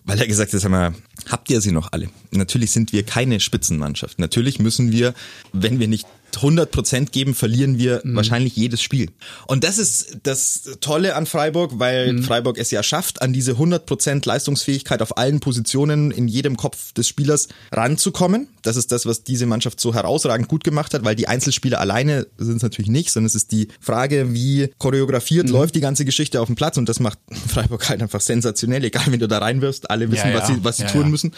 weil 0.09 0.19
er 0.19 0.27
gesagt 0.27 0.55
hat, 0.55 0.61
sag 0.61 0.71
mal, 0.71 0.95
habt 1.31 1.51
ihr 1.51 1.61
sie 1.61 1.73
noch 1.73 1.93
alle? 1.93 2.09
Natürlich 2.31 2.71
sind 2.71 2.93
wir 2.93 3.05
keine 3.05 3.41
Spitzenmannschaft. 3.41 4.19
Natürlich 4.19 4.59
müssen 4.59 4.93
wir, 4.93 5.15
wenn 5.53 5.79
wir 5.79 5.89
nicht 5.89 6.07
100 6.37 6.71
Prozent 6.71 7.13
geben, 7.13 7.35
verlieren 7.35 7.79
wir 7.79 8.01
mhm. 8.05 8.17
wahrscheinlich 8.17 8.57
jedes 8.57 8.83
Spiel. 8.83 9.11
Und 9.47 9.65
das 9.65 9.79
ist 9.79 10.19
das 10.23 10.77
Tolle 10.81 11.17
an 11.17 11.27
Freiburg, 11.27 11.79
weil 11.79 12.13
mhm. 12.13 12.23
Freiburg 12.23 12.59
es 12.59 12.71
ja 12.71 12.83
schafft, 12.83 13.23
an 13.23 13.33
diese 13.33 13.53
100 13.53 13.87
Prozent 13.87 14.27
Leistungsfähigkeit 14.27 15.03
auf 15.03 15.17
allen 15.17 15.41
Positionen 15.41 16.11
in 16.11 16.29
jedem 16.29 16.57
Kopf 16.57 16.93
des 16.93 17.09
Spielers 17.09 17.49
ranzukommen. 17.73 18.49
Das 18.63 18.77
ist 18.77 18.93
das, 18.93 19.07
was 19.07 19.25
diese 19.25 19.47
Mannschaft 19.47 19.81
so 19.81 19.95
herausragend 19.95 20.49
gut 20.49 20.65
gemacht 20.65 20.95
hat, 20.95 21.05
weil 21.05 21.17
die 21.17 21.29
Einzelspieler 21.29 21.81
alleine 21.81 22.27
sind 22.37 22.57
es 22.57 22.63
natürlich 22.63 22.91
nicht, 22.91 23.11
sondern 23.11 23.27
es 23.27 23.35
ist 23.35 23.53
die 23.53 23.69
Frage, 23.81 24.35
wie 24.35 24.71
choreografiert 24.79 25.47
mhm. 25.47 25.53
läuft 25.53 25.75
die 25.75 25.81
ganze 25.81 26.05
Geschichte 26.05 26.41
auf 26.41 26.47
dem 26.47 26.57
Platz 26.57 26.77
und 26.77 26.89
das 26.89 27.01
macht 27.01 27.19
Freiburg 27.49 27.89
halt 27.89 28.03
einfach 28.03 28.21
sensationell, 28.21 28.85
egal 28.85 29.05
wenn 29.07 29.21
du 29.21 29.29
da 29.29 29.39
reinwirfst, 29.39 29.91
alle 29.91 30.11
wissen, 30.11 30.29
ja, 30.29 30.35
ja. 30.35 30.41
was 30.41 30.49
sie, 30.49 30.65
was 30.65 30.77
sie 30.77 30.83
ja, 30.85 30.91
tun 30.91 31.11
müssen. 31.11 31.33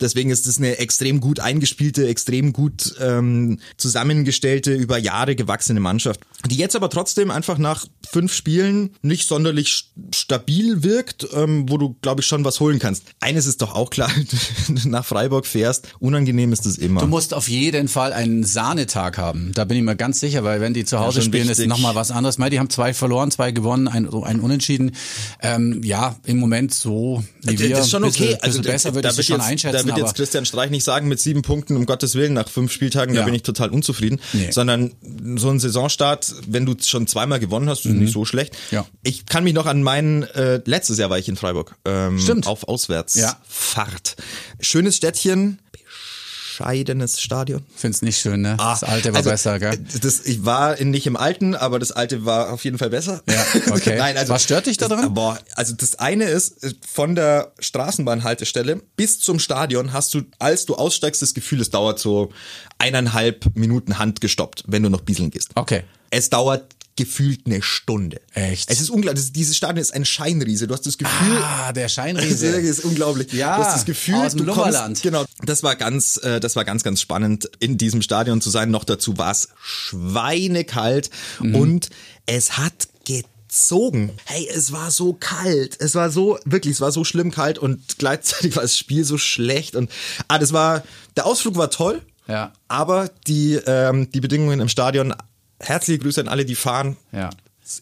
Deswegen 0.00 0.30
ist 0.30 0.46
es 0.46 0.58
eine 0.58 0.78
extrem 0.78 1.20
gut 1.20 1.40
eingespielte, 1.40 2.06
extrem 2.06 2.52
gut 2.52 2.94
ähm, 3.00 3.58
zusammengestellte 3.76 4.27
zusammengestellte, 4.28 4.74
über 4.74 4.98
Jahre 4.98 5.34
gewachsene 5.34 5.80
Mannschaft, 5.80 6.20
die 6.46 6.56
jetzt 6.56 6.76
aber 6.76 6.88
trotzdem 6.88 7.30
einfach 7.30 7.58
nach 7.58 7.84
fünf 8.08 8.32
Spielen 8.32 8.90
nicht 9.02 9.26
sonderlich 9.26 9.90
stabil 10.14 10.82
wirkt, 10.82 11.26
ähm, 11.34 11.68
wo 11.68 11.78
du, 11.78 11.96
glaube 12.00 12.20
ich, 12.20 12.26
schon 12.26 12.44
was 12.44 12.60
holen 12.60 12.78
kannst. 12.78 13.04
Eines 13.20 13.46
ist 13.46 13.60
doch 13.60 13.74
auch 13.74 13.90
klar, 13.90 14.10
nach 14.84 15.04
Freiburg 15.04 15.46
fährst, 15.46 15.88
unangenehm 15.98 16.52
ist 16.52 16.64
es 16.64 16.78
immer. 16.78 17.00
Du 17.00 17.06
musst 17.06 17.34
auf 17.34 17.48
jeden 17.48 17.88
Fall 17.88 18.12
einen 18.12 18.44
Sahnetag 18.44 19.18
haben. 19.18 19.52
Da 19.54 19.64
bin 19.64 19.76
ich 19.76 19.82
mir 19.82 19.96
ganz 19.96 20.20
sicher, 20.20 20.44
weil 20.44 20.60
wenn 20.60 20.74
die 20.74 20.84
zu 20.84 21.00
Hause 21.00 21.18
ja, 21.18 21.24
spielen, 21.24 21.48
wichtig. 21.48 21.64
ist 21.64 21.68
nochmal 21.68 21.94
was 21.94 22.10
anderes. 22.10 22.36
Die 22.36 22.58
haben 22.58 22.70
zwei 22.70 22.94
verloren, 22.94 23.30
zwei 23.30 23.50
gewonnen, 23.50 23.88
ein, 23.88 24.08
ein 24.08 24.40
Unentschieden. 24.40 24.92
Ähm, 25.42 25.82
ja, 25.84 26.16
im 26.24 26.38
Moment 26.38 26.72
so 26.72 27.24
wie 27.42 27.58
wir. 27.58 27.70
Das 27.70 27.86
ist 27.86 27.90
schon 27.90 28.04
okay. 28.04 28.26
Bisschen, 28.26 28.42
also 28.42 28.62
besser 28.62 28.94
würde 28.94 29.08
ich 29.08 29.16
da 29.16 29.22
schon 29.22 29.36
jetzt, 29.36 29.46
einschätzen. 29.46 29.76
Da 29.76 29.86
wird 29.86 29.98
jetzt 29.98 30.14
Christian 30.14 30.46
Streich 30.46 30.70
nicht 30.70 30.84
sagen, 30.84 31.08
mit 31.08 31.20
sieben 31.20 31.42
Punkten, 31.42 31.76
um 31.76 31.84
Gottes 31.84 32.14
Willen, 32.14 32.32
nach 32.32 32.48
fünf 32.48 32.72
Spieltagen, 32.72 33.14
ja. 33.14 33.22
da 33.22 33.24
bin 33.26 33.34
ich 33.34 33.42
total 33.42 33.70
unzufrieden. 33.70 34.20
Nee. 34.32 34.50
Sondern 34.50 34.92
so 35.36 35.50
ein 35.50 35.58
Saisonstart, 35.58 36.27
wenn 36.46 36.66
du 36.66 36.74
schon 36.80 37.06
zweimal 37.06 37.40
gewonnen 37.40 37.68
hast, 37.68 37.84
ist 37.84 37.92
mhm. 37.92 38.00
nicht 38.00 38.12
so 38.12 38.24
schlecht. 38.24 38.56
Ja. 38.70 38.86
Ich 39.02 39.26
kann 39.26 39.44
mich 39.44 39.54
noch 39.54 39.66
an 39.66 39.82
meinen, 39.82 40.22
äh, 40.22 40.60
letztes 40.64 40.98
Jahr 40.98 41.10
war 41.10 41.18
ich 41.18 41.28
in 41.28 41.36
Freiburg. 41.36 41.76
Ähm, 41.84 42.18
Stimmt. 42.18 42.46
Auf 42.46 42.66
Auswärtsfahrt. 42.68 44.16
Ja. 44.18 44.24
Schönes 44.60 44.96
Städtchen, 44.96 45.60
bescheidenes 46.58 47.20
Stadion. 47.20 47.64
Find's 47.74 48.02
nicht 48.02 48.18
schön, 48.18 48.40
ne? 48.40 48.56
Ah, 48.58 48.72
das 48.72 48.82
alte 48.82 49.12
war 49.12 49.18
also, 49.18 49.30
besser, 49.30 49.58
gell? 49.58 49.78
Das, 50.00 50.20
ich 50.26 50.44
war 50.44 50.82
nicht 50.82 51.06
im 51.06 51.16
alten, 51.16 51.54
aber 51.54 51.78
das 51.78 51.92
alte 51.92 52.24
war 52.24 52.52
auf 52.52 52.64
jeden 52.64 52.78
Fall 52.78 52.90
besser. 52.90 53.22
Ja, 53.28 53.44
okay. 53.70 53.96
Nein, 53.98 54.16
also, 54.16 54.32
Was 54.32 54.42
stört 54.42 54.66
dich 54.66 54.76
da 54.76 54.88
dran? 54.88 55.14
Boah, 55.14 55.38
also 55.54 55.74
das 55.74 55.96
eine 55.96 56.24
ist, 56.24 56.76
von 56.86 57.14
der 57.14 57.52
Straßenbahnhaltestelle 57.58 58.82
bis 58.96 59.20
zum 59.20 59.38
Stadion 59.38 59.92
hast 59.92 60.14
du, 60.14 60.22
als 60.38 60.66
du 60.66 60.74
aussteigst, 60.74 61.22
das 61.22 61.34
Gefühl, 61.34 61.60
es 61.60 61.70
dauert 61.70 61.98
so 61.98 62.30
eineinhalb 62.78 63.56
Minuten 63.56 63.98
handgestoppt, 63.98 64.64
wenn 64.66 64.82
du 64.82 64.90
noch 64.90 65.02
bieseln 65.02 65.30
gehst. 65.30 65.50
Okay. 65.54 65.84
Es 66.10 66.30
dauert 66.30 66.74
gefühlt 66.98 67.46
eine 67.46 67.62
Stunde. 67.62 68.20
Echt? 68.34 68.68
Es 68.68 68.80
ist 68.80 68.90
unglaublich. 68.90 69.32
Dieses 69.32 69.56
Stadion 69.56 69.80
ist 69.80 69.94
ein 69.94 70.04
Scheinriese. 70.04 70.66
Du 70.66 70.74
hast 70.74 70.84
das 70.84 70.98
Gefühl. 70.98 71.38
Ah, 71.40 71.72
der 71.72 71.88
Scheinriese. 71.88 72.48
Ist 72.58 72.84
unglaublich. 72.84 73.32
Ja. 73.32 73.56
Du 73.56 73.64
hast 73.64 73.76
das 73.76 73.84
Gefühl, 73.84 74.16
aus 74.16 74.34
dem 74.34 74.46
du 74.46 74.52
kommst, 74.52 75.02
genau. 75.02 75.24
Das 75.42 75.62
war 75.62 75.76
ganz, 75.76 76.16
äh, 76.18 76.40
das 76.40 76.56
war 76.56 76.64
ganz, 76.64 76.82
ganz 76.82 77.00
spannend, 77.00 77.48
in 77.60 77.78
diesem 77.78 78.02
Stadion 78.02 78.40
zu 78.40 78.50
sein. 78.50 78.72
Noch 78.72 78.82
dazu 78.82 79.16
war 79.16 79.30
es 79.30 79.48
schweinekalt 79.62 81.10
mhm. 81.38 81.54
und 81.54 81.90
es 82.26 82.58
hat 82.58 82.88
gezogen. 83.04 84.10
Hey, 84.24 84.48
es 84.52 84.72
war 84.72 84.90
so 84.90 85.12
kalt. 85.12 85.76
Es 85.80 85.94
war 85.94 86.10
so, 86.10 86.38
wirklich, 86.44 86.74
es 86.74 86.80
war 86.80 86.90
so 86.90 87.04
schlimm 87.04 87.30
kalt 87.30 87.58
und 87.58 87.98
gleichzeitig 87.98 88.56
war 88.56 88.62
das 88.62 88.76
Spiel 88.76 89.04
so 89.04 89.18
schlecht 89.18 89.76
und, 89.76 89.88
ah, 90.26 90.38
das 90.38 90.52
war, 90.52 90.82
der 91.16 91.26
Ausflug 91.26 91.54
war 91.54 91.70
toll. 91.70 92.02
Ja. 92.26 92.52
Aber 92.66 93.08
die, 93.26 93.54
ähm, 93.66 94.10
die 94.10 94.20
Bedingungen 94.20 94.60
im 94.60 94.68
Stadion 94.68 95.14
herzliche 95.60 95.98
Grüße 95.98 96.20
an 96.20 96.28
alle, 96.28 96.44
die 96.44 96.54
fahren. 96.54 96.96
Ja. 97.12 97.30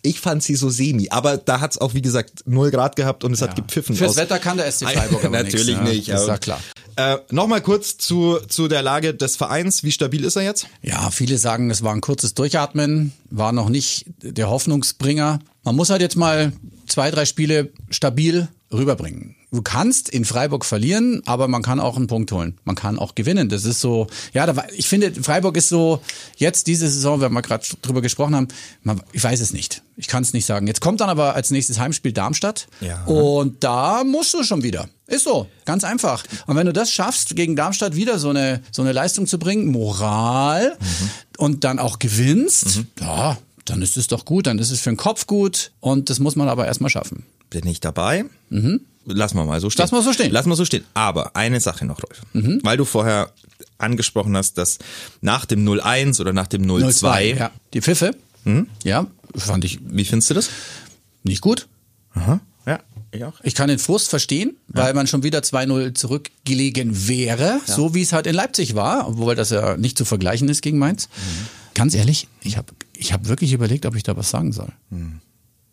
Ich 0.03 0.21
fand 0.21 0.43
sie 0.43 0.57
so 0.57 0.69
semi, 0.69 1.11
aber 1.11 1.37
da 1.37 1.61
hat 1.61 1.73
es 1.73 1.79
auch, 1.79 1.95
wie 1.95 2.03
gesagt, 2.03 2.43
0 2.47 2.73
Grad 2.73 2.97
gehabt 2.97 3.23
und 3.23 3.33
es 3.33 3.41
ja. 3.41 3.49
hat 3.49 3.55
gepfiffen. 3.55 3.95
Fürs 3.95 4.11
aus. 4.11 4.17
Wetter 4.17 4.41
kann 4.41 4.57
der 4.57 4.71
SC 4.71 4.89
Freiburg 4.91 5.25
aber 5.25 5.37
Natürlich 5.45 5.79
nix, 5.79 5.91
nicht. 5.91 6.07
Ja. 6.09 6.21
ist 6.21 6.27
ja 6.27 6.39
klar. 6.39 6.61
Äh, 6.97 7.19
Nochmal 7.31 7.61
kurz 7.61 7.97
zu, 7.97 8.39
zu 8.49 8.67
der 8.67 8.83
Lage 8.83 9.15
des 9.15 9.37
Vereins. 9.37 9.85
Wie 9.85 9.93
stabil 9.93 10.25
ist 10.25 10.35
er 10.35 10.43
jetzt? 10.43 10.67
Ja, 10.83 11.11
viele 11.11 11.39
sagen, 11.39 11.71
es 11.71 11.85
war 11.85 11.95
ein 11.95 12.01
kurzes 12.01 12.35
Durchatmen, 12.35 13.13
war 13.31 13.53
noch 13.53 13.69
nicht 13.69 14.07
der 14.23 14.51
Hoffnungsbringer. 14.51 15.39
Man 15.63 15.77
muss 15.77 15.91
halt 15.91 16.01
jetzt 16.01 16.17
mal 16.17 16.53
zwei, 16.89 17.11
drei 17.11 17.25
Spiele 17.25 17.71
stabil 17.91 18.49
rüberbringen 18.73 19.37
du 19.57 19.63
kannst 19.63 20.09
in 20.09 20.25
Freiburg 20.25 20.65
verlieren, 20.65 21.23
aber 21.25 21.49
man 21.49 21.63
kann 21.63 21.81
auch 21.81 21.97
einen 21.97 22.07
Punkt 22.07 22.31
holen. 22.31 22.59
Man 22.65 22.77
kann 22.77 22.99
auch 22.99 23.15
gewinnen. 23.15 23.49
Das 23.49 23.65
ist 23.65 23.81
so, 23.81 24.07
ja, 24.33 24.47
da, 24.47 24.67
ich 24.77 24.89
finde, 24.89 25.13
Freiburg 25.13 25.57
ist 25.57 25.69
so, 25.69 26.03
jetzt 26.37 26.67
diese 26.67 26.89
Saison, 26.89 27.21
wenn 27.21 27.33
wir 27.33 27.43
gerade 27.43 27.67
drüber 27.83 28.03
gesprochen 28.03 28.37
haben, 28.37 28.49
man, 28.83 29.01
ich 29.13 29.25
weiß 29.25 29.41
es 29.41 29.53
nicht. 29.53 29.83
Ich 29.97 30.09
kann 30.09 30.23
es 30.23 30.33
nicht 30.33 30.47
sagen. 30.47 30.67
Jetzt 30.67 30.81
kommt 30.81 31.01
dann 31.01 31.09
aber 31.09 31.35
als 31.35 31.51
nächstes 31.51 31.79
Heimspiel 31.79 32.13
Darmstadt. 32.13 32.69
Ja. 32.81 33.05
Und 33.05 33.65
da 33.65 34.05
musst 34.05 34.35
du 34.35 34.45
schon 34.45 34.63
wieder. 34.63 34.89
Ist 35.07 35.25
so, 35.25 35.47
ganz 35.65 35.85
einfach. 35.85 36.25
Und 36.47 36.57
wenn 36.57 36.67
du 36.67 36.73
das 36.73 36.91
schaffst, 36.91 37.35
gegen 37.35 37.57
Darmstadt 37.57 37.97
wieder 37.97 38.19
so 38.19 38.31
eine, 38.31 38.63
so 38.73 38.83
eine 38.83 38.93
Leistung 38.93 39.27
zu 39.27 39.39
bringen, 39.39 39.69
Moral 39.69 40.77
mhm. 40.79 41.11
und 41.39 41.65
dann 41.65 41.79
auch 41.79 41.99
gewinnst, 41.99 42.77
mhm. 42.77 42.87
ja, 43.01 43.39
dann 43.65 43.83
ist 43.83 43.97
es 43.97 44.07
doch 44.07 44.25
gut, 44.25 44.47
dann 44.47 44.59
ist 44.59 44.71
es 44.71 44.81
für 44.81 44.91
den 44.91 44.97
Kopf 44.97 45.27
gut 45.27 45.73
und 45.81 46.11
das 46.11 46.19
muss 46.19 46.37
man 46.37 46.49
aber 46.49 46.67
erstmal 46.67 46.91
schaffen. 46.91 47.25
Bin 47.51 47.67
ich 47.67 47.81
dabei? 47.81 48.25
Mhm. 48.51 48.81
lassen 49.07 49.37
wir 49.37 49.45
mal 49.45 49.61
so 49.61 49.71
stehen. 49.71 49.83
Lassen 49.83 49.95
wir 49.95 50.03
so 50.03 50.13
stehen. 50.13 50.33
Lassen 50.33 50.49
wir 50.49 50.57
so 50.57 50.65
stehen. 50.65 50.85
Aber 50.95 51.37
eine 51.37 51.61
Sache 51.61 51.85
noch, 51.87 52.03
Rolf. 52.03 52.23
Mhm. 52.33 52.61
Weil 52.63 52.77
du 52.77 52.85
vorher 52.85 53.33
angesprochen 53.79 54.37
hast, 54.37 54.59
dass 54.59 54.79
nach 55.21 55.45
dem 55.45 55.67
01 55.67 56.21
oder 56.21 56.33
nach 56.33 56.47
dem 56.47 56.67
02, 56.67 57.35
Ja. 57.39 57.51
Die 57.73 57.81
Pfiffe, 57.81 58.17
ja, 58.85 59.07
fand 59.35 59.65
ich 59.65 59.81
wie 59.83 60.05
findest 60.05 60.31
du 60.31 60.35
das? 60.35 60.51
nicht 61.25 61.41
gut. 61.41 61.67
Aha. 62.15 62.41
Ja, 62.67 62.81
ich 63.13 63.25
auch. 63.25 63.35
Ich 63.43 63.55
kann 63.55 63.69
den 63.69 63.79
Frust 63.79 64.09
verstehen, 64.09 64.57
weil 64.69 64.95
man 64.95 65.07
schon 65.07 65.23
wieder 65.23 65.41
2-0 65.41 65.95
zurückgelegen 65.95 67.09
wäre, 67.09 67.61
so 67.65 67.95
wie 67.95 68.03
es 68.03 68.13
halt 68.13 68.27
in 68.27 68.35
Leipzig 68.35 68.75
war, 68.75 69.09
obwohl 69.09 69.35
das 69.35 69.51
ja 69.51 69.77
nicht 69.77 69.99
zu 69.99 70.05
vergleichen 70.05 70.49
ist 70.49 70.63
gegen 70.63 70.79
Mainz. 70.79 71.09
Ganz 71.75 71.95
ehrlich, 71.95 72.29
ich 72.43 72.57
habe 72.57 72.73
ich 72.93 73.13
hab 73.13 73.27
wirklich 73.29 73.53
überlegt, 73.53 73.85
ob 73.87 73.95
ich 73.97 74.03
da 74.03 74.17
was 74.17 74.31
sagen 74.31 74.53
soll. 74.53 74.73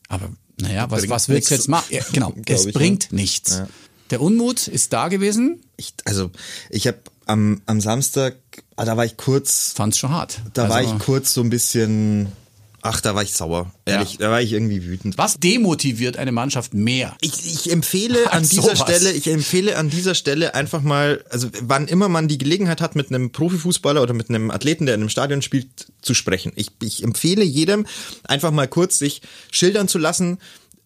Aber 0.10 0.30
naja, 0.58 0.90
was, 0.92 1.10
was 1.10 1.30
willst 1.30 1.52
du 1.52 1.56
jetzt 1.56 1.68
machen? 1.68 1.88
Ja, 1.90 2.04
genau, 2.14 2.34
es 2.46 2.72
bringt 2.72 3.06
ja. 3.06 3.10
nichts. 3.12 3.58
Ja. 3.58 3.68
Der 4.10 4.22
Unmut 4.22 4.68
ist 4.68 4.94
da 4.94 5.08
gewesen, 5.08 5.62
Ich, 5.76 5.94
also, 6.06 6.30
ich 6.70 6.88
habe 6.88 7.00
am, 7.26 7.62
am 7.66 7.82
Samstag, 7.82 8.36
ah, 8.76 8.86
da 8.86 8.98
war 8.98 9.06
ich 9.06 9.18
kurz, 9.18 9.74
fand's 9.76 9.98
schon 9.98 10.12
hart. 10.12 10.42
da 10.54 10.70
war 10.70 10.78
Also, 10.78 10.96
ich 10.96 11.00
kurz 11.00 11.34
so 11.34 11.42
ein 11.42 11.50
bisschen, 11.50 12.28
ach, 12.84 13.02
da 13.02 13.16
war 13.16 13.24
ich 13.24 13.34
sauer. 13.34 13.72
Ehrlich, 13.86 14.18
da 14.20 14.30
war 14.30 14.42
ich 14.42 14.52
irgendwie 14.52 14.86
wütend. 14.86 15.18
Was 15.18 15.40
demotiviert 15.40 16.18
eine 16.18 16.32
Mannschaft 16.32 16.74
mehr? 16.74 17.16
Ich, 17.22 17.46
ich 17.46 17.72
empfehle 17.72 18.32
an 18.32 18.44
Ach, 18.44 18.50
dieser 18.50 18.76
sowas. 18.76 18.80
Stelle, 18.82 19.12
ich 19.14 19.28
empfehle 19.28 19.78
an 19.78 19.90
dieser 19.90 20.14
Stelle 20.14 20.54
einfach 20.54 20.82
mal, 20.82 21.24
also 21.30 21.50
wann 21.62 21.88
immer 21.88 22.10
man 22.10 22.28
die 22.28 22.38
Gelegenheit 22.38 22.82
hat, 22.82 22.96
mit 22.96 23.10
einem 23.10 23.32
Profifußballer 23.32 24.02
oder 24.02 24.14
mit 24.14 24.30
einem 24.30 24.52
Athleten, 24.52 24.86
der 24.86 24.96
in 24.96 25.02
einem 25.02 25.10
Stadion 25.10 25.42
spielt, 25.42 25.88
zu 26.02 26.14
sprechen. 26.14 26.52
Ich, 26.56 26.72
ich 26.82 27.04
empfehle 27.04 27.44
jedem, 27.44 27.88
einfach 28.26 28.52
mal 28.52 28.68
kurz 28.68 29.00
sich 29.00 29.22
schildern 29.50 29.88
zu 29.88 29.98
lassen, 29.98 30.38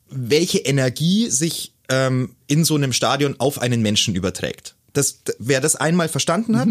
welche 0.10 0.60
Energie 0.60 1.30
sich 1.30 1.74
ähm, 1.90 2.36
in 2.46 2.64
so 2.64 2.76
einem 2.76 2.94
Stadion 2.94 3.36
auf 3.40 3.60
einen 3.60 3.82
Menschen 3.82 4.16
überträgt. 4.16 4.76
Das, 4.94 5.20
wer 5.40 5.62
das 5.62 5.76
einmal 5.76 6.10
verstanden 6.10 6.58
hat, 6.58 6.70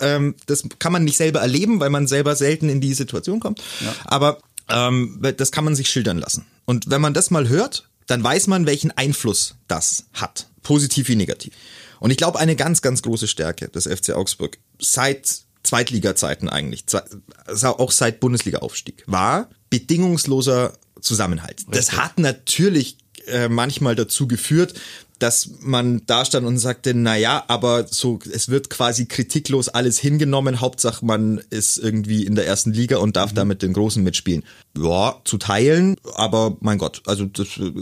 ähm, 0.00 0.36
das 0.46 0.64
kann 0.78 0.92
man 0.92 1.04
nicht 1.04 1.16
selber 1.16 1.40
erleben, 1.40 1.80
weil 1.80 1.90
man 1.90 2.06
selber 2.06 2.36
selten 2.36 2.68
in 2.68 2.80
die 2.80 2.94
Situation 2.94 3.40
kommt. 3.40 3.62
Aber 4.04 4.38
ähm, 4.68 5.20
das 5.36 5.52
kann 5.52 5.64
man 5.64 5.74
sich 5.74 5.90
schildern 5.90 6.18
lassen. 6.18 6.46
Und 6.64 6.90
wenn 6.90 7.00
man 7.00 7.14
das 7.14 7.30
mal 7.30 7.48
hört, 7.48 7.88
dann 8.06 8.22
weiß 8.22 8.46
man, 8.46 8.66
welchen 8.66 8.90
Einfluss 8.90 9.56
das 9.68 10.06
hat. 10.14 10.48
Positiv 10.62 11.08
wie 11.08 11.16
negativ. 11.16 11.54
Und 12.00 12.10
ich 12.10 12.16
glaube, 12.16 12.38
eine 12.38 12.56
ganz, 12.56 12.82
ganz 12.82 13.02
große 13.02 13.28
Stärke 13.28 13.68
des 13.68 13.86
FC 13.86 14.10
Augsburg 14.10 14.58
seit 14.80 15.42
Zweitliga-Zeiten 15.62 16.48
eigentlich, 16.48 16.84
also 17.46 17.78
auch 17.78 17.92
seit 17.92 18.20
Bundesliga-Aufstieg, 18.20 19.04
war 19.06 19.50
bedingungsloser 19.70 20.72
Zusammenhalt. 21.00 21.64
Das 21.70 21.92
hat 21.92 22.18
natürlich 22.18 22.98
äh, 23.26 23.48
manchmal 23.48 23.94
dazu 23.94 24.26
geführt, 24.26 24.74
dass 25.18 25.50
man 25.60 26.02
da 26.06 26.24
stand 26.24 26.46
und 26.46 26.58
sagte, 26.58 26.94
na 26.94 27.16
ja, 27.16 27.44
aber 27.48 27.86
so, 27.88 28.18
es 28.32 28.48
wird 28.48 28.70
quasi 28.70 29.06
kritiklos 29.06 29.68
alles 29.68 29.98
hingenommen. 29.98 30.60
Hauptsache 30.60 31.04
man 31.04 31.40
ist 31.50 31.78
irgendwie 31.78 32.24
in 32.24 32.34
der 32.34 32.46
ersten 32.46 32.72
Liga 32.72 32.98
und 32.98 33.16
darf 33.16 33.32
da 33.32 33.44
mit 33.44 33.62
den 33.62 33.72
Großen 33.72 34.02
mitspielen. 34.02 34.44
Ja, 34.76 35.20
zu 35.24 35.38
teilen, 35.38 35.96
aber 36.14 36.56
mein 36.60 36.78
Gott, 36.78 37.02
also 37.06 37.24
das 37.24 37.48
äh, 37.58 37.72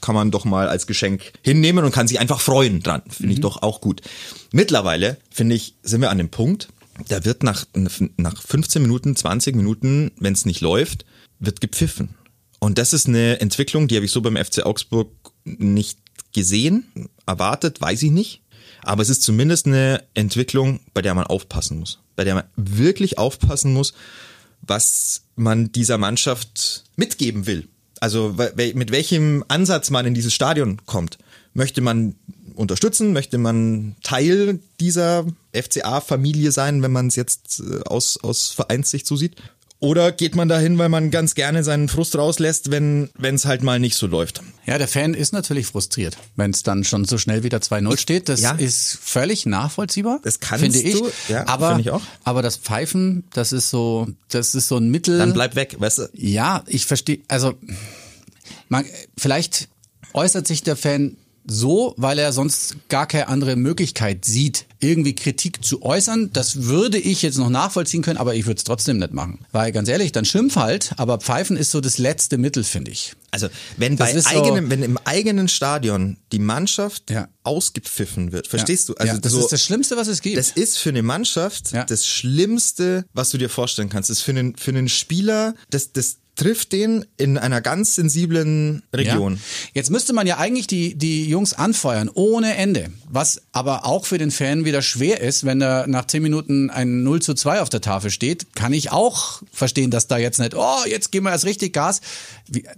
kann 0.00 0.14
man 0.14 0.30
doch 0.30 0.44
mal 0.44 0.68
als 0.68 0.86
Geschenk 0.86 1.32
hinnehmen 1.42 1.84
und 1.84 1.92
kann 1.92 2.08
sich 2.08 2.20
einfach 2.20 2.40
freuen 2.40 2.80
dran. 2.80 3.02
Finde 3.08 3.34
ich 3.34 3.40
doch 3.40 3.62
auch 3.62 3.80
gut. 3.80 4.02
Mittlerweile, 4.52 5.16
finde 5.30 5.56
ich, 5.56 5.74
sind 5.82 6.00
wir 6.00 6.10
an 6.10 6.18
dem 6.18 6.28
Punkt, 6.28 6.68
da 7.08 7.24
wird 7.24 7.42
nach, 7.42 7.66
nach 8.16 8.40
15 8.40 8.80
Minuten, 8.80 9.16
20 9.16 9.56
Minuten, 9.56 10.12
wenn 10.18 10.32
es 10.32 10.46
nicht 10.46 10.60
läuft, 10.60 11.04
wird 11.40 11.60
gepfiffen. 11.60 12.14
Und 12.60 12.78
das 12.78 12.92
ist 12.92 13.08
eine 13.08 13.40
Entwicklung, 13.40 13.88
die 13.88 13.96
habe 13.96 14.06
ich 14.06 14.12
so 14.12 14.22
beim 14.22 14.36
FC 14.36 14.64
Augsburg 14.64 15.10
nicht 15.44 15.98
gesehen, 16.34 17.08
erwartet, 17.26 17.80
weiß 17.80 18.02
ich 18.02 18.10
nicht. 18.10 18.42
Aber 18.82 19.02
es 19.02 19.08
ist 19.08 19.22
zumindest 19.22 19.66
eine 19.66 20.04
Entwicklung, 20.12 20.80
bei 20.92 21.00
der 21.00 21.14
man 21.14 21.26
aufpassen 21.26 21.78
muss. 21.78 22.00
Bei 22.16 22.24
der 22.24 22.34
man 22.34 22.44
wirklich 22.56 23.18
aufpassen 23.18 23.72
muss, 23.72 23.94
was 24.60 25.22
man 25.36 25.72
dieser 25.72 25.96
Mannschaft 25.96 26.84
mitgeben 26.96 27.46
will. 27.46 27.68
Also 28.00 28.36
mit 28.56 28.90
welchem 28.90 29.44
Ansatz 29.48 29.90
man 29.90 30.04
in 30.04 30.14
dieses 30.14 30.34
Stadion 30.34 30.84
kommt. 30.84 31.18
Möchte 31.54 31.80
man 31.80 32.16
unterstützen? 32.54 33.12
Möchte 33.12 33.38
man 33.38 33.96
Teil 34.02 34.60
dieser 34.80 35.26
FCA-Familie 35.54 36.52
sein, 36.52 36.82
wenn 36.82 36.92
man 36.92 37.06
es 37.06 37.16
jetzt 37.16 37.60
äh, 37.60 37.80
aus, 37.84 38.18
aus 38.22 38.48
Vereinssicht 38.48 39.06
so 39.06 39.16
sieht? 39.16 39.36
Oder 39.84 40.12
geht 40.12 40.34
man 40.34 40.48
dahin, 40.48 40.78
weil 40.78 40.88
man 40.88 41.10
ganz 41.10 41.34
gerne 41.34 41.62
seinen 41.62 41.90
Frust 41.90 42.16
rauslässt, 42.16 42.70
wenn 42.70 43.10
es 43.20 43.44
halt 43.44 43.62
mal 43.62 43.78
nicht 43.78 43.96
so 43.96 44.06
läuft? 44.06 44.40
Ja, 44.64 44.78
der 44.78 44.88
Fan 44.88 45.12
ist 45.12 45.34
natürlich 45.34 45.66
frustriert, 45.66 46.16
wenn 46.36 46.52
es 46.52 46.62
dann 46.62 46.84
schon 46.84 47.04
so 47.04 47.18
schnell 47.18 47.42
wieder 47.42 47.58
2-0 47.58 47.98
steht. 47.98 48.30
Das 48.30 48.40
ja. 48.40 48.52
ist 48.52 48.98
völlig 49.02 49.44
nachvollziehbar. 49.44 50.20
Das 50.22 50.40
kannst 50.40 50.64
finde 50.64 50.78
ich. 50.78 50.94
du, 50.94 51.10
ja, 51.28 51.46
aber, 51.48 51.68
finde 51.68 51.82
ich 51.82 51.90
auch. 51.90 52.00
aber 52.24 52.40
das 52.40 52.56
Pfeifen, 52.56 53.24
das 53.34 53.52
ist 53.52 53.68
so, 53.68 54.08
das 54.30 54.54
ist 54.54 54.68
so 54.68 54.78
ein 54.78 54.88
Mittel. 54.88 55.18
Dann 55.18 55.34
bleib 55.34 55.54
weg, 55.54 55.76
weißt 55.78 55.98
du? 55.98 56.08
Ja, 56.14 56.64
ich 56.66 56.86
verstehe, 56.86 57.18
also 57.28 57.52
man, 58.70 58.86
vielleicht 59.18 59.68
äußert 60.14 60.46
sich 60.46 60.62
der 60.62 60.76
Fan 60.76 61.18
so, 61.46 61.94
weil 61.96 62.18
er 62.18 62.32
sonst 62.32 62.76
gar 62.88 63.06
keine 63.06 63.28
andere 63.28 63.56
Möglichkeit 63.56 64.24
sieht, 64.24 64.66
irgendwie 64.80 65.14
Kritik 65.14 65.64
zu 65.64 65.82
äußern. 65.82 66.30
Das 66.32 66.64
würde 66.64 66.98
ich 66.98 67.22
jetzt 67.22 67.38
noch 67.38 67.48
nachvollziehen 67.50 68.02
können, 68.02 68.18
aber 68.18 68.34
ich 68.34 68.46
würde 68.46 68.58
es 68.58 68.64
trotzdem 68.64 68.98
nicht 68.98 69.12
machen. 69.12 69.40
Weil 69.52 69.72
ganz 69.72 69.88
ehrlich, 69.88 70.12
dann 70.12 70.24
schimpf 70.24 70.56
halt, 70.56 70.92
aber 70.96 71.18
Pfeifen 71.18 71.56
ist 71.56 71.70
so 71.70 71.80
das 71.80 71.98
letzte 71.98 72.38
Mittel, 72.38 72.64
finde 72.64 72.90
ich. 72.90 73.14
Also 73.30 73.48
wenn 73.76 73.96
Das 73.96 74.12
bei 74.12 74.18
ist 74.18 74.28
so- 74.28 74.42
eigenem, 74.42 74.70
wenn 74.70 74.82
im 74.82 74.98
eigenen 75.04 75.48
Stadion 75.48 76.18
die 76.32 76.38
Mannschaft 76.38 77.10
Ja. 77.10 77.28
ausgepfiffen 77.42 78.32
wird, 78.32 78.46
verstehst 78.46 78.88
ja. 78.88 78.94
du? 78.94 79.00
Also 79.00 79.12
ja, 79.14 79.18
das 79.20 79.32
so, 79.32 79.40
ist 79.40 79.52
das 79.52 79.62
Schlimmste, 79.62 79.96
was 79.96 80.08
es 80.08 80.20
gibt. 80.22 80.36
Das 80.38 80.50
ist 80.50 80.78
für 80.78 80.90
eine 80.90 81.02
Mannschaft 81.02 81.72
das 81.88 82.06
Schlimmste, 82.06 83.04
was 83.12 83.30
du 83.30 83.38
dir 83.38 83.48
vorstellen 83.48 83.88
kannst. 83.88 84.10
Das 84.10 84.18
ist 84.18 84.24
für 84.24 84.32
einen, 84.32 84.56
für 84.56 84.70
einen 84.70 84.88
Spieler, 84.88 85.54
das, 85.70 85.92
das 85.92 86.16
trifft 86.36 86.72
den 86.72 87.04
in 87.16 87.38
einer 87.38 87.60
ganz 87.60 87.94
sensiblen 87.94 88.82
Region. 88.92 89.34
Ja. 89.34 89.40
Jetzt 89.74 89.90
müsste 89.90 90.12
man 90.12 90.26
ja 90.26 90.38
eigentlich 90.38 90.66
die, 90.66 90.94
die 90.96 91.28
Jungs 91.28 91.54
anfeuern, 91.54 92.10
ohne 92.12 92.56
Ende. 92.56 92.90
Was 93.08 93.42
aber 93.52 93.86
auch 93.86 94.06
für 94.06 94.18
den 94.18 94.30
Fan 94.30 94.64
wieder 94.64 94.82
schwer 94.82 95.20
ist, 95.20 95.44
wenn 95.44 95.60
da 95.60 95.86
nach 95.86 96.06
10 96.06 96.22
Minuten 96.22 96.70
ein 96.70 97.04
0 97.04 97.22
zu 97.22 97.34
2 97.34 97.60
auf 97.60 97.68
der 97.68 97.80
Tafel 97.80 98.10
steht, 98.10 98.54
kann 98.56 98.72
ich 98.72 98.90
auch 98.90 99.42
verstehen, 99.52 99.90
dass 99.90 100.08
da 100.08 100.18
jetzt 100.18 100.40
nicht, 100.40 100.54
oh, 100.54 100.78
jetzt 100.86 101.12
gehen 101.12 101.22
wir 101.22 101.30
erst 101.30 101.44
richtig 101.44 101.72
Gas. 101.72 102.00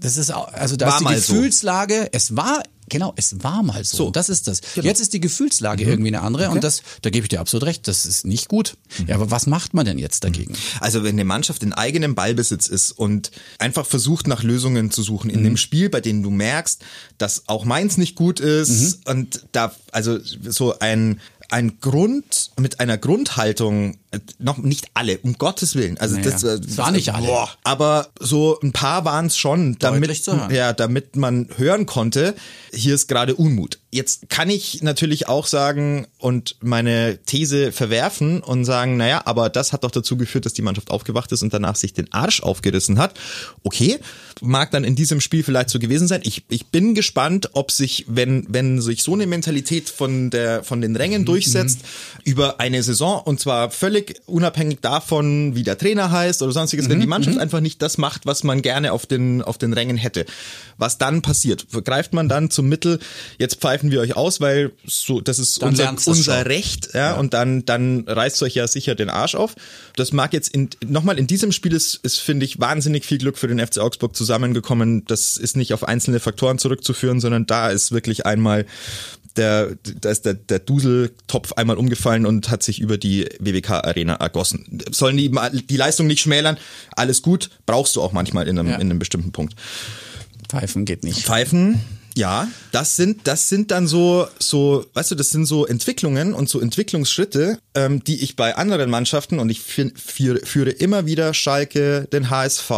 Das 0.01 0.17
ist 0.17 0.33
auch, 0.33 0.53
also 0.53 0.77
da 0.77 0.87
War 0.87 0.93
ist 0.95 1.01
die 1.01 1.05
mal 1.05 1.19
so. 1.19 1.33
Gefühlslage, 1.35 2.09
es 2.13 2.37
war, 2.37 2.63
genau, 2.89 3.13
es 3.17 3.43
war 3.43 3.63
mal 3.63 3.85
so. 3.85 3.97
So. 3.97 4.11
Das 4.11 4.29
ist 4.29 4.47
das. 4.49 4.61
Genau. 4.75 4.87
Jetzt 4.87 5.01
ist 5.01 5.13
die 5.13 5.21
Gefühlslage 5.21 5.85
Mhm. 5.85 5.91
irgendwie 5.91 6.09
eine 6.09 6.23
andere 6.23 6.51
und 6.51 6.63
das, 6.65 6.83
da 7.03 7.11
gebe 7.11 7.25
ich 7.25 7.29
dir 7.29 7.41
absolut 7.41 7.67
recht, 7.67 7.89
das 7.89 8.07
ist 8.07 8.27
nicht 8.27 8.49
gut. 8.49 8.77
Mhm. 8.99 9.07
Ja, 9.09 9.15
aber 9.17 9.31
was 9.31 9.47
macht 9.47 9.75
man 9.75 9.85
denn 9.87 9.99
jetzt 9.99 10.25
dagegen? 10.25 10.55
Also 10.81 11.03
wenn 11.03 11.15
eine 11.15 11.25
Mannschaft 11.25 11.63
in 11.63 11.73
eigenem 11.73 12.15
Ballbesitz 12.15 12.67
ist 12.67 12.93
und 12.93 13.31
einfach 13.59 13.87
versucht 13.87 14.27
nach 14.27 14.43
Lösungen 14.43 14.91
zu 14.91 15.03
suchen 15.03 15.31
in 15.31 15.41
einem 15.41 15.57
Spiel, 15.57 15.89
bei 15.89 16.01
dem 16.01 16.23
du 16.23 16.31
merkst, 16.31 16.83
dass 17.19 17.49
auch 17.49 17.65
Mainz 17.65 17.97
nicht 17.97 18.15
gut 18.17 18.41
ist 18.41 19.07
und 19.09 19.45
da 19.53 19.75
also 19.93 20.19
so 20.23 20.79
ein 20.79 21.21
ein 21.49 21.79
Grund 21.81 22.51
mit 22.59 22.81
einer 22.81 22.99
Grundhaltung 22.99 23.99
noch 24.39 24.59
nicht 24.59 24.89
alle 24.95 25.19
um 25.19 25.35
Gottes 25.35 25.75
willen. 25.75 25.99
Also 25.99 26.17
Naja, 26.17 26.31
das 26.31 26.45
äh, 26.45 26.59
es 26.67 26.79
waren 26.79 26.95
nicht 26.95 27.13
alle. 27.15 27.27
boah, 27.27 27.51
aber 27.65 28.09
so 28.19 28.59
ein 28.63 28.73
paar 28.73 29.05
waren 29.05 29.27
es 29.27 29.37
schon 29.37 29.77
damit 29.79 30.27
ja 30.51 30.73
damit 30.73 31.17
man 31.17 31.49
hören 31.57 31.87
konnte 31.87 32.35
hier 32.73 32.95
ist 32.95 33.09
gerade 33.09 33.35
Unmut. 33.35 33.79
Jetzt 33.91 34.29
kann 34.29 34.51
ich 34.51 34.83
natürlich 34.83 35.29
auch 35.29 35.47
sagen 35.47 36.07
und 36.19 36.57
meine 36.61 37.19
These 37.25 37.73
verwerfen 37.73 38.43
und 38.43 38.65
sagen 38.65 38.97
naja 38.97 39.23
aber 39.25 39.49
das 39.49 39.73
hat 39.73 39.85
doch 39.85 39.91
dazu 39.91 40.17
geführt 40.17 40.47
dass 40.47 40.53
die 40.53 40.63
Mannschaft 40.63 40.91
aufgewacht 40.91 41.33
ist 41.33 41.43
und 41.43 41.55
danach 41.55 41.77
sich 41.77 41.93
den 41.93 42.13
Arsch 42.13 42.43
aufgerissen 42.43 42.99
hat. 42.99 43.19
Okay 43.63 43.99
mag 44.43 44.71
dann 44.71 44.85
in 44.85 44.97
diesem 44.97 45.21
Spiel 45.21 45.43
vielleicht 45.43 45.71
so 45.71 45.79
gewesen 45.79 46.09
sein. 46.09 46.21
Ich, 46.25 46.45
ich 46.49 46.67
bin 46.67 46.95
gespannt 46.95 47.51
ob 47.55 47.71
sich 47.71 48.05
wenn 48.09 48.47
wenn 48.49 48.81
sich 48.81 49.03
so 49.03 49.15
eine 49.15 49.27
Mentalität 49.27 49.89
von 49.89 50.31
der 50.31 50.63
von 50.63 50.81
den 50.81 50.97
Rängen 50.97 51.25
durchsetzt 51.25 51.81
über 52.25 52.61
eine 52.61 52.83
Saison 52.83 53.23
und 53.23 53.41
zwar 53.41 53.71
völlig 53.71 54.06
unabhängig 54.27 54.81
davon 54.81 55.55
wie 55.55 55.63
der 55.63 55.79
Trainer 55.79 56.11
heißt 56.11 56.43
oder 56.43 56.53
sonstiges 56.53 56.89
wenn 56.89 57.01
die 57.01 57.07
Mannschaft 57.07 57.39
einfach 57.39 57.61
nicht 57.61 57.83
das 57.83 57.99
macht 57.99 58.27
was 58.27 58.45
man 58.45 58.63
gerne 58.63 58.93
auf 58.93 59.07
den 59.07 59.43
auf 59.43 59.59
den 59.59 59.73
Rängen 59.73 59.97
hätte. 59.97 60.25
Was 60.79 60.99
dann 60.99 61.23
passiert? 61.23 61.67
Greift 61.85 62.13
man 62.13 62.29
dann 62.29 62.51
zum 62.51 62.69
Mittel? 62.69 62.99
Jetzt 63.39 63.61
pfeifen 63.61 63.91
wir 63.91 64.01
euch 64.01 64.17
aus 64.17 64.41
weil 64.41 64.73
so 64.87 65.21
das 65.21 65.39
ist 65.39 65.63
Dann 65.63 65.71
unser, 65.71 65.91
unser 65.91 66.15
schon. 66.15 66.47
Recht 66.47 66.91
ja, 66.95 67.15
und 67.15 67.35
dann 67.35 67.65
dann 67.65 68.05
reißt 68.07 68.43
euch 68.43 68.55
ja 68.55 68.67
sicher 68.69 68.95
den 68.95 69.11
Arsch 69.11 69.35
auf. 69.35 69.55
Das 69.97 70.13
mag 70.13 70.33
jetzt 70.33 70.55
in 70.55 70.71
nochmal 70.87 71.19
in 71.19 71.27
diesem 71.27 71.53
Spiel 71.53 71.73
ist 71.73 72.01
ist 72.03 72.19
finde 72.19 72.47
ich 72.47 72.61
wahnsinnig 72.61 73.05
viel 73.05 73.19
Glück 73.19 73.39
für 73.39 73.49
den 73.49 73.65
FC 73.65 73.79
Augsburg 73.79 74.17
zusammengekommen. 74.17 75.05
Das 75.07 75.37
ist 75.37 75.57
nicht 75.57 75.75
auf 75.75 75.85
einzelne 75.85 76.21
Faktoren 76.21 76.59
zurückzuführen 76.59 77.21
sondern 77.21 77.47
da 77.47 77.71
ist 77.71 77.93
wirklich 77.93 78.27
einmal 78.27 78.67
der, 79.37 79.77
da 80.01 80.11
ist 80.11 80.25
der, 80.25 80.35
der 80.35 80.59
Duseltopf 80.59 81.53
einmal 81.53 81.77
umgefallen 81.79 82.27
und 82.27 82.51
hat 82.51 82.63
sich 82.63 82.81
über 82.81 82.99
die 82.99 83.27
WWK-Arena 83.41 84.15
ergossen. 84.15 84.83
Sollen 84.91 85.17
die, 85.17 85.31
die 85.69 85.77
Leistung 85.77 86.07
nicht 86.07 86.21
schmälern, 86.21 86.57
alles 86.93 87.23
gut, 87.23 87.51
brauchst 87.67 87.97
du 87.97 88.03
auch 88.03 88.13
manchmal 88.13 88.49
in 88.49 88.59
einem, 88.59 88.69
Ja. 88.69 88.75
in 88.77 88.83
einem 88.83 88.99
bestimmten 88.99 89.33
Punkt. 89.33 89.55
Pfeifen 90.49 90.85
geht 90.85 91.03
nicht. 91.05 91.25
Pfeifen 91.25 91.81
Ja, 92.17 92.49
das 92.73 92.97
sind, 92.97 93.27
das 93.27 93.49
sind 93.51 93.71
dann 93.71 93.87
so, 93.87 94.27
so, 94.39 94.87
weißt 94.95 95.11
du, 95.11 95.15
das 95.17 95.29
sind 95.31 95.45
so 95.45 95.67
Entwicklungen 95.67 96.33
und 96.33 96.49
so 96.49 96.61
Entwicklungsschritte, 96.61 97.59
ähm, 97.75 98.03
die 98.05 98.23
ich 98.23 98.37
bei 98.37 98.57
anderen 98.57 98.89
Mannschaften 98.91 99.39
und 99.39 99.51
ich 99.51 99.61
führe, 99.61 100.39
führe 100.45 100.71
immer 100.71 101.05
wieder 101.05 101.35
Schalke, 101.35 102.09
den 102.13 102.31
HSV, 102.31 102.71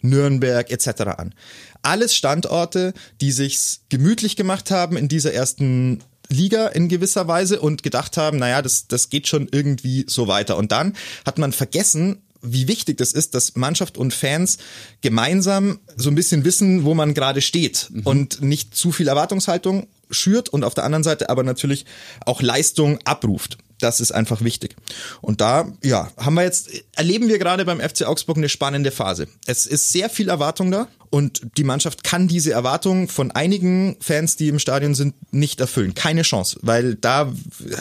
Nürnberg 0.00 0.68
etc. 0.70 0.88
an. 1.16 1.34
Alles 1.82 2.14
Standorte, 2.14 2.94
die 3.20 3.32
sich's 3.32 3.82
gemütlich 3.88 4.36
gemacht 4.36 4.70
haben 4.70 4.96
in 4.96 5.08
dieser 5.08 5.32
ersten 5.32 6.02
Liga 6.28 6.68
in 6.68 6.88
gewisser 6.88 7.28
Weise 7.28 7.60
und 7.60 7.82
gedacht 7.82 8.16
haben, 8.16 8.38
naja, 8.38 8.62
das, 8.62 8.88
das 8.88 9.10
geht 9.10 9.28
schon 9.28 9.48
irgendwie 9.50 10.04
so 10.08 10.28
weiter. 10.28 10.56
Und 10.56 10.72
dann 10.72 10.94
hat 11.26 11.38
man 11.38 11.52
vergessen, 11.52 12.22
wie 12.42 12.66
wichtig 12.66 12.98
das 12.98 13.12
ist, 13.12 13.34
dass 13.34 13.54
Mannschaft 13.54 13.96
und 13.96 14.12
Fans 14.12 14.58
gemeinsam 15.00 15.78
so 15.96 16.10
ein 16.10 16.16
bisschen 16.16 16.44
wissen, 16.44 16.84
wo 16.84 16.92
man 16.94 17.14
gerade 17.14 17.40
steht 17.40 17.88
mhm. 17.90 18.02
und 18.02 18.42
nicht 18.42 18.74
zu 18.74 18.90
viel 18.90 19.08
Erwartungshaltung 19.08 19.86
schürt 20.10 20.48
und 20.48 20.64
auf 20.64 20.74
der 20.74 20.84
anderen 20.84 21.04
Seite 21.04 21.30
aber 21.30 21.44
natürlich 21.44 21.86
auch 22.26 22.42
Leistung 22.42 22.98
abruft. 23.04 23.58
Das 23.78 24.00
ist 24.00 24.12
einfach 24.12 24.42
wichtig. 24.42 24.76
Und 25.20 25.40
da, 25.40 25.72
ja, 25.82 26.10
haben 26.16 26.34
wir 26.34 26.44
jetzt, 26.44 26.70
erleben 26.94 27.28
wir 27.28 27.38
gerade 27.38 27.64
beim 27.64 27.80
FC 27.80 28.02
Augsburg 28.02 28.36
eine 28.36 28.48
spannende 28.48 28.90
Phase. 28.90 29.28
Es 29.46 29.66
ist 29.66 29.90
sehr 29.90 30.10
viel 30.10 30.28
Erwartung 30.28 30.70
da 30.70 30.88
und 31.12 31.42
die 31.58 31.64
Mannschaft 31.64 32.04
kann 32.04 32.26
diese 32.26 32.52
Erwartungen 32.52 33.06
von 33.06 33.30
einigen 33.32 33.98
Fans, 34.00 34.36
die 34.36 34.48
im 34.48 34.58
Stadion 34.58 34.94
sind, 34.94 35.14
nicht 35.30 35.60
erfüllen. 35.60 35.92
Keine 35.92 36.22
Chance, 36.22 36.58
weil 36.62 36.94
da 36.94 37.30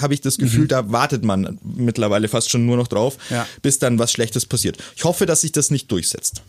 habe 0.01 0.13
ich 0.13 0.19
das 0.19 0.37
Gefühl, 0.37 0.63
mhm. 0.63 0.67
da 0.67 0.91
wartet 0.91 1.23
man 1.23 1.57
mittlerweile 1.63 2.27
fast 2.27 2.49
schon 2.49 2.65
nur 2.65 2.75
noch 2.75 2.89
drauf, 2.89 3.17
ja. 3.29 3.47
bis 3.61 3.79
dann 3.79 3.97
was 3.99 4.11
Schlechtes 4.11 4.45
passiert. 4.45 4.77
Ich 4.97 5.05
hoffe, 5.05 5.25
dass 5.25 5.41
sich 5.41 5.53
das 5.53 5.71
nicht 5.71 5.89
durchsetzt. 5.89 6.43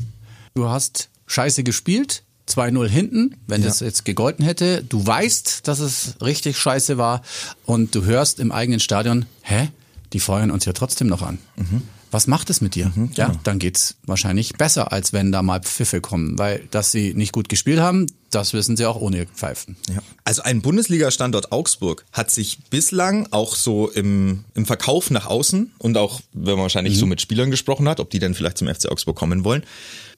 Du 0.55 0.69
hast 0.69 1.09
scheiße 1.29 1.63
gespielt, 1.63 2.25
2-0 2.49 2.89
hinten, 2.89 3.37
wenn 3.47 3.63
ja. 3.63 3.69
das 3.69 3.79
jetzt 3.79 4.05
gegolten 4.05 4.45
hätte. 4.45 4.83
Du 4.83 5.07
weißt, 5.07 5.69
dass 5.69 5.79
es 5.79 6.17
richtig 6.21 6.59
scheiße 6.59 6.99
war 6.99 7.23
und 7.65 7.95
du 7.95 8.05
hörst 8.05 8.41
im 8.41 8.51
eigenen 8.51 8.81
Stadion, 8.81 9.27
hä? 9.43 9.69
Die 10.13 10.21
feuern 10.21 10.51
uns 10.51 10.65
ja 10.65 10.73
trotzdem 10.73 11.07
noch 11.07 11.23
an. 11.23 11.39
Mhm. 11.55 11.83
Was 12.13 12.27
macht 12.27 12.51
es 12.51 12.61
mit 12.61 12.75
dir? 12.75 12.93
Mhm, 12.95 13.11
ja, 13.15 13.27
genau. 13.29 13.41
dann 13.43 13.59
geht's 13.59 13.97
wahrscheinlich 14.07 14.53
besser, 14.55 14.93
als 14.93 15.13
wenn 15.13 15.33
da 15.33 15.43
mal 15.43 15.61
Pfiffe 15.61 16.01
kommen, 16.01 16.39
weil 16.39 16.61
dass 16.71 16.93
sie 16.93 17.15
nicht 17.15 17.33
gut 17.33 17.49
gespielt 17.49 17.81
haben, 17.81 18.07
das 18.35 18.53
wissen 18.53 18.77
sie 18.77 18.87
auch 18.87 18.97
ohne 18.97 19.27
Pfeifen. 19.27 19.77
Ja. 19.89 20.01
Also 20.25 20.43
ein 20.43 20.63
Bundesliga-Standort 20.63 21.53
Augsburg 21.53 22.05
hat 22.13 22.31
sich 22.31 22.59
bislang 22.71 23.29
auch 23.31 23.55
so 23.55 23.91
im, 23.91 24.45
im 24.55 24.67
Verkauf 24.67 25.11
nach 25.11 25.27
außen 25.27 25.73
und 25.79 25.97
auch, 25.97 26.21
wenn 26.33 26.55
man 26.55 26.63
wahrscheinlich 26.63 26.95
mhm. 26.95 27.01
so 27.01 27.07
mit 27.07 27.21
Spielern 27.21 27.51
gesprochen 27.51 27.89
hat, 27.89 28.01
ob 28.01 28.11
die 28.11 28.19
denn 28.19 28.35
vielleicht 28.35 28.59
zum 28.59 28.69
FC 28.69 28.87
Augsburg 28.91 29.17
kommen 29.17 29.45
wollen, 29.45 29.65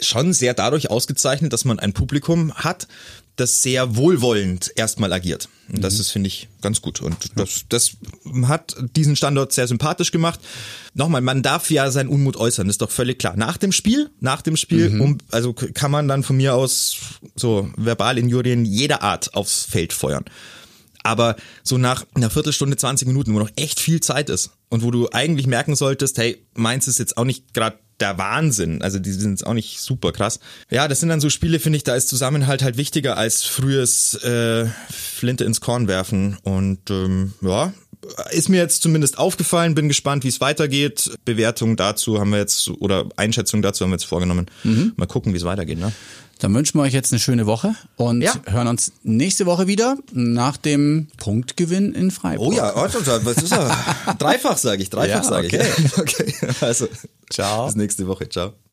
schon 0.00 0.33
sehr 0.33 0.55
dadurch 0.55 0.90
ausgezeichnet, 0.90 1.53
dass 1.53 1.64
man 1.64 1.79
ein 1.79 1.92
Publikum 1.92 2.55
hat, 2.55 2.87
das 3.37 3.62
sehr 3.62 3.96
wohlwollend 3.96 4.70
erstmal 4.77 5.12
agiert. 5.12 5.48
Und 5.72 5.83
das 5.83 5.94
mhm. 5.94 6.00
ist, 6.00 6.11
finde 6.11 6.29
ich, 6.29 6.48
ganz 6.61 6.83
gut. 6.83 7.00
Und 7.00 7.16
das, 7.37 7.64
das 7.68 7.96
hat 8.46 8.77
diesen 8.94 9.16
Standort 9.16 9.53
sehr 9.53 9.66
sympathisch 9.66 10.12
gemacht. 10.12 10.38
Nochmal, 10.92 11.20
man 11.20 11.42
darf 11.42 11.70
ja 11.70 11.90
seinen 11.90 12.09
Unmut 12.09 12.37
äußern, 12.37 12.68
ist 12.68 12.81
doch 12.81 12.90
völlig 12.90 13.18
klar. 13.18 13.35
Nach 13.37 13.57
dem 13.57 13.72
Spiel, 13.72 14.11
nach 14.20 14.42
dem 14.42 14.57
Spiel, 14.57 14.90
mhm. 14.90 15.00
um, 15.00 15.18
also 15.31 15.53
kann 15.53 15.90
man 15.90 16.07
dann 16.07 16.22
von 16.22 16.37
mir 16.37 16.55
aus 16.55 16.96
so 17.35 17.70
Verbalinjurien 18.05 18.64
jeder 18.67 19.03
Art 19.03 19.35
aufs 19.35 19.64
Feld 19.64 19.93
feuern. 19.93 20.25
Aber 21.03 21.37
so 21.62 21.79
nach 21.79 22.07
einer 22.14 22.31
Viertelstunde, 22.31 22.77
20 22.77 23.07
Minuten, 23.07 23.35
wo 23.35 23.38
noch 23.38 23.51
echt 23.57 23.81
viel 23.81 24.01
Zeit 24.01 24.31
ist 24.31 24.51
und 24.69 24.83
wo 24.83 24.90
du 24.90 25.09
eigentlich 25.12 25.47
merken 25.47 25.75
solltest, 25.75 26.19
hey, 26.19 26.47
meins 26.55 26.88
ist 26.88 26.99
jetzt 26.99 27.17
auch 27.17 27.25
nicht 27.25 27.53
gerade 27.53 27.79
der 28.01 28.19
Wahnsinn. 28.19 28.83
Also 28.83 28.99
die 28.99 29.12
sind 29.12 29.33
jetzt 29.33 29.47
auch 29.47 29.53
nicht 29.53 29.81
super 29.81 30.12
krass. 30.12 30.40
Ja, 30.71 30.88
das 30.88 31.01
sind 31.01 31.11
dann 31.11 31.21
so 31.21 31.31
Spiele, 31.31 31.61
finde 31.61 31.77
ich, 31.77 31.85
da 31.85 31.95
ist 31.95 32.09
Zusammenhalt 32.09 32.62
halt 32.62 32.77
wichtiger 32.77 33.17
als 33.17 33.45
frühes 33.45 34.14
äh, 34.25 34.67
Flinte 34.90 35.45
ins 35.45 35.61
Korn 35.61 35.88
werfen. 35.88 36.38
Und 36.43 36.90
ähm, 36.90 37.35
ja, 37.40 37.73
ist 38.31 38.49
mir 38.49 38.59
jetzt 38.59 38.83
zumindest 38.83 39.19
aufgefallen, 39.19 39.75
bin 39.75 39.88
gespannt, 39.88 40.25
wie 40.25 40.29
es 40.29 40.40
weitergeht. 40.40 41.11
Bewertung 41.25 41.77
dazu 41.77 42.21
haben 42.21 42.31
wir 42.31 42.38
jetzt, 42.38 42.69
oder 42.81 43.09
Einschätzung 43.17 43.62
dazu 43.62 43.85
haben 43.85 43.90
wir 43.90 43.97
jetzt 43.97 44.07
vorgenommen. 44.07 44.47
Mhm. 44.62 44.93
Mal 44.97 45.07
gucken, 45.07 45.33
wie 45.33 45.37
es 45.37 45.45
weitergeht. 45.45 45.79
Ne? 45.79 45.93
Dann 46.38 46.55
wünschen 46.55 46.79
wir 46.79 46.83
euch 46.83 46.93
jetzt 46.93 47.12
eine 47.12 47.21
schöne 47.21 47.47
Woche 47.47 47.75
und 47.97 48.21
ja. 48.21 48.35
hören 48.47 48.67
uns 48.67 48.93
nächste 49.03 49.47
Woche 49.47 49.67
wieder 49.67 49.97
nach 50.12 50.57
dem 50.57 51.09
Punktgewinn 51.17 51.95
in 51.95 52.11
Freiburg. 52.11 52.53
Oh 52.53 52.53
ja, 52.53 52.75
oh, 52.75 52.88
was 53.23 53.37
ist 53.37 53.53
er? 53.53 53.77
Dreifach 54.19 54.59
sage 54.59 54.83
ich, 54.83 54.90
dreifach 54.90 55.23
ja, 55.23 55.23
sage 55.23 55.47
okay. 55.47 55.62
ich. 55.62 55.99
Okay, 56.05 56.35
also 56.61 56.88
ciao. 57.31 57.67
Bis 57.67 57.77
nächste 57.77 58.07
Woche, 58.07 58.29
ciao. 58.29 58.55